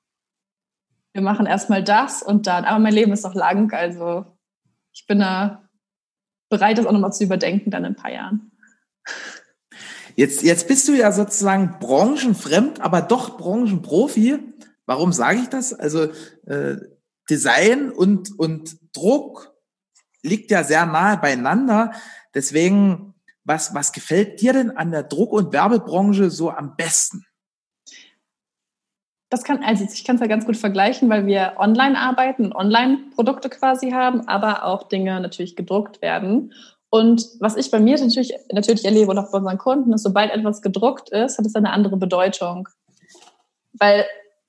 Wir 1.13 1.21
machen 1.21 1.45
erstmal 1.45 1.85
das 1.85 2.23
und 2.23 2.47
dann, 2.47 2.65
aber 2.65 2.79
mein 2.79 2.95
Leben 2.95 3.13
ist 3.13 3.25
noch 3.25 3.35
lang, 3.35 3.71
also 3.75 4.25
ich 4.95 5.07
bin 5.07 5.19
da 5.19 5.69
bereit, 6.49 6.79
das 6.79 6.87
auch 6.87 6.93
nochmal 6.93 7.13
zu 7.13 7.25
überdenken 7.25 7.71
dann 7.71 7.85
in 7.85 7.93
ein 7.93 7.97
paar 7.97 8.13
Jahren. 8.13 8.53
Jetzt, 10.17 10.43
jetzt 10.43 10.69
bist 10.69 10.87
du 10.87 10.93
ja 10.93 11.11
sozusagen 11.11 11.79
branchenfremd, 11.81 12.81
aber 12.81 13.03
doch 13.03 13.37
Branchenprofi. 13.37 14.39
Warum 14.87 15.13
sage 15.13 15.41
ich 15.41 15.49
das? 15.49 15.75
Also 15.75 16.05
äh, 16.47 16.77
Design 17.29 17.91
und, 17.91 18.39
und 18.39 18.79
Druck 18.97 19.53
liegt 20.23 20.51
ja 20.51 20.63
sehr 20.63 20.87
nahe 20.87 21.17
beieinander. 21.17 21.93
Deswegen, 22.33 23.15
was, 23.43 23.75
was 23.75 23.93
gefällt 23.93 24.41
dir 24.41 24.53
denn 24.53 24.71
an 24.71 24.93
der 24.93 25.03
Druck- 25.03 25.33
und 25.33 25.53
Werbebranche 25.53 26.31
so 26.31 26.51
am 26.51 26.77
besten? 26.77 27.24
Das 29.35 29.43
kann, 29.43 29.65
also 29.65 29.85
ich 29.93 30.05
kann 30.05 30.15
es 30.15 30.21
ja 30.21 30.29
ganz 30.29 30.47
gut 30.47 30.57
vergleichen, 30.57 31.11
weil 31.11 31.27
wir 31.27 31.55
online 31.57 31.99
arbeiten, 31.99 32.53
Online-Produkte 32.53 33.51
quasi 33.51 33.91
haben, 33.91 34.29
aber 34.29 34.63
auch 34.65 34.85
Dinge 34.85 35.19
natürlich 35.19 35.57
gedruckt 35.57 36.01
werden. 36.03 36.53
Und 36.89 37.27
was 37.41 37.57
ich 37.57 37.69
bei 37.73 37.81
mir 37.81 37.99
natürlich, 37.99 38.33
natürlich 38.53 38.85
erlebe 38.85 39.11
und 39.11 39.19
auch 39.19 39.33
bei 39.33 39.39
unseren 39.39 39.59
Kunden, 39.59 39.93
ist, 39.93 40.05
sobald 40.05 40.31
etwas 40.31 40.63
gedruckt 40.63 41.11
ist, 41.11 41.37
hat 41.37 41.47
es 41.47 41.57
eine 41.57 41.73
andere 41.73 41.97
Bedeutung. 41.97 42.69
weil 43.73 44.05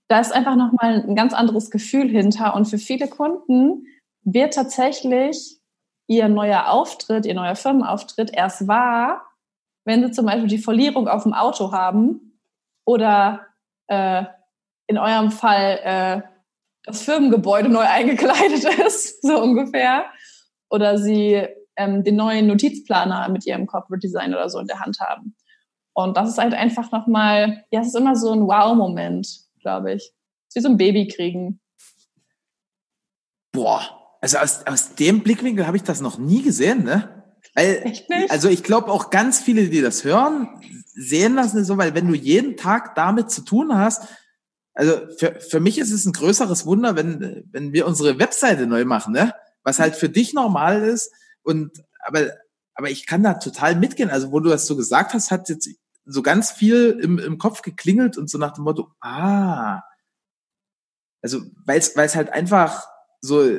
da 0.08 0.20
ist 0.20 0.32
einfach 0.32 0.56
nochmal 0.56 1.04
ein 1.04 1.16
ganz 1.16 1.34
anderes 1.34 1.72
Gefühl 1.72 2.08
hinter. 2.08 2.54
Und 2.54 2.66
für 2.66 2.78
viele 2.78 3.08
Kunden 3.08 3.88
wird 4.22 4.54
tatsächlich 4.54 5.58
ihr 6.06 6.28
neuer 6.28 6.70
Auftritt, 6.70 7.26
ihr 7.26 7.34
neuer 7.34 7.56
Firmenauftritt 7.56 8.30
erst 8.32 8.68
wahr, 8.68 9.26
wenn 9.84 10.04
sie 10.04 10.12
zum 10.12 10.28
Beispiel 10.28 10.46
die 10.46 10.60
Folierung 10.60 11.08
auf 11.08 11.24
dem 11.24 11.34
Auto 11.34 11.72
haben 11.72 12.38
oder 12.86 13.48
äh, 13.88 14.26
in 14.88 14.98
eurem 14.98 15.32
Fall 15.32 15.80
äh, 15.84 16.22
das 16.84 17.02
Firmengebäude 17.02 17.70
neu 17.70 17.86
eingekleidet 17.88 18.64
ist, 18.86 19.22
so 19.22 19.42
ungefähr. 19.42 20.06
Oder 20.70 20.98
sie 20.98 21.48
ähm, 21.76 22.04
den 22.04 22.16
neuen 22.16 22.48
Notizplaner 22.48 23.30
mit 23.30 23.46
ihrem 23.46 23.68
Corporate 23.68 24.00
Design 24.00 24.34
oder 24.34 24.50
so 24.50 24.60
in 24.60 24.68
der 24.68 24.80
Hand 24.80 25.00
haben. 25.00 25.36
Und 25.94 26.18
das 26.18 26.30
ist 26.30 26.38
halt 26.38 26.54
einfach 26.54 26.92
nochmal, 26.92 27.64
ja, 27.72 27.82
es 27.82 27.88
ist 27.88 27.96
immer 27.96 28.16
so 28.16 28.32
ein 28.32 28.48
Wow-Moment, 28.48 29.28
glaube 29.62 29.94
ich. 29.94 30.14
Es 30.50 30.56
ist 30.56 30.56
wie 30.56 30.62
so 30.62 30.70
ein 30.70 30.78
Baby 30.78 31.08
kriegen. 31.08 31.62
Boah, 33.54 34.18
also 34.20 34.38
aus, 34.40 34.66
aus 34.66 34.96
dem 34.96 35.24
Blickwinkel 35.24 35.66
habe 35.66 35.78
ich 35.78 35.84
das 35.84 36.02
noch 36.02 36.18
nie 36.18 36.42
gesehen, 36.42 36.84
ne? 36.84 37.24
Weil, 37.54 37.82
Echt 37.86 38.10
nicht? 38.10 38.30
Also 38.30 38.50
ich 38.50 38.64
glaube 38.64 38.92
auch 38.92 39.10
ganz 39.10 39.40
viele, 39.40 39.70
die 39.70 39.82
das 39.82 40.04
hören, 40.04 40.50
sehen 40.94 41.38
das 41.38 41.54
nicht 41.54 41.66
so, 41.66 41.78
weil 41.78 41.96
wenn 41.96 42.08
du 42.08 42.16
jeden 42.16 42.58
Tag 42.58 42.96
damit 42.96 43.32
zu 43.32 43.42
tun 43.42 43.78
hast, 43.78 44.08
also 44.76 45.08
für, 45.18 45.40
für 45.40 45.60
mich 45.62 45.80
ist 45.80 45.92
es 45.92 46.06
ein 46.06 46.12
größeres 46.12 46.66
Wunder, 46.66 46.96
wenn, 46.96 47.46
wenn 47.52 47.72
wir 47.74 47.88
unsere 47.88 48.20
Webseite 48.20 48.68
neu 48.68 48.84
machen, 48.86 49.14
ne? 49.14 49.34
Was 49.64 49.80
halt 49.80 49.96
für 49.96 50.10
dich 50.10 50.34
normal 50.34 50.84
ist. 50.84 51.12
Und 51.44 51.84
aber, 52.00 52.32
aber 52.76 52.90
ich 52.90 53.08
kann 53.08 53.24
da 53.24 53.36
total 53.36 53.76
mitgehen. 53.76 54.10
Also, 54.10 54.32
wo 54.32 54.40
du 54.42 54.50
das 54.50 54.68
so 54.68 54.76
gesagt 54.76 55.14
hast, 55.14 55.32
hat 55.32 55.50
jetzt 55.50 55.70
so 56.06 56.22
ganz 56.22 56.52
viel 56.52 57.00
im, 57.02 57.18
im 57.18 57.38
Kopf 57.38 57.62
geklingelt 57.62 58.18
und 58.18 58.30
so 58.30 58.38
nach 58.38 58.54
dem 58.54 58.66
Motto, 58.66 58.92
ah, 59.00 59.82
also 61.22 61.42
weil 61.66 61.80
es 61.80 62.16
halt 62.16 62.30
einfach 62.32 62.88
so 63.22 63.50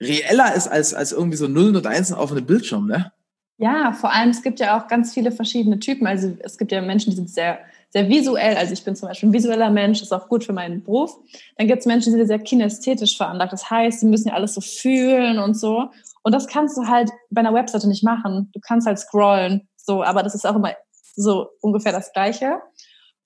reeller 0.00 0.54
ist 0.54 0.66
als, 0.66 0.94
als 0.94 1.12
irgendwie 1.12 1.36
so 1.36 1.46
Nullen 1.46 1.76
und 1.76 1.86
Einsen 1.86 2.16
auf 2.16 2.32
einem 2.32 2.46
Bildschirm, 2.46 2.86
ne? 2.88 3.12
Ja, 3.58 3.92
vor 3.92 4.12
allem, 4.12 4.30
es 4.30 4.42
gibt 4.42 4.58
ja 4.58 4.76
auch 4.76 4.88
ganz 4.88 5.14
viele 5.14 5.30
verschiedene 5.30 5.78
Typen. 5.78 6.08
Also 6.08 6.36
es 6.40 6.58
gibt 6.58 6.72
ja 6.72 6.80
Menschen, 6.80 7.10
die 7.10 7.16
sind 7.16 7.30
sehr, 7.30 7.60
sehr 7.92 8.08
visuell. 8.08 8.56
Also 8.56 8.72
ich 8.72 8.84
bin 8.84 8.96
zum 8.96 9.08
Beispiel 9.08 9.28
ein 9.28 9.32
visueller 9.32 9.70
Mensch, 9.70 10.00
ist 10.00 10.12
auch 10.12 10.28
gut 10.28 10.44
für 10.44 10.52
meinen 10.52 10.82
Beruf. 10.82 11.14
Dann 11.56 11.66
gibt 11.66 11.80
es 11.80 11.86
Menschen, 11.86 12.12
die 12.12 12.18
sind 12.18 12.26
sehr 12.26 12.38
kinästhetisch 12.38 13.16
veranlagt. 13.16 13.52
Das 13.52 13.70
heißt, 13.70 14.00
sie 14.00 14.06
müssen 14.06 14.28
ja 14.28 14.34
alles 14.34 14.54
so 14.54 14.60
fühlen 14.60 15.38
und 15.38 15.54
so. 15.54 15.90
Und 16.22 16.34
das 16.34 16.46
kannst 16.46 16.76
du 16.78 16.86
halt 16.86 17.10
bei 17.30 17.40
einer 17.40 17.52
Webseite 17.52 17.88
nicht 17.88 18.02
machen. 18.02 18.50
Du 18.54 18.60
kannst 18.60 18.86
halt 18.86 18.98
scrollen, 18.98 19.68
so, 19.76 20.02
aber 20.02 20.22
das 20.22 20.34
ist 20.34 20.46
auch 20.46 20.56
immer 20.56 20.74
so 21.16 21.48
ungefähr 21.60 21.92
das 21.92 22.12
Gleiche. 22.12 22.60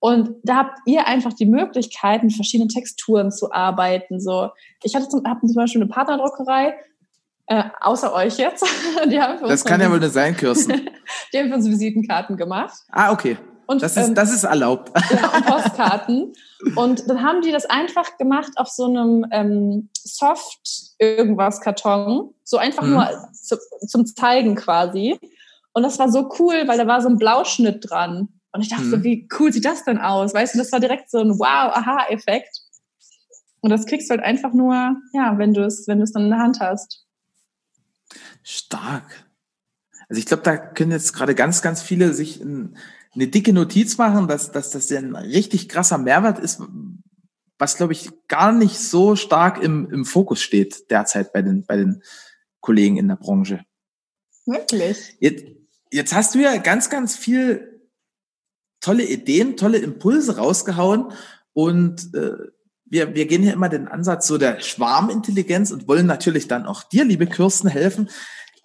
Und 0.01 0.31
da 0.43 0.57
habt 0.57 0.79
ihr 0.87 1.07
einfach 1.07 1.33
die 1.33 1.47
Möglichkeit, 1.47 2.23
mit 2.23 2.35
verschiedenen 2.35 2.69
Texturen 2.69 3.31
zu 3.31 3.53
arbeiten. 3.53 4.21
So, 4.21 4.51
ich 4.83 4.95
hatte 4.95 5.09
zum, 5.09 5.23
hab 5.25 5.41
zum 5.41 5.55
Beispiel 5.55 5.83
eine 5.83 5.91
Partnerdruckerei, 5.91 6.75
äh, 7.47 7.63
außer 7.81 8.13
euch 8.13 8.37
jetzt. 8.39 8.67
die 9.11 9.21
haben 9.21 9.39
für 9.39 9.47
das 9.47 9.65
kann 9.65 9.81
ja 9.81 9.91
wohl 9.91 10.01
nicht 10.01 10.13
sein, 10.13 10.37
Kirsten. 10.37 10.89
die 11.33 11.39
haben 11.39 11.49
für 11.49 11.55
uns 11.55 11.69
Visitenkarte 11.69 12.35
gemacht. 12.35 12.75
Ah, 12.91 13.13
okay. 13.13 13.37
Und, 13.67 13.83
das, 13.83 13.97
ist, 13.97 14.09
ähm, 14.09 14.15
das 14.15 14.33
ist 14.33 14.45
erlaubt. 14.45 14.93
Ja, 15.11 15.37
und 15.37 15.47
Postkarten. 15.47 16.33
und 16.77 17.09
dann 17.09 17.23
haben 17.23 17.41
die 17.43 17.51
das 17.53 17.67
einfach 17.67 18.17
gemacht 18.17 18.53
auf 18.57 18.69
so 18.69 18.87
einem 18.87 19.27
ähm, 19.31 19.91
Soft-Irgendwas-Karton. 19.95 22.33
So 22.45 22.57
einfach 22.59 22.85
mhm. 22.85 22.91
nur 22.91 23.09
zu, 23.33 23.59
zum 23.87 24.07
Zeigen 24.07 24.55
quasi. 24.55 25.19
Und 25.73 25.83
das 25.83 25.99
war 25.99 26.09
so 26.11 26.31
cool, 26.39 26.63
weil 26.67 26.79
da 26.79 26.87
war 26.87 27.03
so 27.03 27.09
ein 27.09 27.19
Blauschnitt 27.19 27.91
dran. 27.91 28.29
Und 28.53 28.63
ich 28.63 28.69
dachte 28.71 28.85
mhm. 28.85 28.91
so, 28.91 29.03
wie 29.03 29.29
cool 29.39 29.53
sieht 29.53 29.67
das 29.67 29.85
denn 29.85 29.99
aus? 29.99 30.33
Weißt 30.33 30.55
du, 30.55 30.59
das 30.59 30.73
war 30.73 30.81
direkt 30.81 31.11
so 31.11 31.19
ein 31.19 31.39
Wow-Aha-Effekt. 31.39 32.63
Und 33.61 33.69
das 33.71 33.85
kriegst 33.85 34.09
du 34.09 34.13
halt 34.13 34.23
einfach 34.23 34.53
nur, 34.53 34.97
ja, 35.13 35.37
wenn 35.39 35.53
du 35.53 35.65
es, 35.65 35.89
wenn 35.89 35.99
du 35.99 36.05
es 36.05 36.13
dann 36.13 36.23
in 36.25 36.31
der 36.31 36.39
Hand 36.39 36.61
hast. 36.61 37.05
Stark. 38.43 39.27
Also 40.09 40.21
ich 40.21 40.27
glaube, 40.27 40.45
da 40.45 40.57
können 40.57 40.93
jetzt 40.93 41.13
gerade 41.13 41.35
ganz, 41.35 41.63
ganz 41.63 41.83
viele 41.83 42.13
sich 42.13 42.41
ein, 42.41 42.77
eine 43.17 43.29
dicke 43.29 43.53
Notiz 43.53 43.99
machen, 43.99 44.29
dass, 44.29 44.53
dass 44.53 44.71
das 44.71 44.93
ein 44.93 45.17
richtig 45.17 45.69
krasser 45.69 45.99
Mehrwert 45.99 46.39
ist, 46.39 46.61
was, 47.59 47.77
glaube 47.77 47.95
ich, 47.95 48.11
gar 48.29 48.53
nicht 48.53 48.79
so 48.79 49.17
stark 49.17 49.63
im, 49.63 49.91
im 49.91 50.05
Fokus 50.05 50.43
steht 50.43 50.91
derzeit 50.91 51.33
bei 51.33 51.43
den, 51.43 51.65
bei 51.65 51.77
den 51.77 52.03
Kollegen 52.61 52.99
in 52.99 53.09
der 53.09 53.17
Branche. 53.17 53.65
Wirklich? 54.45 55.17
Jetzt, 55.19 55.45
jetzt 55.91 56.15
hast 56.15 56.35
du 56.35 56.41
ja 56.41 56.57
ganz, 56.59 56.91
ganz 56.91 57.17
viel 57.17 57.81
tolle 58.81 59.05
Ideen, 59.05 59.57
tolle 59.57 59.79
Impulse 59.79 60.37
rausgehauen 60.37 61.13
und 61.55 62.15
äh, 62.15 62.37
wir, 62.85 63.15
wir 63.15 63.27
gehen 63.27 63.43
hier 63.43 63.55
immer 63.55 63.69
den 63.69 63.89
Ansatz 63.89 64.29
so 64.29 64.39
der 64.39 64.61
Schwarmintelligenz 64.61 65.73
und 65.73 65.89
wollen 65.89 66.07
natürlich 66.07 66.47
dann 66.47 66.67
auch 66.67 66.85
dir, 66.85 67.05
liebe 67.05 67.27
Kirsten, 67.27 67.69
helfen. 67.69 68.11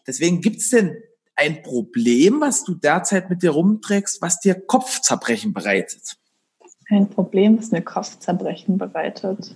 Deswegen 0.06 0.42
gibt's 0.42 0.70
denn 0.70 0.96
ein 1.36 1.64
Problem, 1.64 2.42
was 2.42 2.64
du 2.64 2.76
derzeit 2.76 3.30
mit 3.30 3.44
dir 3.44 3.52
rumträgst, 3.52 4.22
was 4.22 4.40
dir 4.40 4.56
Kopfzerbrechen 4.56 5.54
bereitet? 5.54 6.18
Ein 6.90 7.10
Problem, 7.10 7.58
was 7.58 7.72
mir 7.72 7.82
Kopfzerbrechen 7.82 8.78
bereitet. 8.78 9.56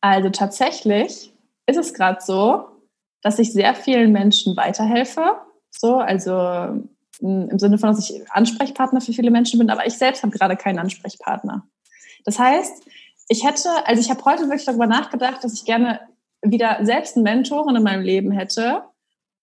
Also 0.00 0.30
tatsächlich 0.30 1.32
ist 1.66 1.76
es 1.76 1.94
gerade 1.94 2.20
so, 2.20 2.68
dass 3.22 3.38
ich 3.38 3.52
sehr 3.52 3.74
vielen 3.74 4.12
Menschen 4.12 4.56
weiterhelfe. 4.56 5.36
So, 5.70 5.96
also 5.96 6.32
mm, 7.20 7.48
im 7.50 7.58
Sinne 7.58 7.78
von, 7.78 7.90
dass 7.90 8.10
ich 8.10 8.30
Ansprechpartner 8.30 9.00
für 9.00 9.12
viele 9.12 9.30
Menschen 9.30 9.58
bin, 9.58 9.70
aber 9.70 9.86
ich 9.86 9.98
selbst 9.98 10.22
habe 10.22 10.36
gerade 10.36 10.56
keinen 10.56 10.78
Ansprechpartner. 10.78 11.66
Das 12.24 12.38
heißt, 12.38 12.82
ich 13.28 13.44
hätte, 13.44 13.68
also 13.86 14.00
ich 14.00 14.10
habe 14.10 14.24
heute 14.24 14.44
wirklich 14.44 14.64
darüber 14.64 14.86
nachgedacht, 14.86 15.44
dass 15.44 15.52
ich 15.52 15.64
gerne 15.64 16.00
wieder 16.42 16.78
selbst 16.82 17.16
einen 17.16 17.24
Mentoren 17.24 17.76
in 17.76 17.82
meinem 17.82 18.02
Leben 18.02 18.30
hätte, 18.32 18.84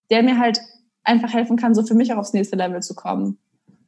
der 0.09 0.23
mir 0.23 0.39
halt 0.39 0.59
einfach 1.03 1.33
helfen 1.33 1.57
kann, 1.57 1.75
so 1.75 1.83
für 1.83 1.95
mich 1.95 2.13
auch 2.13 2.17
aufs 2.17 2.33
nächste 2.33 2.55
Level 2.55 2.81
zu 2.81 2.95
kommen. 2.95 3.39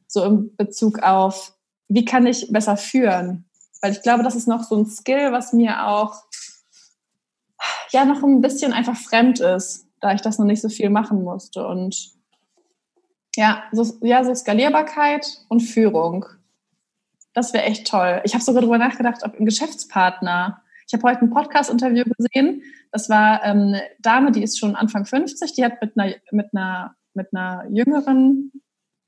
So 0.06 0.24
im 0.24 0.56
Bezug 0.56 1.00
auf, 1.02 1.54
wie 1.88 2.04
kann 2.04 2.26
ich 2.26 2.50
besser 2.50 2.76
führen? 2.76 3.48
Weil 3.80 3.92
ich 3.92 4.02
glaube, 4.02 4.22
das 4.22 4.34
ist 4.34 4.48
noch 4.48 4.62
so 4.62 4.76
ein 4.76 4.86
Skill, 4.86 5.32
was 5.32 5.52
mir 5.52 5.86
auch 5.86 6.22
ja 7.90 8.04
noch 8.04 8.22
ein 8.22 8.40
bisschen 8.40 8.72
einfach 8.72 8.96
fremd 8.96 9.40
ist, 9.40 9.86
da 10.00 10.12
ich 10.12 10.20
das 10.20 10.38
noch 10.38 10.46
nicht 10.46 10.62
so 10.62 10.68
viel 10.68 10.90
machen 10.90 11.22
musste. 11.22 11.66
Und 11.66 12.12
ja, 13.36 13.64
so, 13.72 13.98
ja, 14.02 14.24
so 14.24 14.34
Skalierbarkeit 14.34 15.26
und 15.48 15.60
Führung. 15.60 16.26
Das 17.32 17.52
wäre 17.52 17.64
echt 17.64 17.86
toll. 17.86 18.20
Ich 18.24 18.34
habe 18.34 18.42
sogar 18.42 18.62
darüber 18.62 18.78
nachgedacht, 18.78 19.22
ob 19.24 19.38
ein 19.38 19.44
Geschäftspartner. 19.44 20.62
Ich 20.90 20.94
habe 20.94 21.08
heute 21.08 21.24
ein 21.24 21.30
Podcast-Interview 21.30 22.02
gesehen. 22.18 22.64
Das 22.90 23.08
war 23.08 23.44
ähm, 23.44 23.68
eine 23.68 23.82
Dame, 24.00 24.32
die 24.32 24.42
ist 24.42 24.58
schon 24.58 24.74
Anfang 24.74 25.06
50, 25.06 25.52
die 25.52 25.64
hat 25.64 25.80
mit 25.80 25.96
einer, 25.96 26.16
mit 26.32 26.46
einer, 26.52 26.96
mit 27.14 27.28
einer 27.32 27.64
jüngeren 27.70 28.50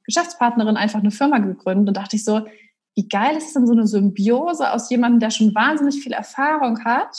Geschäftspartnerin 0.05 0.76
einfach 0.76 1.01
eine 1.01 1.11
Firma 1.11 1.39
gegründet. 1.39 1.89
Und 1.89 1.97
dachte 1.97 2.14
ich 2.14 2.24
so, 2.24 2.47
wie 2.95 3.09
geil 3.09 3.37
ist 3.37 3.57
denn 3.57 3.66
so 3.66 3.72
eine 3.72 3.89
Symbiose 3.89 4.70
aus 4.70 4.91
jemandem, 4.91 5.18
der 5.18 5.30
schon 5.30 5.57
wahnsinnig 5.57 6.01
viel 6.01 6.12
Erfahrung 6.12 6.85
hat 6.85 7.16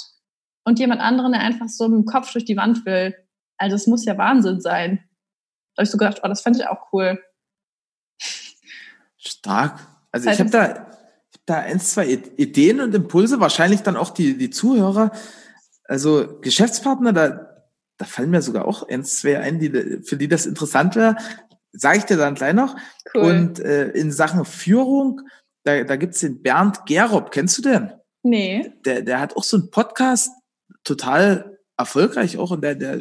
und 0.64 0.80
jemand 0.80 1.01
anderen, 1.01 1.34
der 1.34 1.41
einfach 1.41 1.68
so 1.68 1.89
mit 1.89 1.97
dem 1.97 2.05
Kopf 2.05 2.32
durch 2.32 2.45
die 2.45 2.55
Wand 2.55 2.86
will. 2.86 3.14
Also 3.57 3.76
es 3.76 3.86
muss 3.86 4.05
ja 4.05 4.18
Wahnsinn 4.18 4.61
sein. 4.61 5.03
Da 5.76 5.82
habe 5.82 5.84
ich 5.84 5.89
so 5.89 5.97
gedacht, 5.97 6.22
oh, 6.24 6.28
das 6.30 6.41
fände 6.41 6.59
ich 6.59 6.68
auch 6.68 6.88
cool. 6.93 7.22
Stark. 9.18 9.86
Also 10.14 10.30
ich 10.30 10.39
habe 10.39 10.49
da, 10.49 10.92
da 11.45 11.55
ein, 11.55 11.79
zwei 11.79 12.07
Ideen 12.37 12.79
und 12.79 12.95
Impulse, 12.95 13.39
wahrscheinlich 13.39 13.81
dann 13.81 13.97
auch 13.97 14.11
die, 14.11 14.37
die 14.37 14.49
Zuhörer. 14.49 15.11
Also 15.85 16.39
Geschäftspartner, 16.41 17.11
da, 17.13 17.49
da 17.97 18.05
fallen 18.05 18.29
mir 18.29 18.41
sogar 18.41 18.65
auch 18.65 18.87
ein, 18.87 19.03
zwei 19.03 19.39
ein, 19.39 19.59
die, 19.59 20.01
für 20.03 20.17
die 20.17 20.27
das 20.27 20.45
interessant 20.45 20.95
wäre. 20.95 21.17
Sage 21.73 21.99
ich 21.99 22.05
dir 22.05 22.17
dann 22.17 22.35
gleich 22.35 22.53
noch. 22.53 22.75
Cool. 23.13 23.21
Und 23.21 23.59
äh, 23.59 23.89
in 23.89 24.11
Sachen 24.11 24.45
Führung, 24.45 25.21
da, 25.63 25.83
da 25.83 25.95
gibt 25.95 26.13
es 26.13 26.21
den 26.21 26.41
Bernd 26.41 26.85
Gerob. 26.85 27.31
Kennst 27.31 27.57
du 27.57 27.61
den? 27.61 27.91
Nee. 28.21 28.71
Der, 28.85 29.01
der 29.01 29.19
hat 29.19 29.35
auch 29.35 29.43
so 29.43 29.57
einen 29.57 29.69
Podcast, 29.69 30.29
total 30.83 31.57
erfolgreich 31.77 32.37
auch 32.37 32.51
und 32.51 32.61
der, 32.61 32.75
der 32.75 32.99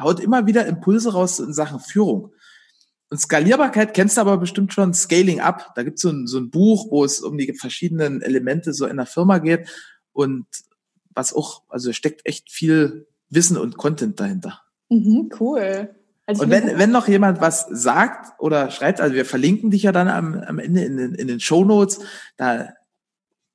haut 0.00 0.20
immer 0.20 0.46
wieder 0.46 0.66
Impulse 0.66 1.12
raus 1.12 1.38
in 1.38 1.52
Sachen 1.52 1.80
Führung. 1.80 2.32
Und 3.10 3.18
Skalierbarkeit 3.18 3.94
kennst 3.94 4.16
du 4.16 4.20
aber 4.20 4.36
bestimmt 4.36 4.72
schon, 4.72 4.92
Scaling 4.92 5.40
Up. 5.40 5.72
Da 5.74 5.82
gibt 5.82 5.98
so 5.98 6.08
es 6.08 6.14
ein, 6.14 6.26
so 6.26 6.38
ein 6.38 6.50
Buch, 6.50 6.90
wo 6.90 7.04
es 7.04 7.20
um 7.20 7.38
die 7.38 7.52
verschiedenen 7.54 8.20
Elemente 8.20 8.74
so 8.74 8.86
in 8.86 8.98
der 8.98 9.06
Firma 9.06 9.38
geht 9.38 9.68
und 10.12 10.46
was 11.14 11.34
auch, 11.34 11.62
also 11.68 11.92
steckt 11.92 12.26
echt 12.26 12.50
viel 12.50 13.06
Wissen 13.30 13.56
und 13.56 13.76
Content 13.76 14.20
dahinter. 14.20 14.60
Mhm, 14.90 15.30
cool. 15.40 15.94
Also 16.26 16.42
und 16.42 16.50
wenn, 16.50 16.78
wenn 16.78 16.90
noch 16.90 17.08
jemand 17.08 17.40
was 17.40 17.66
sagt 17.70 18.38
oder 18.38 18.70
schreibt, 18.70 19.00
also 19.00 19.14
wir 19.14 19.24
verlinken 19.24 19.70
dich 19.70 19.84
ja 19.84 19.92
dann 19.92 20.08
am, 20.08 20.34
am 20.34 20.58
Ende 20.58 20.84
in 20.84 20.98
den, 20.98 21.14
in 21.14 21.26
den 21.26 21.40
Show 21.40 21.64
Notes, 21.64 22.00
da 22.36 22.68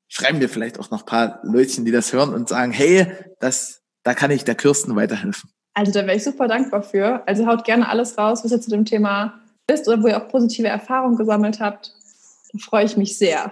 schreiben 0.08 0.40
wir 0.40 0.50
vielleicht 0.50 0.80
auch 0.80 0.90
noch 0.90 1.02
ein 1.02 1.06
paar 1.06 1.40
Leutchen, 1.44 1.86
die 1.86 1.92
das 1.92 2.12
hören 2.12 2.34
und 2.34 2.50
sagen, 2.50 2.72
hey, 2.72 3.12
das, 3.40 3.84
da 4.02 4.16
kann 4.16 4.32
ich 4.32 4.44
der 4.44 4.56
Kirsten 4.56 4.96
weiterhelfen. 4.96 5.52
Also 5.76 5.92
da 5.92 6.06
wäre 6.06 6.18
ich 6.18 6.24
super 6.24 6.48
dankbar 6.48 6.82
für. 6.82 7.28
Also 7.28 7.46
haut 7.46 7.64
gerne 7.66 7.88
alles 7.88 8.18
raus, 8.18 8.44
was 8.44 8.52
ihr 8.52 8.62
zu 8.62 8.72
dem 8.72 8.86
Thema 8.86 9.40
wisst 9.68 9.88
oder 9.88 10.02
wo 10.02 10.08
ihr 10.08 10.22
auch 10.22 10.28
positive 10.28 10.68
Erfahrungen 10.68 11.18
gesammelt 11.18 11.60
habt. 11.60 11.94
Freue 12.60 12.86
ich 12.86 12.98
mich 12.98 13.18
sehr. 13.18 13.52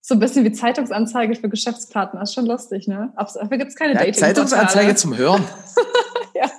So 0.00 0.14
ein 0.14 0.20
bisschen 0.20 0.44
wie 0.44 0.52
Zeitungsanzeige 0.52 1.34
für 1.36 1.48
Geschäftspartner. 1.48 2.22
Ist 2.22 2.34
schon 2.34 2.46
lustig, 2.46 2.88
ne? 2.88 3.12
Dafür 3.16 3.58
gibt 3.58 3.70
es 3.70 3.76
keine 3.76 3.94
ja, 3.94 4.00
dating 4.00 4.14
Zeitungsanzeige 4.14 4.94
zum 4.96 5.16
Hören. 5.16 5.44
ja. 6.34 6.50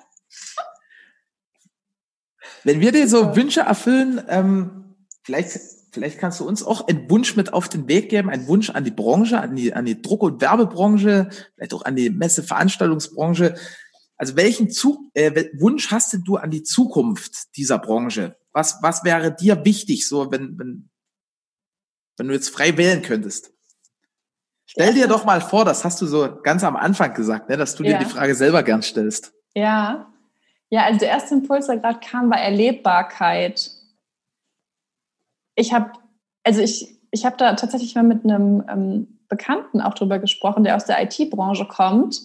Wenn 2.63 2.79
wir 2.79 2.91
dir 2.91 3.07
so 3.07 3.35
Wünsche 3.35 3.61
erfüllen, 3.61 4.21
ähm, 4.29 4.95
vielleicht, 5.23 5.59
vielleicht 5.91 6.19
kannst 6.19 6.39
du 6.39 6.47
uns 6.47 6.63
auch 6.63 6.87
einen 6.87 7.09
Wunsch 7.09 7.35
mit 7.35 7.51
auf 7.53 7.67
den 7.67 7.89
Weg 7.89 8.09
geben, 8.09 8.29
einen 8.29 8.47
Wunsch 8.47 8.69
an 8.69 8.85
die 8.85 8.91
Branche, 8.91 9.39
an 9.39 9.55
die, 9.57 9.73
an 9.73 9.85
die 9.85 10.01
Druck- 10.01 10.23
und 10.23 10.41
Werbebranche, 10.41 11.29
vielleicht 11.55 11.73
auch 11.73 11.83
an 11.83 11.97
die 11.97 12.09
Messe-Veranstaltungsbranche. 12.09 13.55
Also 14.15 14.37
welchen 14.37 14.69
Zug, 14.69 14.99
äh, 15.15 15.49
Wunsch 15.59 15.91
hast 15.91 16.17
du 16.23 16.37
an 16.37 16.49
die 16.49 16.63
Zukunft 16.63 17.57
dieser 17.57 17.77
Branche? 17.77 18.37
Was, 18.53 18.79
was 18.81 19.03
wäre 19.03 19.35
dir 19.35 19.65
wichtig, 19.65 20.07
so 20.07 20.31
wenn, 20.31 20.57
wenn, 20.59 20.89
wenn 22.17 22.27
du 22.27 22.33
jetzt 22.33 22.49
frei 22.49 22.77
wählen 22.77 23.01
könntest? 23.01 23.51
Stell 24.65 24.93
dir 24.93 25.07
doch 25.07 25.25
mal 25.25 25.41
vor, 25.41 25.65
das 25.65 25.83
hast 25.83 26.01
du 26.01 26.05
so 26.05 26.39
ganz 26.41 26.63
am 26.63 26.75
Anfang 26.75 27.13
gesagt, 27.13 27.49
ne, 27.49 27.57
dass 27.57 27.75
du 27.75 27.83
ja. 27.83 27.97
dir 27.97 28.05
die 28.05 28.11
Frage 28.11 28.33
selber 28.35 28.63
gern 28.63 28.81
stellst. 28.81 29.33
Ja. 29.53 30.11
Ja, 30.69 30.85
also 30.85 30.99
der 30.99 31.09
erste 31.09 31.35
Impuls, 31.35 31.67
der 31.67 31.77
gerade 31.77 31.99
kam, 31.99 32.31
war 32.31 32.39
Erlebbarkeit. 32.39 33.69
Ich 35.55 35.73
habe, 35.73 35.91
also 36.43 36.61
ich, 36.61 36.99
ich 37.11 37.25
habe 37.25 37.37
da 37.37 37.53
tatsächlich 37.53 37.93
mal 37.93 38.03
mit 38.03 38.23
einem 38.23 38.63
ähm, 38.67 39.19
Bekannten 39.27 39.81
auch 39.81 39.93
drüber 39.93 40.17
gesprochen, 40.17 40.63
der 40.63 40.75
aus 40.75 40.85
der 40.85 41.03
IT-Branche 41.03 41.67
kommt. 41.67 42.21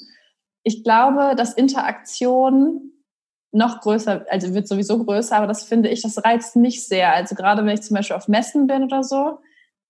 Ich 0.62 0.82
glaube, 0.82 1.34
dass 1.36 1.52
Interaktion 1.52 2.92
noch 3.52 3.80
größer, 3.80 4.26
also 4.30 4.54
wird 4.54 4.68
sowieso 4.68 5.02
größer, 5.02 5.36
aber 5.36 5.46
das 5.46 5.64
finde 5.64 5.88
ich, 5.88 6.02
das 6.02 6.22
reizt 6.24 6.56
mich 6.56 6.86
sehr. 6.86 7.14
Also 7.14 7.34
gerade 7.34 7.64
wenn 7.64 7.74
ich 7.74 7.82
zum 7.82 7.96
Beispiel 7.96 8.16
auf 8.16 8.28
Messen 8.28 8.66
bin 8.66 8.84
oder 8.84 9.02
so, 9.02 9.38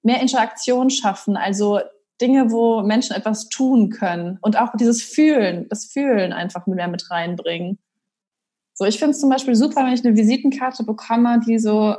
mehr 0.03 0.21
Interaktion 0.21 0.91
schaffen, 0.91 1.37
also 1.37 1.81
Dinge, 2.21 2.51
wo 2.51 2.83
Menschen 2.83 3.15
etwas 3.15 3.49
tun 3.49 3.91
können 3.91 4.39
und 4.41 4.59
auch 4.59 4.73
dieses 4.79 5.03
Fühlen, 5.03 5.69
das 5.69 5.87
Fühlen 5.87 6.33
einfach 6.33 6.67
mehr 6.67 6.89
mit 6.89 7.11
reinbringen. 7.11 7.79
So, 8.75 8.85
ich 8.85 8.99
finde 8.99 9.13
es 9.13 9.21
zum 9.21 9.31
Beispiel 9.31 9.55
super, 9.55 9.85
wenn 9.85 9.93
ich 9.93 10.05
eine 10.05 10.17
Visitenkarte 10.17 10.85
bekomme, 10.85 11.41
die 11.47 11.59
so, 11.59 11.97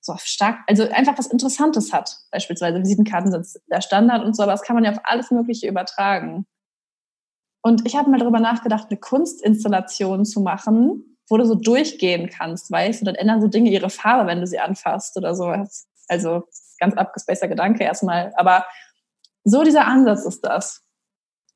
so 0.00 0.14
stark, 0.18 0.58
also 0.68 0.84
einfach 0.88 1.18
was 1.18 1.26
Interessantes 1.26 1.92
hat. 1.92 2.16
Beispielsweise 2.30 2.80
Visitenkarten 2.80 3.30
sind 3.32 3.62
der 3.70 3.80
Standard 3.80 4.24
und 4.24 4.36
so, 4.36 4.44
aber 4.44 4.52
das 4.52 4.62
kann 4.62 4.76
man 4.76 4.84
ja 4.84 4.92
auf 4.92 5.00
alles 5.02 5.30
Mögliche 5.30 5.68
übertragen. 5.68 6.46
Und 7.66 7.84
ich 7.84 7.96
habe 7.96 8.08
mal 8.08 8.20
darüber 8.20 8.38
nachgedacht, 8.38 8.86
eine 8.90 9.00
Kunstinstallation 9.00 10.24
zu 10.24 10.40
machen, 10.40 11.18
wo 11.28 11.36
du 11.36 11.44
so 11.44 11.56
durchgehen 11.56 12.30
kannst, 12.30 12.70
weißt 12.70 13.00
du, 13.00 13.06
dann 13.06 13.16
ändern 13.16 13.40
so 13.40 13.48
Dinge 13.48 13.70
ihre 13.70 13.90
Farbe, 13.90 14.28
wenn 14.28 14.38
du 14.38 14.46
sie 14.46 14.60
anfasst 14.60 15.16
oder 15.16 15.34
sowas. 15.34 15.88
Also 16.06 16.44
ganz 16.78 16.96
abgespaceter 16.96 17.48
Gedanke 17.48 17.82
erstmal. 17.82 18.32
Aber 18.36 18.64
so 19.42 19.64
dieser 19.64 19.84
Ansatz 19.84 20.24
ist 20.24 20.42
das. 20.42 20.84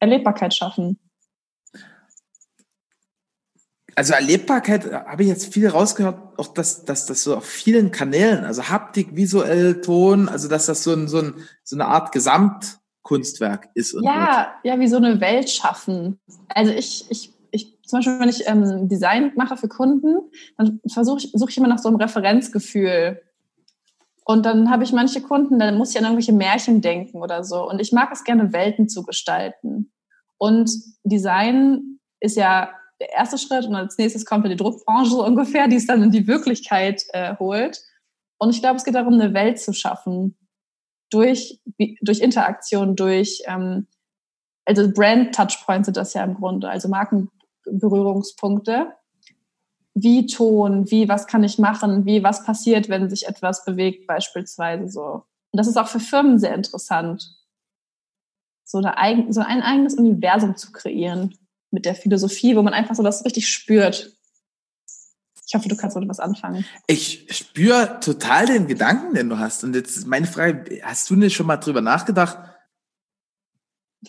Erlebbarkeit 0.01 0.53
schaffen. 0.53 0.99
Also 3.95 4.15
Erlebbarkeit 4.15 4.87
äh, 4.87 5.05
habe 5.07 5.23
ich 5.23 5.29
jetzt 5.29 5.55
viel 5.55 5.69
rausgehört, 5.69 6.41
auch 6.41 6.49
dass, 6.55 6.85
dass 6.85 7.07
das 7.07 7.23
so 7.23 7.37
auf 7.37 7.45
vielen 7.45 7.93
Kanälen, 7.93 8.45
also 8.45 8.69
Haptik, 8.69 9.15
visuell, 9.15 9.81
Ton, 9.81 10.29
also 10.29 10.49
dass 10.49 10.67
das 10.67 10.83
so, 10.83 10.93
ein, 10.93 11.07
so, 11.07 11.21
ein, 11.21 11.35
so 11.63 11.77
eine 11.77 11.87
Art 11.87 12.11
Gesamtkunstwerk 13.03 13.71
ist. 13.75 13.95
ja, 14.03 14.53
wird. 14.63 14.65
ja, 14.65 14.81
wie 14.81 14.89
so 14.89 14.97
eine 14.97 15.21
Welt 15.21 15.51
schaffen. 15.51 16.21
Also 16.49 16.73
ich, 16.73 17.11
ich, 17.11 17.33
ich 17.51 17.79
zum 17.83 17.99
Beispiel, 17.99 18.21
wenn 18.21 18.29
ich 18.29 18.47
ähm, 18.47 18.89
Design 18.89 19.33
mache 19.37 19.57
für 19.57 19.69
Kunden, 19.69 20.31
dann 20.57 20.81
versuche 20.87 21.19
ich, 21.19 21.33
suche 21.33 21.51
ich 21.51 21.59
immer 21.59 21.69
nach 21.69 21.79
so 21.79 21.89
einem 21.89 21.99
Referenzgefühl. 21.99 23.21
Und 24.25 24.47
dann 24.47 24.71
habe 24.71 24.85
ich 24.85 24.93
manche 24.93 25.23
Kunden, 25.23 25.59
dann 25.59 25.77
muss 25.77 25.91
ich 25.91 25.99
an 25.99 26.05
irgendwelche 26.05 26.33
Märchen 26.33 26.81
denken 26.81 27.21
oder 27.21 27.43
so. 27.43 27.69
Und 27.69 27.81
ich 27.81 27.93
mag 27.93 28.11
es 28.13 28.23
gerne, 28.23 28.53
Welten 28.53 28.89
zu 28.89 29.03
gestalten. 29.03 29.93
Und 30.39 30.71
Design 31.03 31.99
ist 32.21 32.37
ja 32.37 32.71
der 33.01 33.13
erste 33.13 33.39
Schritt 33.39 33.65
und 33.65 33.75
als 33.75 33.97
nächstes 33.97 34.27
kommt 34.27 34.45
ja 34.45 34.51
die 34.51 34.57
Druckbranche 34.57 35.11
so 35.11 35.25
ungefähr, 35.25 35.69
die 35.69 35.77
es 35.77 35.87
dann 35.87 36.03
in 36.03 36.11
die 36.11 36.27
Wirklichkeit 36.27 37.03
äh, 37.13 37.35
holt. 37.39 37.81
Und 38.39 38.51
ich 38.51 38.61
glaube, 38.61 38.77
es 38.77 38.85
geht 38.85 38.95
darum, 38.95 39.15
eine 39.15 39.35
Welt 39.35 39.59
zu 39.59 39.73
schaffen 39.73 40.37
durch, 41.11 41.61
durch 42.01 42.21
Interaktion, 42.21 42.97
durch, 42.97 43.43
ähm, 43.47 43.87
also 44.65 44.91
Brand-Touchpoints 44.91 45.87
sind 45.87 45.97
das 45.97 46.15
ja 46.15 46.25
im 46.25 46.35
Grunde, 46.35 46.69
also 46.69 46.89
Markenberührungspunkte. 46.89 48.93
Wie 49.95 50.27
Ton, 50.27 50.91
wie, 50.91 51.09
was 51.09 51.27
kann 51.27 51.43
ich 51.43 51.59
machen, 51.59 52.07
wie, 52.07 52.23
was 52.23 52.45
passiert, 52.45 52.89
wenn 52.89 53.11
sich 53.11 53.27
etwas 53.27 53.65
bewegt, 53.65 54.07
beispielsweise 54.07 54.89
so. 54.89 55.25
Und 55.53 55.59
das 55.59 55.67
ist 55.67 55.77
auch 55.77 55.89
für 55.89 55.99
Firmen 55.99 56.39
sehr 56.39 56.55
interessant, 56.55 57.41
so, 58.71 58.79
eine, 58.79 59.33
so 59.33 59.41
ein 59.41 59.63
eigenes 59.63 59.95
Universum 59.95 60.57
zu 60.57 60.71
kreieren 60.71 61.37
mit 61.73 61.85
der 61.85 61.97
Philosophie, 61.97 62.57
wo 62.57 62.63
man 62.63 62.73
einfach 62.73 62.95
so 62.95 63.03
das 63.03 63.25
richtig 63.25 63.49
spürt. 63.49 64.17
Ich 65.51 65.55
hoffe, 65.57 65.69
du 65.69 65.75
kannst 65.75 65.97
damit 65.97 66.09
was 66.09 66.21
anfangen. 66.21 66.65
Ich 66.87 67.27
spüre 67.29 67.99
total 67.99 68.47
den 68.47 68.69
Gedanken, 68.69 69.15
den 69.15 69.29
du 69.29 69.41
hast. 69.41 69.65
Und 69.65 69.75
jetzt 69.75 70.07
meine 70.07 70.29
Frage, 70.29 70.81
hast 70.85 71.11
du 71.11 71.17
nicht 71.17 71.35
schon 71.35 71.47
mal 71.49 71.57
drüber 71.57 71.81
nachgedacht, 71.81 72.39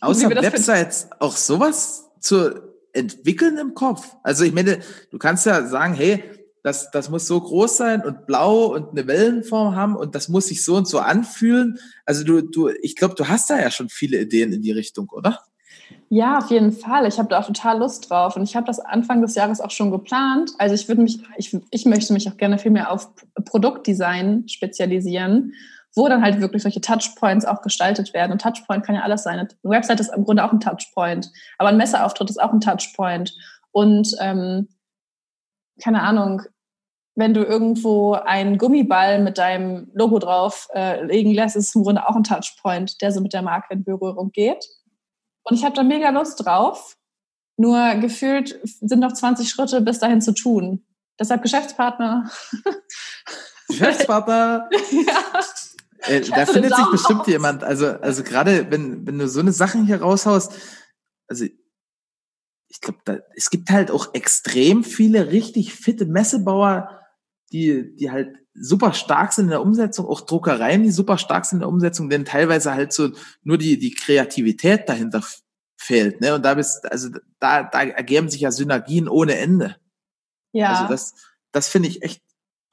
außer 0.01 0.29
Websites 0.29 1.07
auch 1.17 1.35
sowas 1.35 2.11
zu 2.19 2.61
entwickeln 2.93 3.57
im 3.57 3.73
Kopf? 3.73 4.15
Also 4.21 4.43
ich 4.43 4.53
meine, 4.53 4.81
du 5.09 5.17
kannst 5.17 5.47
ja 5.47 5.65
sagen, 5.65 5.95
hey, 5.95 6.23
das, 6.61 6.91
das 6.91 7.09
muss 7.09 7.25
so 7.25 7.41
groß 7.41 7.75
sein 7.75 8.05
und 8.05 8.27
blau 8.27 8.65
und 8.65 8.91
eine 8.91 9.07
Wellenform 9.07 9.75
haben 9.75 9.95
und 9.95 10.13
das 10.13 10.29
muss 10.29 10.45
sich 10.45 10.63
so 10.63 10.75
und 10.75 10.87
so 10.87 10.99
anfühlen. 10.99 11.79
Also 12.05 12.23
du, 12.23 12.41
du, 12.41 12.69
ich 12.83 12.95
glaube, 12.95 13.15
du 13.15 13.27
hast 13.29 13.49
da 13.49 13.59
ja 13.59 13.71
schon 13.71 13.89
viele 13.89 14.21
Ideen 14.21 14.53
in 14.53 14.61
die 14.61 14.73
Richtung, 14.73 15.09
oder? 15.09 15.39
Ja, 16.13 16.39
auf 16.39 16.51
jeden 16.51 16.73
Fall. 16.73 17.07
Ich 17.07 17.17
habe 17.19 17.29
da 17.29 17.39
auch 17.39 17.45
total 17.45 17.79
Lust 17.79 18.09
drauf. 18.09 18.35
Und 18.35 18.43
ich 18.43 18.57
habe 18.57 18.67
das 18.67 18.81
Anfang 18.81 19.21
des 19.21 19.33
Jahres 19.33 19.61
auch 19.61 19.71
schon 19.71 19.91
geplant. 19.91 20.51
Also 20.57 20.75
ich 20.75 20.89
würde 20.89 21.01
mich, 21.01 21.19
ich, 21.37 21.57
ich 21.71 21.85
möchte 21.85 22.11
mich 22.11 22.29
auch 22.29 22.35
gerne 22.35 22.57
viel 22.57 22.71
mehr 22.71 22.91
auf 22.91 23.09
Produktdesign 23.45 24.45
spezialisieren, 24.49 25.53
wo 25.95 26.09
dann 26.09 26.21
halt 26.21 26.41
wirklich 26.41 26.63
solche 26.63 26.81
Touchpoints 26.81 27.45
auch 27.45 27.61
gestaltet 27.61 28.13
werden. 28.13 28.33
Und 28.33 28.41
Touchpoint 28.41 28.85
kann 28.85 28.95
ja 28.95 29.03
alles 29.03 29.23
sein. 29.23 29.39
Eine 29.39 29.49
Website 29.63 30.01
ist 30.01 30.13
im 30.13 30.25
Grunde 30.25 30.43
auch 30.43 30.51
ein 30.51 30.59
Touchpoint, 30.59 31.31
aber 31.57 31.69
ein 31.69 31.77
Messeauftritt 31.77 32.29
ist 32.29 32.43
auch 32.43 32.51
ein 32.51 32.59
Touchpoint. 32.59 33.33
Und 33.71 34.13
ähm, 34.19 34.67
keine 35.81 36.01
Ahnung, 36.01 36.41
wenn 37.15 37.33
du 37.33 37.41
irgendwo 37.41 38.15
einen 38.15 38.57
Gummiball 38.57 39.21
mit 39.21 39.37
deinem 39.37 39.89
Logo 39.93 40.19
drauf 40.19 40.67
äh, 40.73 41.05
legen 41.05 41.31
lässt, 41.31 41.55
ist 41.55 41.69
es 41.69 41.75
im 41.75 41.83
Grunde 41.83 42.05
auch 42.05 42.17
ein 42.17 42.25
Touchpoint, 42.25 43.01
der 43.01 43.13
so 43.13 43.21
mit 43.21 43.31
der 43.31 43.43
Marke 43.43 43.73
in 43.73 43.85
Berührung 43.85 44.31
geht. 44.33 44.65
Und 45.43 45.55
ich 45.55 45.63
habe 45.63 45.75
da 45.75 45.83
mega 45.83 46.09
Lust 46.09 46.45
drauf. 46.45 46.97
Nur 47.57 47.95
gefühlt 47.95 48.59
sind 48.63 48.99
noch 48.99 49.13
20 49.13 49.49
Schritte 49.49 49.81
bis 49.81 49.99
dahin 49.99 50.21
zu 50.21 50.33
tun. 50.33 50.85
Deshalb 51.19 51.43
Geschäftspartner. 51.43 52.31
Geschäftspartner. 53.67 54.69
ja. 54.91 55.41
Äh, 56.07 56.21
da 56.21 56.45
findet 56.45 56.75
sich 56.75 56.85
bestimmt 56.91 57.27
jemand. 57.27 57.63
Also, 57.63 57.87
also 57.87 58.23
gerade 58.23 58.71
wenn, 58.71 59.05
wenn 59.05 59.19
du 59.19 59.27
so 59.27 59.39
eine 59.39 59.51
Sachen 59.51 59.85
hier 59.85 60.01
raushaust, 60.01 60.53
also 61.27 61.45
ich 61.45 62.81
glaube, 62.81 63.23
es 63.35 63.49
gibt 63.49 63.69
halt 63.69 63.91
auch 63.91 64.13
extrem 64.13 64.83
viele 64.83 65.31
richtig 65.31 65.75
fitte 65.75 66.05
Messebauer, 66.05 67.01
die, 67.51 67.95
die 67.95 68.09
halt 68.09 68.40
super 68.53 68.93
stark 68.93 69.33
sind 69.33 69.45
in 69.45 69.51
der 69.51 69.61
Umsetzung, 69.61 70.07
auch 70.07 70.21
Druckereien, 70.21 70.83
die 70.83 70.91
super 70.91 71.17
stark 71.17 71.45
sind 71.45 71.57
in 71.57 71.61
der 71.61 71.69
Umsetzung, 71.69 72.09
denn 72.09 72.25
teilweise 72.25 72.73
halt 72.73 72.93
so 72.93 73.11
nur 73.43 73.57
die, 73.57 73.79
die 73.79 73.93
Kreativität 73.93 74.89
dahinter 74.89 75.23
fehlt. 75.77 76.21
Ne? 76.21 76.35
Und 76.35 76.43
da 76.43 76.53
bist, 76.53 76.91
also 76.91 77.09
da, 77.39 77.63
da 77.63 77.83
ergeben 77.83 78.29
sich 78.29 78.41
ja 78.41 78.51
Synergien 78.51 79.07
ohne 79.07 79.37
Ende. 79.37 79.77
Ja. 80.51 80.73
Also 80.73 80.87
das, 80.87 81.15
das 81.51 81.69
finde 81.69 81.89
ich 81.89 82.03
echt 82.03 82.21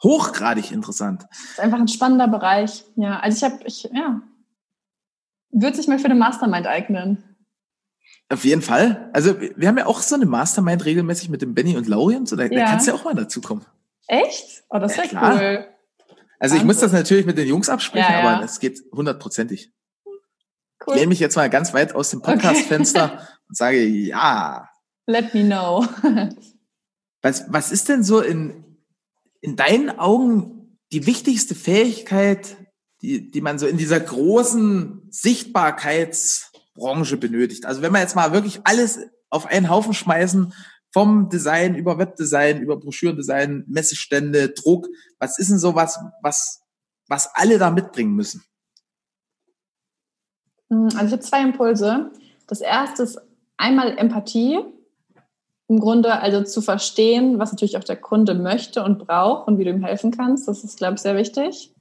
hochgradig 0.03 0.71
interessant. 0.73 1.27
Das 1.31 1.41
ist 1.41 1.61
einfach 1.61 1.79
ein 1.79 1.89
spannender 1.89 2.29
Bereich. 2.29 2.85
Ja, 2.97 3.21
also 3.21 3.37
ich 3.37 3.53
habe, 3.53 3.65
ich, 3.65 3.85
ja, 3.93 4.21
würde 5.51 5.77
sich 5.77 5.89
mal 5.89 5.99
für 5.99 6.07
eine 6.07 6.15
Mastermind 6.15 6.67
eignen. 6.67 7.25
Auf 8.29 8.45
jeden 8.45 8.63
Fall. 8.63 9.11
Also 9.15 9.41
wir 9.41 9.69
haben 9.69 9.79
ja 9.79 9.87
auch 9.87 10.01
so 10.01 10.15
eine 10.15 10.27
Mastermind 10.27 10.85
regelmäßig 10.85 11.31
mit 11.31 11.41
dem 11.41 11.55
Benny 11.55 11.77
und 11.77 11.89
Laurien, 11.89 12.27
so 12.27 12.37
da, 12.37 12.45
ja. 12.45 12.51
da 12.51 12.65
kannst 12.71 12.87
du 12.87 12.91
ja 12.91 12.97
auch 12.97 13.05
mal 13.05 13.15
dazukommen. 13.15 13.65
Echt? 14.09 14.65
Oh, 14.71 14.79
das 14.79 14.97
ist 14.97 15.13
ja, 15.13 15.35
cool. 15.35 15.69
Also 16.41 16.57
ich 16.57 16.65
muss 16.65 16.79
das 16.79 16.93
natürlich 16.93 17.27
mit 17.27 17.37
den 17.37 17.47
Jungs 17.47 17.69
absprechen, 17.69 18.11
ja, 18.11 18.23
ja. 18.23 18.37
aber 18.37 18.45
es 18.45 18.59
geht 18.59 18.83
hundertprozentig. 18.93 19.73
Cool. 20.07 20.95
Ich 20.95 20.95
lehne 20.95 21.09
mich 21.09 21.21
jetzt 21.21 21.37
mal 21.37 21.51
ganz 21.51 21.75
weit 21.75 21.95
aus 21.95 22.11
dem 22.11 22.23
Podcast-Fenster 22.23 23.13
okay. 23.13 23.23
und 23.49 23.57
sage 23.57 23.85
ja. 23.85 24.69
Let 25.07 25.35
me 25.35 25.45
know. 25.45 25.87
was, 27.23 27.45
was 27.49 27.73
ist 27.73 27.89
denn 27.89 28.03
so 28.03 28.21
in, 28.21 28.65
in 29.41 29.57
deinen 29.57 29.99
Augen 29.99 30.79
die 30.93 31.07
wichtigste 31.07 31.55
Fähigkeit, 31.55 32.57
die, 33.03 33.31
die 33.31 33.41
man 33.41 33.59
so 33.59 33.67
in 33.67 33.77
dieser 33.77 34.01
großen 34.01 35.09
Sichtbarkeitsbranche 35.11 37.17
benötigt? 37.17 37.67
Also 37.67 37.83
wenn 37.83 37.93
wir 37.93 38.01
jetzt 38.01 38.17
mal 38.17 38.33
wirklich 38.33 38.61
alles 38.65 39.01
auf 39.29 39.47
einen 39.47 39.69
Haufen 39.69 39.93
schmeißen 39.93 40.55
vom 40.93 41.29
Design 41.29 41.75
über 41.75 41.99
Webdesign, 41.99 42.61
über 42.61 42.79
Broschürendesign, 42.79 43.65
Messestände, 43.69 44.51
Druck. 44.51 44.89
Was 45.19 45.39
ist 45.39 45.51
denn 45.51 45.59
sowas, 45.59 45.99
was 46.23 46.63
was 47.09 47.31
alle 47.35 47.59
da 47.59 47.71
mitbringen 47.71 48.15
müssen? 48.15 48.45
Hm, 50.71 50.89
also 50.95 51.07
ich 51.07 51.13
habe 51.13 51.21
zwei 51.21 51.43
Impulse. 51.43 52.13
Das 52.47 52.61
erste 52.61 53.03
ist 53.03 53.19
einmal 53.57 53.97
Empathie. 53.99 54.61
Im 55.71 55.81
Grunde 55.81 56.21
also 56.21 56.45
zu 56.45 56.63
verstehen, 56.63 57.39
was 57.39 57.53
natürlich 57.53 57.77
auch 57.77 57.85
der 57.85 58.01
Kunde 58.01 58.35
möchte 58.35 58.83
und 58.83 58.99
braucht 58.99 59.49
und 59.49 59.59
wie 59.59 59.65
du 59.65 59.71
ihm 59.71 59.85
helfen 59.85 60.13
kannst. 60.13 60.49
Das 60.49 60.65
ist, 60.65 60.79
glaube 60.79 60.95
ich, 60.95 61.01
sehr 61.01 61.17
wichtig. 61.17 61.75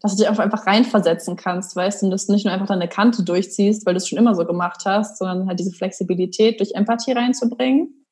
Dass 0.00 0.14
du 0.14 0.22
dich 0.22 0.28
auch 0.30 0.38
einfach 0.38 0.66
reinversetzen 0.66 1.36
kannst, 1.36 1.74
weißt 1.74 2.00
du, 2.02 2.06
und 2.06 2.10
dass 2.12 2.26
du 2.26 2.32
nicht 2.32 2.44
nur 2.44 2.54
einfach 2.54 2.66
deine 2.66 2.88
Kante 2.88 3.24
durchziehst, 3.24 3.84
weil 3.84 3.94
du 3.94 3.98
es 3.98 4.08
schon 4.08 4.18
immer 4.18 4.34
so 4.34 4.44
gemacht 4.46 4.82
hast, 4.84 5.18
sondern 5.18 5.48
halt 5.48 5.58
diese 5.58 5.72
Flexibilität 5.72 6.60
durch 6.60 6.72
Empathie 6.74 7.12
reinzubringen. 7.12 8.05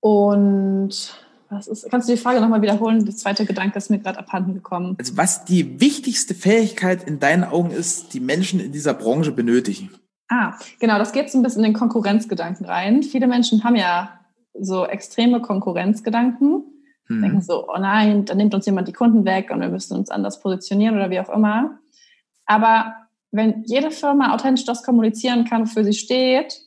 Und 0.00 1.14
was 1.50 1.66
ist, 1.66 1.90
kannst 1.90 2.08
du 2.08 2.12
die 2.12 2.20
Frage 2.20 2.40
nochmal 2.40 2.62
wiederholen? 2.62 3.04
Der 3.04 3.16
zweite 3.16 3.46
Gedanke 3.46 3.78
ist 3.78 3.90
mir 3.90 3.98
gerade 3.98 4.18
abhanden 4.18 4.54
gekommen. 4.54 4.96
Also 4.98 5.16
was 5.16 5.44
die 5.44 5.80
wichtigste 5.80 6.34
Fähigkeit 6.34 7.04
in 7.04 7.20
deinen 7.20 7.44
Augen 7.44 7.70
ist, 7.70 8.12
die 8.12 8.20
Menschen 8.20 8.60
in 8.60 8.72
dieser 8.72 8.94
Branche 8.94 9.32
benötigen? 9.32 9.90
Ah, 10.28 10.58
genau, 10.78 10.98
das 10.98 11.12
geht 11.12 11.30
so 11.30 11.38
ein 11.38 11.42
bisschen 11.42 11.64
in 11.64 11.72
den 11.72 11.78
Konkurrenzgedanken 11.78 12.66
rein. 12.66 13.02
Viele 13.02 13.26
Menschen 13.26 13.64
haben 13.64 13.76
ja 13.76 14.20
so 14.60 14.84
extreme 14.86 15.40
Konkurrenzgedanken. 15.40 16.64
Hm. 17.06 17.22
Denken 17.22 17.40
so, 17.40 17.66
oh 17.66 17.78
nein, 17.78 18.26
da 18.26 18.34
nimmt 18.34 18.54
uns 18.54 18.66
jemand 18.66 18.88
die 18.88 18.92
Kunden 18.92 19.24
weg 19.24 19.50
und 19.50 19.60
wir 19.60 19.70
müssen 19.70 19.96
uns 19.96 20.10
anders 20.10 20.40
positionieren 20.40 20.96
oder 20.96 21.08
wie 21.08 21.20
auch 21.20 21.30
immer. 21.30 21.78
Aber 22.44 22.94
wenn 23.30 23.62
jede 23.64 23.90
Firma 23.90 24.34
authentisch 24.34 24.66
das 24.66 24.82
kommunizieren 24.82 25.44
kann, 25.44 25.62
wofür 25.62 25.84
sie 25.84 25.94
steht, 25.94 26.60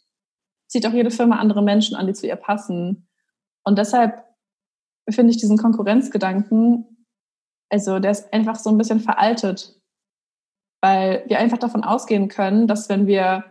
zieht 0.68 0.88
auch 0.88 0.94
jede 0.94 1.12
Firma 1.12 1.38
andere 1.38 1.62
Menschen 1.62 1.96
an, 1.96 2.08
die 2.08 2.14
zu 2.14 2.26
ihr 2.26 2.36
passen. 2.36 3.08
Und 3.64 3.78
deshalb 3.78 4.24
finde 5.10 5.32
ich 5.32 5.38
diesen 5.38 5.58
Konkurrenzgedanken, 5.58 7.06
also 7.70 8.00
der 8.00 8.12
ist 8.12 8.34
einfach 8.34 8.58
so 8.58 8.70
ein 8.70 8.78
bisschen 8.78 9.00
veraltet, 9.00 9.80
weil 10.82 11.24
wir 11.28 11.40
einfach 11.40 11.58
davon 11.58 11.84
ausgehen 11.84 12.28
können, 12.28 12.68
dass 12.68 12.90
wenn 12.90 13.08
wir 13.08 13.46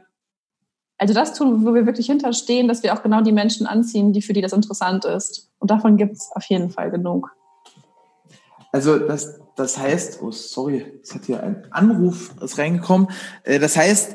also 1.01 1.15
das 1.15 1.33
tun, 1.33 1.65
wo 1.65 1.73
wir 1.75 1.87
wirklich 1.87 2.07
hinterstehen, 2.07 2.69
dass 2.69 2.83
wir 2.83 2.93
auch 2.93 3.03
genau 3.03 3.23
die 3.23 3.33
Menschen 3.33 3.67
anziehen, 3.67 4.13
die 4.13 4.21
für 4.21 4.35
die 4.35 4.43
das 4.43 4.53
interessant 4.53 5.07
ist. 5.07 5.51
Und 5.59 5.71
davon 5.71 5.97
gibt 5.97 6.13
es 6.13 6.31
auf 6.33 6.45
jeden 6.45 6.69
Fall 6.69 6.91
genug. 6.91 7.35
Also 8.71 8.99
das, 8.99 9.41
das 9.57 9.79
heißt, 9.79 10.21
oh 10.23 10.31
sorry, 10.31 11.01
es 11.03 11.15
hat 11.15 11.25
hier 11.25 11.43
ein 11.43 11.67
Anruf 11.71 12.35
ist 12.43 12.59
reingekommen. 12.59 13.09
Äh, 13.45 13.59
das 13.59 13.79
heißt, 13.79 14.15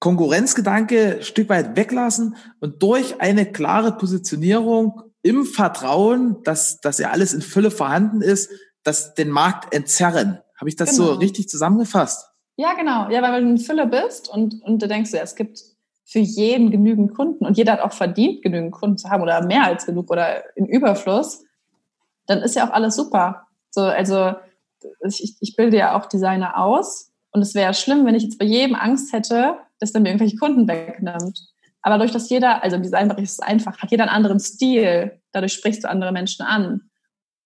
Konkurrenzgedanke 0.00 1.18
Stück 1.22 1.48
weit 1.50 1.76
weglassen 1.76 2.34
und 2.58 2.82
durch 2.82 3.20
eine 3.20 3.46
klare 3.46 3.92
Positionierung 3.92 5.02
im 5.22 5.44
Vertrauen, 5.44 6.42
dass, 6.42 6.80
dass 6.80 6.98
ja 6.98 7.10
alles 7.10 7.34
in 7.34 7.42
Fülle 7.42 7.70
vorhanden 7.70 8.22
ist, 8.22 8.50
dass 8.82 9.14
den 9.14 9.28
Markt 9.28 9.74
entzerren. 9.74 10.40
Habe 10.58 10.70
ich 10.70 10.76
das 10.76 10.96
genau. 10.96 11.04
so 11.04 11.12
richtig 11.14 11.48
zusammengefasst? 11.48 12.30
Ja, 12.56 12.72
genau. 12.74 13.10
Ja, 13.10 13.22
weil 13.22 13.42
du 13.42 13.50
in 13.50 13.58
Fülle 13.58 13.86
bist 13.86 14.28
und, 14.28 14.62
und 14.62 14.82
du 14.82 14.88
denkst, 14.88 15.12
ja, 15.12 15.20
es 15.20 15.34
gibt 15.34 15.62
für 16.04 16.18
jeden 16.18 16.70
genügend 16.70 17.14
Kunden 17.14 17.46
und 17.46 17.56
jeder 17.56 17.72
hat 17.72 17.80
auch 17.80 17.92
verdient, 17.92 18.42
genügend 18.42 18.72
Kunden 18.72 18.98
zu 18.98 19.10
haben 19.10 19.22
oder 19.22 19.44
mehr 19.46 19.64
als 19.64 19.86
genug 19.86 20.10
oder 20.10 20.56
in 20.56 20.66
Überfluss, 20.66 21.44
dann 22.26 22.40
ist 22.40 22.56
ja 22.56 22.66
auch 22.66 22.72
alles 22.72 22.96
super. 22.96 23.46
So, 23.70 23.82
also 23.82 24.32
ich, 25.04 25.36
ich 25.40 25.56
bilde 25.56 25.76
ja 25.76 25.96
auch 25.96 26.06
Designer 26.06 26.58
aus 26.58 27.12
und 27.32 27.42
es 27.42 27.54
wäre 27.54 27.74
schlimm, 27.74 28.06
wenn 28.06 28.14
ich 28.14 28.24
jetzt 28.24 28.38
bei 28.38 28.44
jedem 28.44 28.74
Angst 28.74 29.12
hätte, 29.12 29.58
dass 29.80 29.92
der 29.92 30.00
mir 30.00 30.08
irgendwelche 30.08 30.36
Kunden 30.36 30.68
wegnimmt. 30.68 31.40
Aber 31.82 31.98
durch 31.98 32.12
das 32.12 32.28
jeder, 32.28 32.62
also 32.62 32.76
im 32.76 32.82
Designbereich 32.82 33.24
ist 33.24 33.32
es 33.32 33.40
einfach, 33.40 33.78
hat 33.78 33.90
jeder 33.90 34.04
einen 34.04 34.14
anderen 34.14 34.38
Stil, 34.38 35.20
dadurch 35.32 35.54
sprichst 35.54 35.84
du 35.84 35.88
andere 35.88 36.12
Menschen 36.12 36.44
an. 36.44 36.82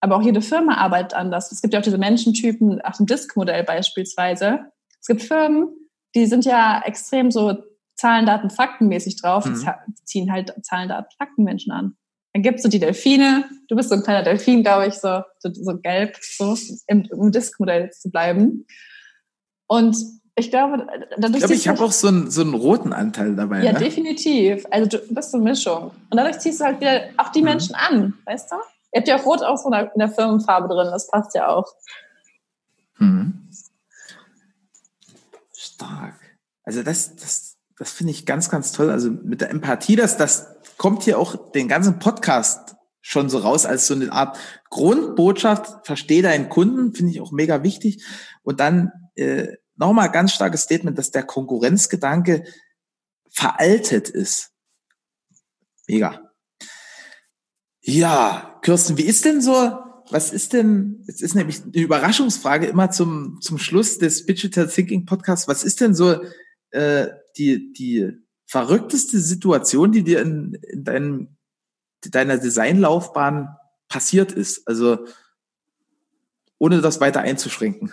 Aber 0.01 0.17
auch 0.17 0.23
jede 0.23 0.43
Firma 0.43 0.77
arbeitet 0.77 1.15
anders. 1.15 1.51
Es 1.51 1.63
gibt 1.63 1.73
ja 1.73 1.81
auch 1.81 1.85
diese 1.85 1.99
Menschentypen, 1.99 2.81
auch 2.83 2.99
im 3.01 3.07
Disk-Modell 3.07 3.65
beispielsweise. 3.65 4.67
Es 5.01 5.07
gibt 5.07 5.23
Firmen, 5.23 5.69
die 6.15 6.27
sind 6.27 6.45
ja 6.45 6.83
extrem 6.85 7.31
so 7.31 7.57
Zahlen, 7.97 8.27
Daten, 8.27 8.51
Fakten 8.51 8.89
mäßig 8.89 9.21
drauf, 9.21 9.47
mhm. 9.47 9.65
die 9.89 10.05
ziehen 10.05 10.33
halt 10.33 10.53
Zahlen, 10.63 10.89
Daten, 10.89 11.11
Fakten 11.17 11.45
Menschen 11.45 11.73
an. 11.73 11.97
Dann 12.33 12.43
gibt 12.43 12.57
es 12.57 12.65
so 12.65 12.69
die 12.69 12.81
Delfine, 12.81 13.45
du 13.69 13.77
bist 13.77 13.91
so 13.91 13.95
ein 13.95 14.03
kleiner 14.03 14.25
Delfin, 14.25 14.65
glaube 14.65 14.89
ich, 14.89 14.95
so, 14.95 15.23
so, 15.39 15.53
so 15.53 15.79
gelb, 15.79 16.17
so 16.21 16.57
im, 16.89 17.05
im 17.05 17.31
Disk-Modell 17.31 17.91
zu 17.93 18.11
bleiben. 18.11 18.67
Und 19.69 19.97
ich 20.37 20.51
glaube, 20.51 20.87
dadurch. 21.17 21.35
Ich 21.35 21.39
glaube, 21.41 21.55
ich 21.55 21.69
habe 21.69 21.85
auch 21.85 21.93
so 21.93 22.09
einen, 22.09 22.31
so 22.31 22.41
einen 22.41 22.55
roten 22.55 22.93
Anteil 22.93 23.37
dabei. 23.37 23.63
Ja, 23.63 23.73
ne? 23.73 23.79
definitiv. 23.79 24.67
Also 24.71 24.89
du 24.89 25.15
bist 25.15 25.31
so 25.31 25.37
eine 25.37 25.45
Mischung. 25.45 25.93
Und 26.11 26.17
dadurch 26.17 26.41
ziehst 26.41 26.61
du 26.61 26.65
halt 26.65 26.81
wieder 26.81 27.03
auch 27.17 27.31
die 27.31 27.41
mhm. 27.41 27.45
Menschen 27.47 27.75
an, 27.75 28.15
weißt 28.25 28.51
du? 28.51 28.57
Ihr 28.93 29.01
habt 29.01 29.09
ja 29.09 29.17
auch 29.19 29.27
Rot 29.27 29.43
auch 29.43 29.57
so 29.57 29.71
in 29.73 29.89
der 29.99 30.09
Firmenfarbe 30.09 30.69
drin, 30.69 30.89
das 30.91 31.09
passt 31.09 31.35
ja 31.35 31.49
auch. 31.49 31.75
Mhm. 32.99 33.49
Stark. 35.53 36.15
Also 36.65 36.83
das, 36.83 37.17
das, 37.17 37.57
das 37.79 37.93
finde 37.93 38.13
ich 38.13 38.27
ganz, 38.27 38.51
ganz 38.51 38.73
toll. 38.73 38.91
Also 38.91 39.11
mit 39.11 39.41
der 39.41 39.51
Empathie, 39.51 39.97
das, 39.97 40.17
das 40.17 40.57
kommt 40.79 41.03
hier 41.05 41.19
auch 41.19 41.53
den 41.53 41.69
ganzen 41.69 41.99
Podcast 41.99 42.77
schon 43.01 43.29
so 43.29 43.39
raus 43.39 43.67
als 43.67 43.87
so 43.87 43.95
eine 43.95 44.13
Art 44.13 44.39
Grundbotschaft. 44.71 45.87
Verstehe 45.87 46.23
deinen 46.23 46.49
Kunden, 46.49 46.95
finde 46.95 47.13
ich 47.13 47.21
auch 47.21 47.33
mega 47.33 47.63
wichtig. 47.63 48.05
Und 48.43 48.61
dann 48.61 48.93
äh, 49.17 49.49
nochmal 49.77 50.11
ganz 50.11 50.33
starkes 50.33 50.63
Statement, 50.63 50.99
dass 50.99 51.11
der 51.11 51.25
Konkurrenzgedanke 51.25 52.45
veraltet 53.31 54.09
ist. 54.09 54.53
Mega. 55.87 56.21
Ja, 57.81 58.59
Kirsten, 58.63 58.97
wie 58.97 59.03
ist 59.03 59.25
denn 59.25 59.43
so, 59.43 59.79
was 60.11 60.33
ist 60.33 60.53
denn, 60.53 61.03
jetzt 61.07 61.21
ist 61.21 61.35
nämlich 61.35 61.63
eine 61.63 61.83
Überraschungsfrage 61.83 62.67
immer 62.67 62.91
zum, 62.91 63.41
zum 63.41 63.59
Schluss 63.59 63.99
des 63.99 64.25
Digital 64.25 64.69
Thinking 64.69 65.05
Podcasts, 65.05 65.49
was 65.49 65.65
ist 65.65 65.81
denn 65.81 65.95
so 65.95 66.23
äh, 66.71 67.09
die, 67.37 67.73
die 67.73 68.13
verrückteste 68.47 69.21
Situation, 69.21 69.93
die 69.93 70.03
dir 70.03 70.23
in, 70.23 70.55
in 70.63 70.85
deinem, 70.85 71.37
deiner 72.03 72.39
Designlaufbahn 72.39 73.57
passiert 73.89 74.33
ist? 74.33 74.67
Also 74.67 75.07
ohne 76.59 76.81
das 76.81 77.01
weiter 77.01 77.21
einzuschränken. 77.21 77.93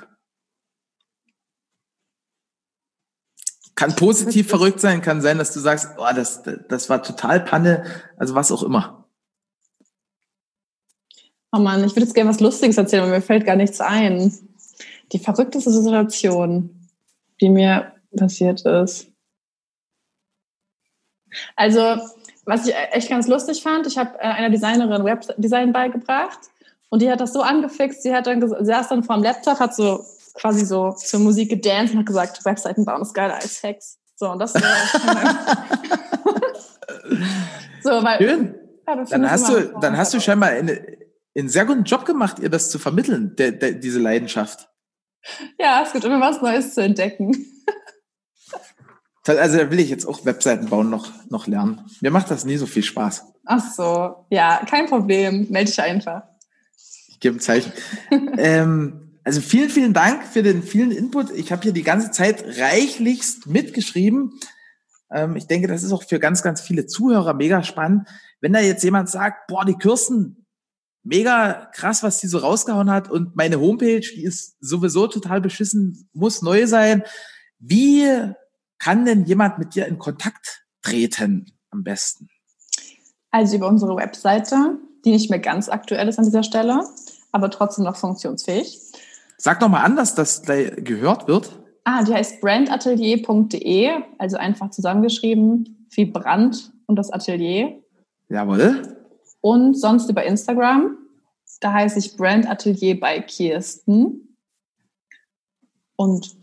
Kann 3.81 3.95
positiv 3.95 4.47
verrückt 4.47 4.79
sein, 4.79 5.01
kann 5.01 5.23
sein, 5.23 5.39
dass 5.39 5.53
du 5.53 5.59
sagst, 5.59 5.87
oh, 5.97 6.05
das, 6.15 6.43
das 6.69 6.87
war 6.91 7.01
total 7.01 7.39
Panne, 7.39 7.83
also 8.15 8.35
was 8.35 8.51
auch 8.51 8.61
immer. 8.61 9.07
Oh 11.51 11.57
Mann, 11.57 11.83
ich 11.83 11.93
würde 11.93 12.01
jetzt 12.01 12.13
gerne 12.13 12.29
was 12.29 12.39
Lustiges 12.39 12.77
erzählen, 12.77 13.01
aber 13.01 13.13
mir 13.13 13.23
fällt 13.23 13.43
gar 13.43 13.55
nichts 13.55 13.81
ein. 13.81 14.37
Die 15.11 15.17
verrückteste 15.17 15.71
Situation, 15.71 16.89
die 17.41 17.49
mir 17.49 17.93
passiert 18.15 18.61
ist. 18.67 19.07
Also, 21.55 21.97
was 22.45 22.67
ich 22.67 22.75
echt 22.91 23.09
ganz 23.09 23.27
lustig 23.27 23.63
fand, 23.63 23.87
ich 23.87 23.97
habe 23.97 24.13
äh, 24.19 24.27
einer 24.27 24.51
Designerin 24.51 25.05
Webdesign 25.05 25.73
beigebracht 25.73 26.51
und 26.89 27.01
die 27.01 27.09
hat 27.09 27.19
das 27.19 27.33
so 27.33 27.41
angefixt, 27.41 28.03
sie 28.03 28.13
hat 28.13 28.27
dann 28.27 28.47
sie 28.47 28.63
saß 28.63 28.89
dann 28.89 29.03
vor 29.03 29.15
dem 29.15 29.23
Laptop, 29.23 29.59
hat 29.59 29.73
so 29.73 30.05
quasi 30.33 30.65
so 30.65 30.91
zur 30.91 31.19
Musik 31.19 31.49
gedanced 31.49 31.93
und 31.93 31.99
hat 31.99 32.05
gesagt, 32.07 32.43
Webseiten 32.45 32.85
bauen 32.85 33.01
ist 33.01 33.13
geiler 33.13 33.35
als 33.35 33.59
Sex. 33.59 33.97
So, 34.15 34.29
und 34.31 34.39
das 34.39 34.53
so, 37.83 37.89
weil, 37.89 38.17
Schön. 38.19 38.55
Ja, 38.87 39.03
dann 39.05 39.31
hast 39.31 39.49
du, 39.49 39.73
dann 39.79 39.97
hast 39.97 40.13
du 40.13 40.19
scheinbar 40.19 40.49
eine, 40.49 40.85
einen 41.35 41.49
sehr 41.49 41.65
guten 41.65 41.83
Job 41.83 42.05
gemacht, 42.05 42.39
ihr 42.39 42.49
das 42.49 42.69
zu 42.69 42.77
vermitteln, 42.77 43.35
der, 43.35 43.51
der, 43.51 43.71
diese 43.73 43.99
Leidenschaft. 43.99 44.69
Ja, 45.59 45.83
es 45.85 45.91
gibt 45.93 46.03
immer 46.03 46.19
was 46.19 46.41
Neues 46.41 46.73
zu 46.73 46.81
entdecken. 46.81 47.45
Also 49.27 49.57
da 49.57 49.69
will 49.69 49.79
ich 49.79 49.89
jetzt 49.89 50.05
auch 50.05 50.25
Webseiten 50.25 50.67
bauen 50.69 50.89
noch, 50.89 51.11
noch 51.29 51.45
lernen. 51.45 51.85
Mir 52.01 52.09
macht 52.11 52.31
das 52.31 52.43
nie 52.43 52.57
so 52.57 52.65
viel 52.65 52.83
Spaß. 52.83 53.23
Ach 53.45 53.71
so, 53.73 54.25
ja, 54.29 54.61
kein 54.67 54.87
Problem. 54.87 55.47
Melde 55.49 55.69
dich 55.69 55.81
einfach. 55.81 56.23
Ich 57.07 57.19
gebe 57.19 57.37
ein 57.37 57.39
Zeichen. 57.39 57.71
ähm, 58.37 59.10
also 59.23 59.41
vielen, 59.41 59.69
vielen 59.69 59.93
Dank 59.93 60.25
für 60.25 60.43
den 60.43 60.63
vielen 60.63 60.91
Input. 60.91 61.31
Ich 61.31 61.51
habe 61.51 61.61
hier 61.61 61.73
die 61.73 61.83
ganze 61.83 62.11
Zeit 62.11 62.43
reichlichst 62.57 63.47
mitgeschrieben. 63.47 64.39
Ähm, 65.11 65.35
ich 65.35 65.47
denke, 65.47 65.67
das 65.67 65.83
ist 65.83 65.91
auch 65.91 66.03
für 66.03 66.19
ganz, 66.19 66.41
ganz 66.41 66.61
viele 66.61 66.87
Zuhörer 66.87 67.33
mega 67.33 67.63
spannend. 67.63 68.07
Wenn 68.39 68.53
da 68.53 68.59
jetzt 68.59 68.83
jemand 68.83 69.09
sagt, 69.09 69.47
boah, 69.47 69.65
die 69.65 69.75
Kirsten, 69.75 70.45
mega 71.03 71.69
krass, 71.73 72.03
was 72.03 72.19
die 72.19 72.27
so 72.27 72.39
rausgehauen 72.39 72.89
hat 72.89 73.09
und 73.09 73.35
meine 73.35 73.59
Homepage, 73.59 74.01
die 74.01 74.23
ist 74.23 74.55
sowieso 74.59 75.07
total 75.07 75.41
beschissen, 75.41 76.09
muss 76.13 76.41
neu 76.41 76.67
sein. 76.67 77.03
Wie 77.59 78.07
kann 78.79 79.05
denn 79.05 79.25
jemand 79.25 79.59
mit 79.59 79.75
dir 79.75 79.85
in 79.87 79.99
Kontakt 79.99 80.63
treten 80.81 81.45
am 81.69 81.83
besten? 81.83 82.27
Also 83.29 83.57
über 83.57 83.67
unsere 83.67 83.95
Webseite, 83.95 84.79
die 85.05 85.11
nicht 85.11 85.29
mehr 85.29 85.39
ganz 85.39 85.69
aktuell 85.69 86.07
ist 86.07 86.19
an 86.19 86.25
dieser 86.25 86.43
Stelle, 86.43 86.83
aber 87.31 87.49
trotzdem 87.49 87.85
noch 87.85 87.95
funktionsfähig. 87.95 88.79
Sag 89.43 89.59
doch 89.59 89.69
mal 89.69 89.81
anders, 89.81 90.13
dass 90.13 90.43
da 90.43 90.53
gehört 90.69 91.27
wird. 91.27 91.49
Ah, 91.83 92.03
die 92.03 92.13
heißt 92.13 92.41
brandatelier.de, 92.41 93.89
also 94.19 94.37
einfach 94.37 94.69
zusammengeschrieben, 94.69 95.87
wie 95.89 96.05
Brand 96.05 96.71
und 96.85 96.95
das 96.95 97.11
Atelier. 97.11 97.81
Jawohl. 98.29 98.83
Und 99.41 99.73
sonst 99.73 100.11
über 100.11 100.23
Instagram. 100.23 100.95
Da 101.59 101.73
heiße 101.73 101.97
ich 101.97 102.15
Brand 102.17 102.47
Atelier 102.47 102.99
bei 102.99 103.19
Kirsten. 103.19 104.37
Und 105.95 106.35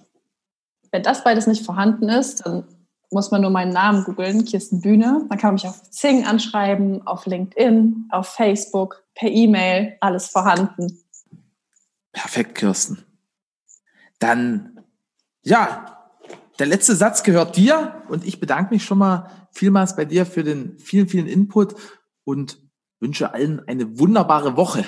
wenn 0.90 1.04
das 1.04 1.22
beides 1.22 1.46
nicht 1.46 1.64
vorhanden 1.64 2.08
ist, 2.08 2.44
dann 2.44 2.64
muss 3.12 3.30
man 3.30 3.42
nur 3.42 3.50
meinen 3.50 3.72
Namen 3.72 4.02
googeln, 4.02 4.44
Kirsten 4.44 4.80
Bühne. 4.80 5.24
Man 5.28 5.38
kann 5.38 5.54
mich 5.54 5.68
auf 5.68 5.88
Zing 5.88 6.26
anschreiben, 6.26 7.06
auf 7.06 7.26
LinkedIn, 7.26 8.08
auf 8.10 8.26
Facebook, 8.26 9.04
per 9.14 9.30
E-Mail, 9.30 9.96
alles 10.00 10.26
vorhanden. 10.26 10.98
Perfekt, 12.18 12.56
Kirsten. 12.56 13.04
Dann, 14.18 14.80
ja, 15.44 16.10
der 16.58 16.66
letzte 16.66 16.96
Satz 16.96 17.22
gehört 17.22 17.56
dir 17.56 18.02
und 18.08 18.26
ich 18.26 18.40
bedanke 18.40 18.74
mich 18.74 18.84
schon 18.84 18.98
mal 18.98 19.48
vielmals 19.52 19.94
bei 19.94 20.04
dir 20.04 20.26
für 20.26 20.42
den 20.42 20.80
vielen, 20.80 21.08
vielen 21.08 21.28
Input 21.28 21.76
und 22.24 22.58
wünsche 22.98 23.32
allen 23.32 23.66
eine 23.68 24.00
wunderbare 24.00 24.56
Woche. 24.56 24.84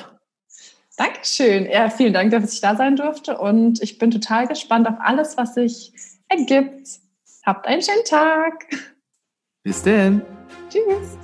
Dankeschön. 0.97 1.71
Ja, 1.71 1.89
vielen 1.89 2.15
Dank, 2.15 2.33
dass 2.33 2.53
ich 2.53 2.61
da 2.61 2.75
sein 2.75 2.97
durfte 2.97 3.39
und 3.39 3.81
ich 3.81 3.99
bin 3.99 4.11
total 4.11 4.49
gespannt 4.49 4.89
auf 4.89 4.97
alles, 4.99 5.37
was 5.37 5.55
sich 5.55 5.93
ergibt. 6.29 6.99
Habt 7.47 7.65
einen 7.69 7.81
schönen 7.81 8.05
Tag. 8.07 8.67
Bis 9.63 9.85
denn. 9.85 10.23
Tschüss. 10.69 11.17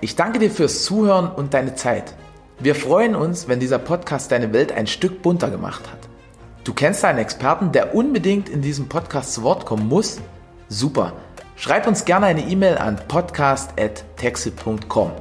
Ich 0.00 0.16
danke 0.16 0.40
dir 0.40 0.50
fürs 0.50 0.82
Zuhören 0.82 1.32
und 1.32 1.54
deine 1.54 1.76
Zeit. 1.76 2.17
Wir 2.60 2.74
freuen 2.74 3.14
uns, 3.14 3.46
wenn 3.46 3.60
dieser 3.60 3.78
Podcast 3.78 4.32
deine 4.32 4.52
Welt 4.52 4.72
ein 4.72 4.88
Stück 4.88 5.22
bunter 5.22 5.48
gemacht 5.48 5.88
hat. 5.88 6.08
Du 6.64 6.74
kennst 6.74 7.04
einen 7.04 7.20
Experten, 7.20 7.70
der 7.70 7.94
unbedingt 7.94 8.48
in 8.48 8.62
diesem 8.62 8.88
Podcast 8.88 9.32
zu 9.32 9.44
Wort 9.44 9.64
kommen 9.64 9.86
muss? 9.86 10.18
Super. 10.68 11.12
Schreib 11.54 11.86
uns 11.86 12.04
gerne 12.04 12.26
eine 12.26 12.42
E-Mail 12.42 12.78
an 12.78 12.98
podcast.texel.com. 13.06 15.12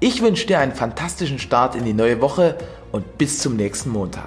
Ich 0.00 0.20
wünsche 0.20 0.46
dir 0.46 0.58
einen 0.58 0.74
fantastischen 0.74 1.38
Start 1.38 1.76
in 1.76 1.86
die 1.86 1.94
neue 1.94 2.20
Woche 2.20 2.58
und 2.92 3.16
bis 3.16 3.38
zum 3.38 3.56
nächsten 3.56 3.88
Montag. 3.88 4.26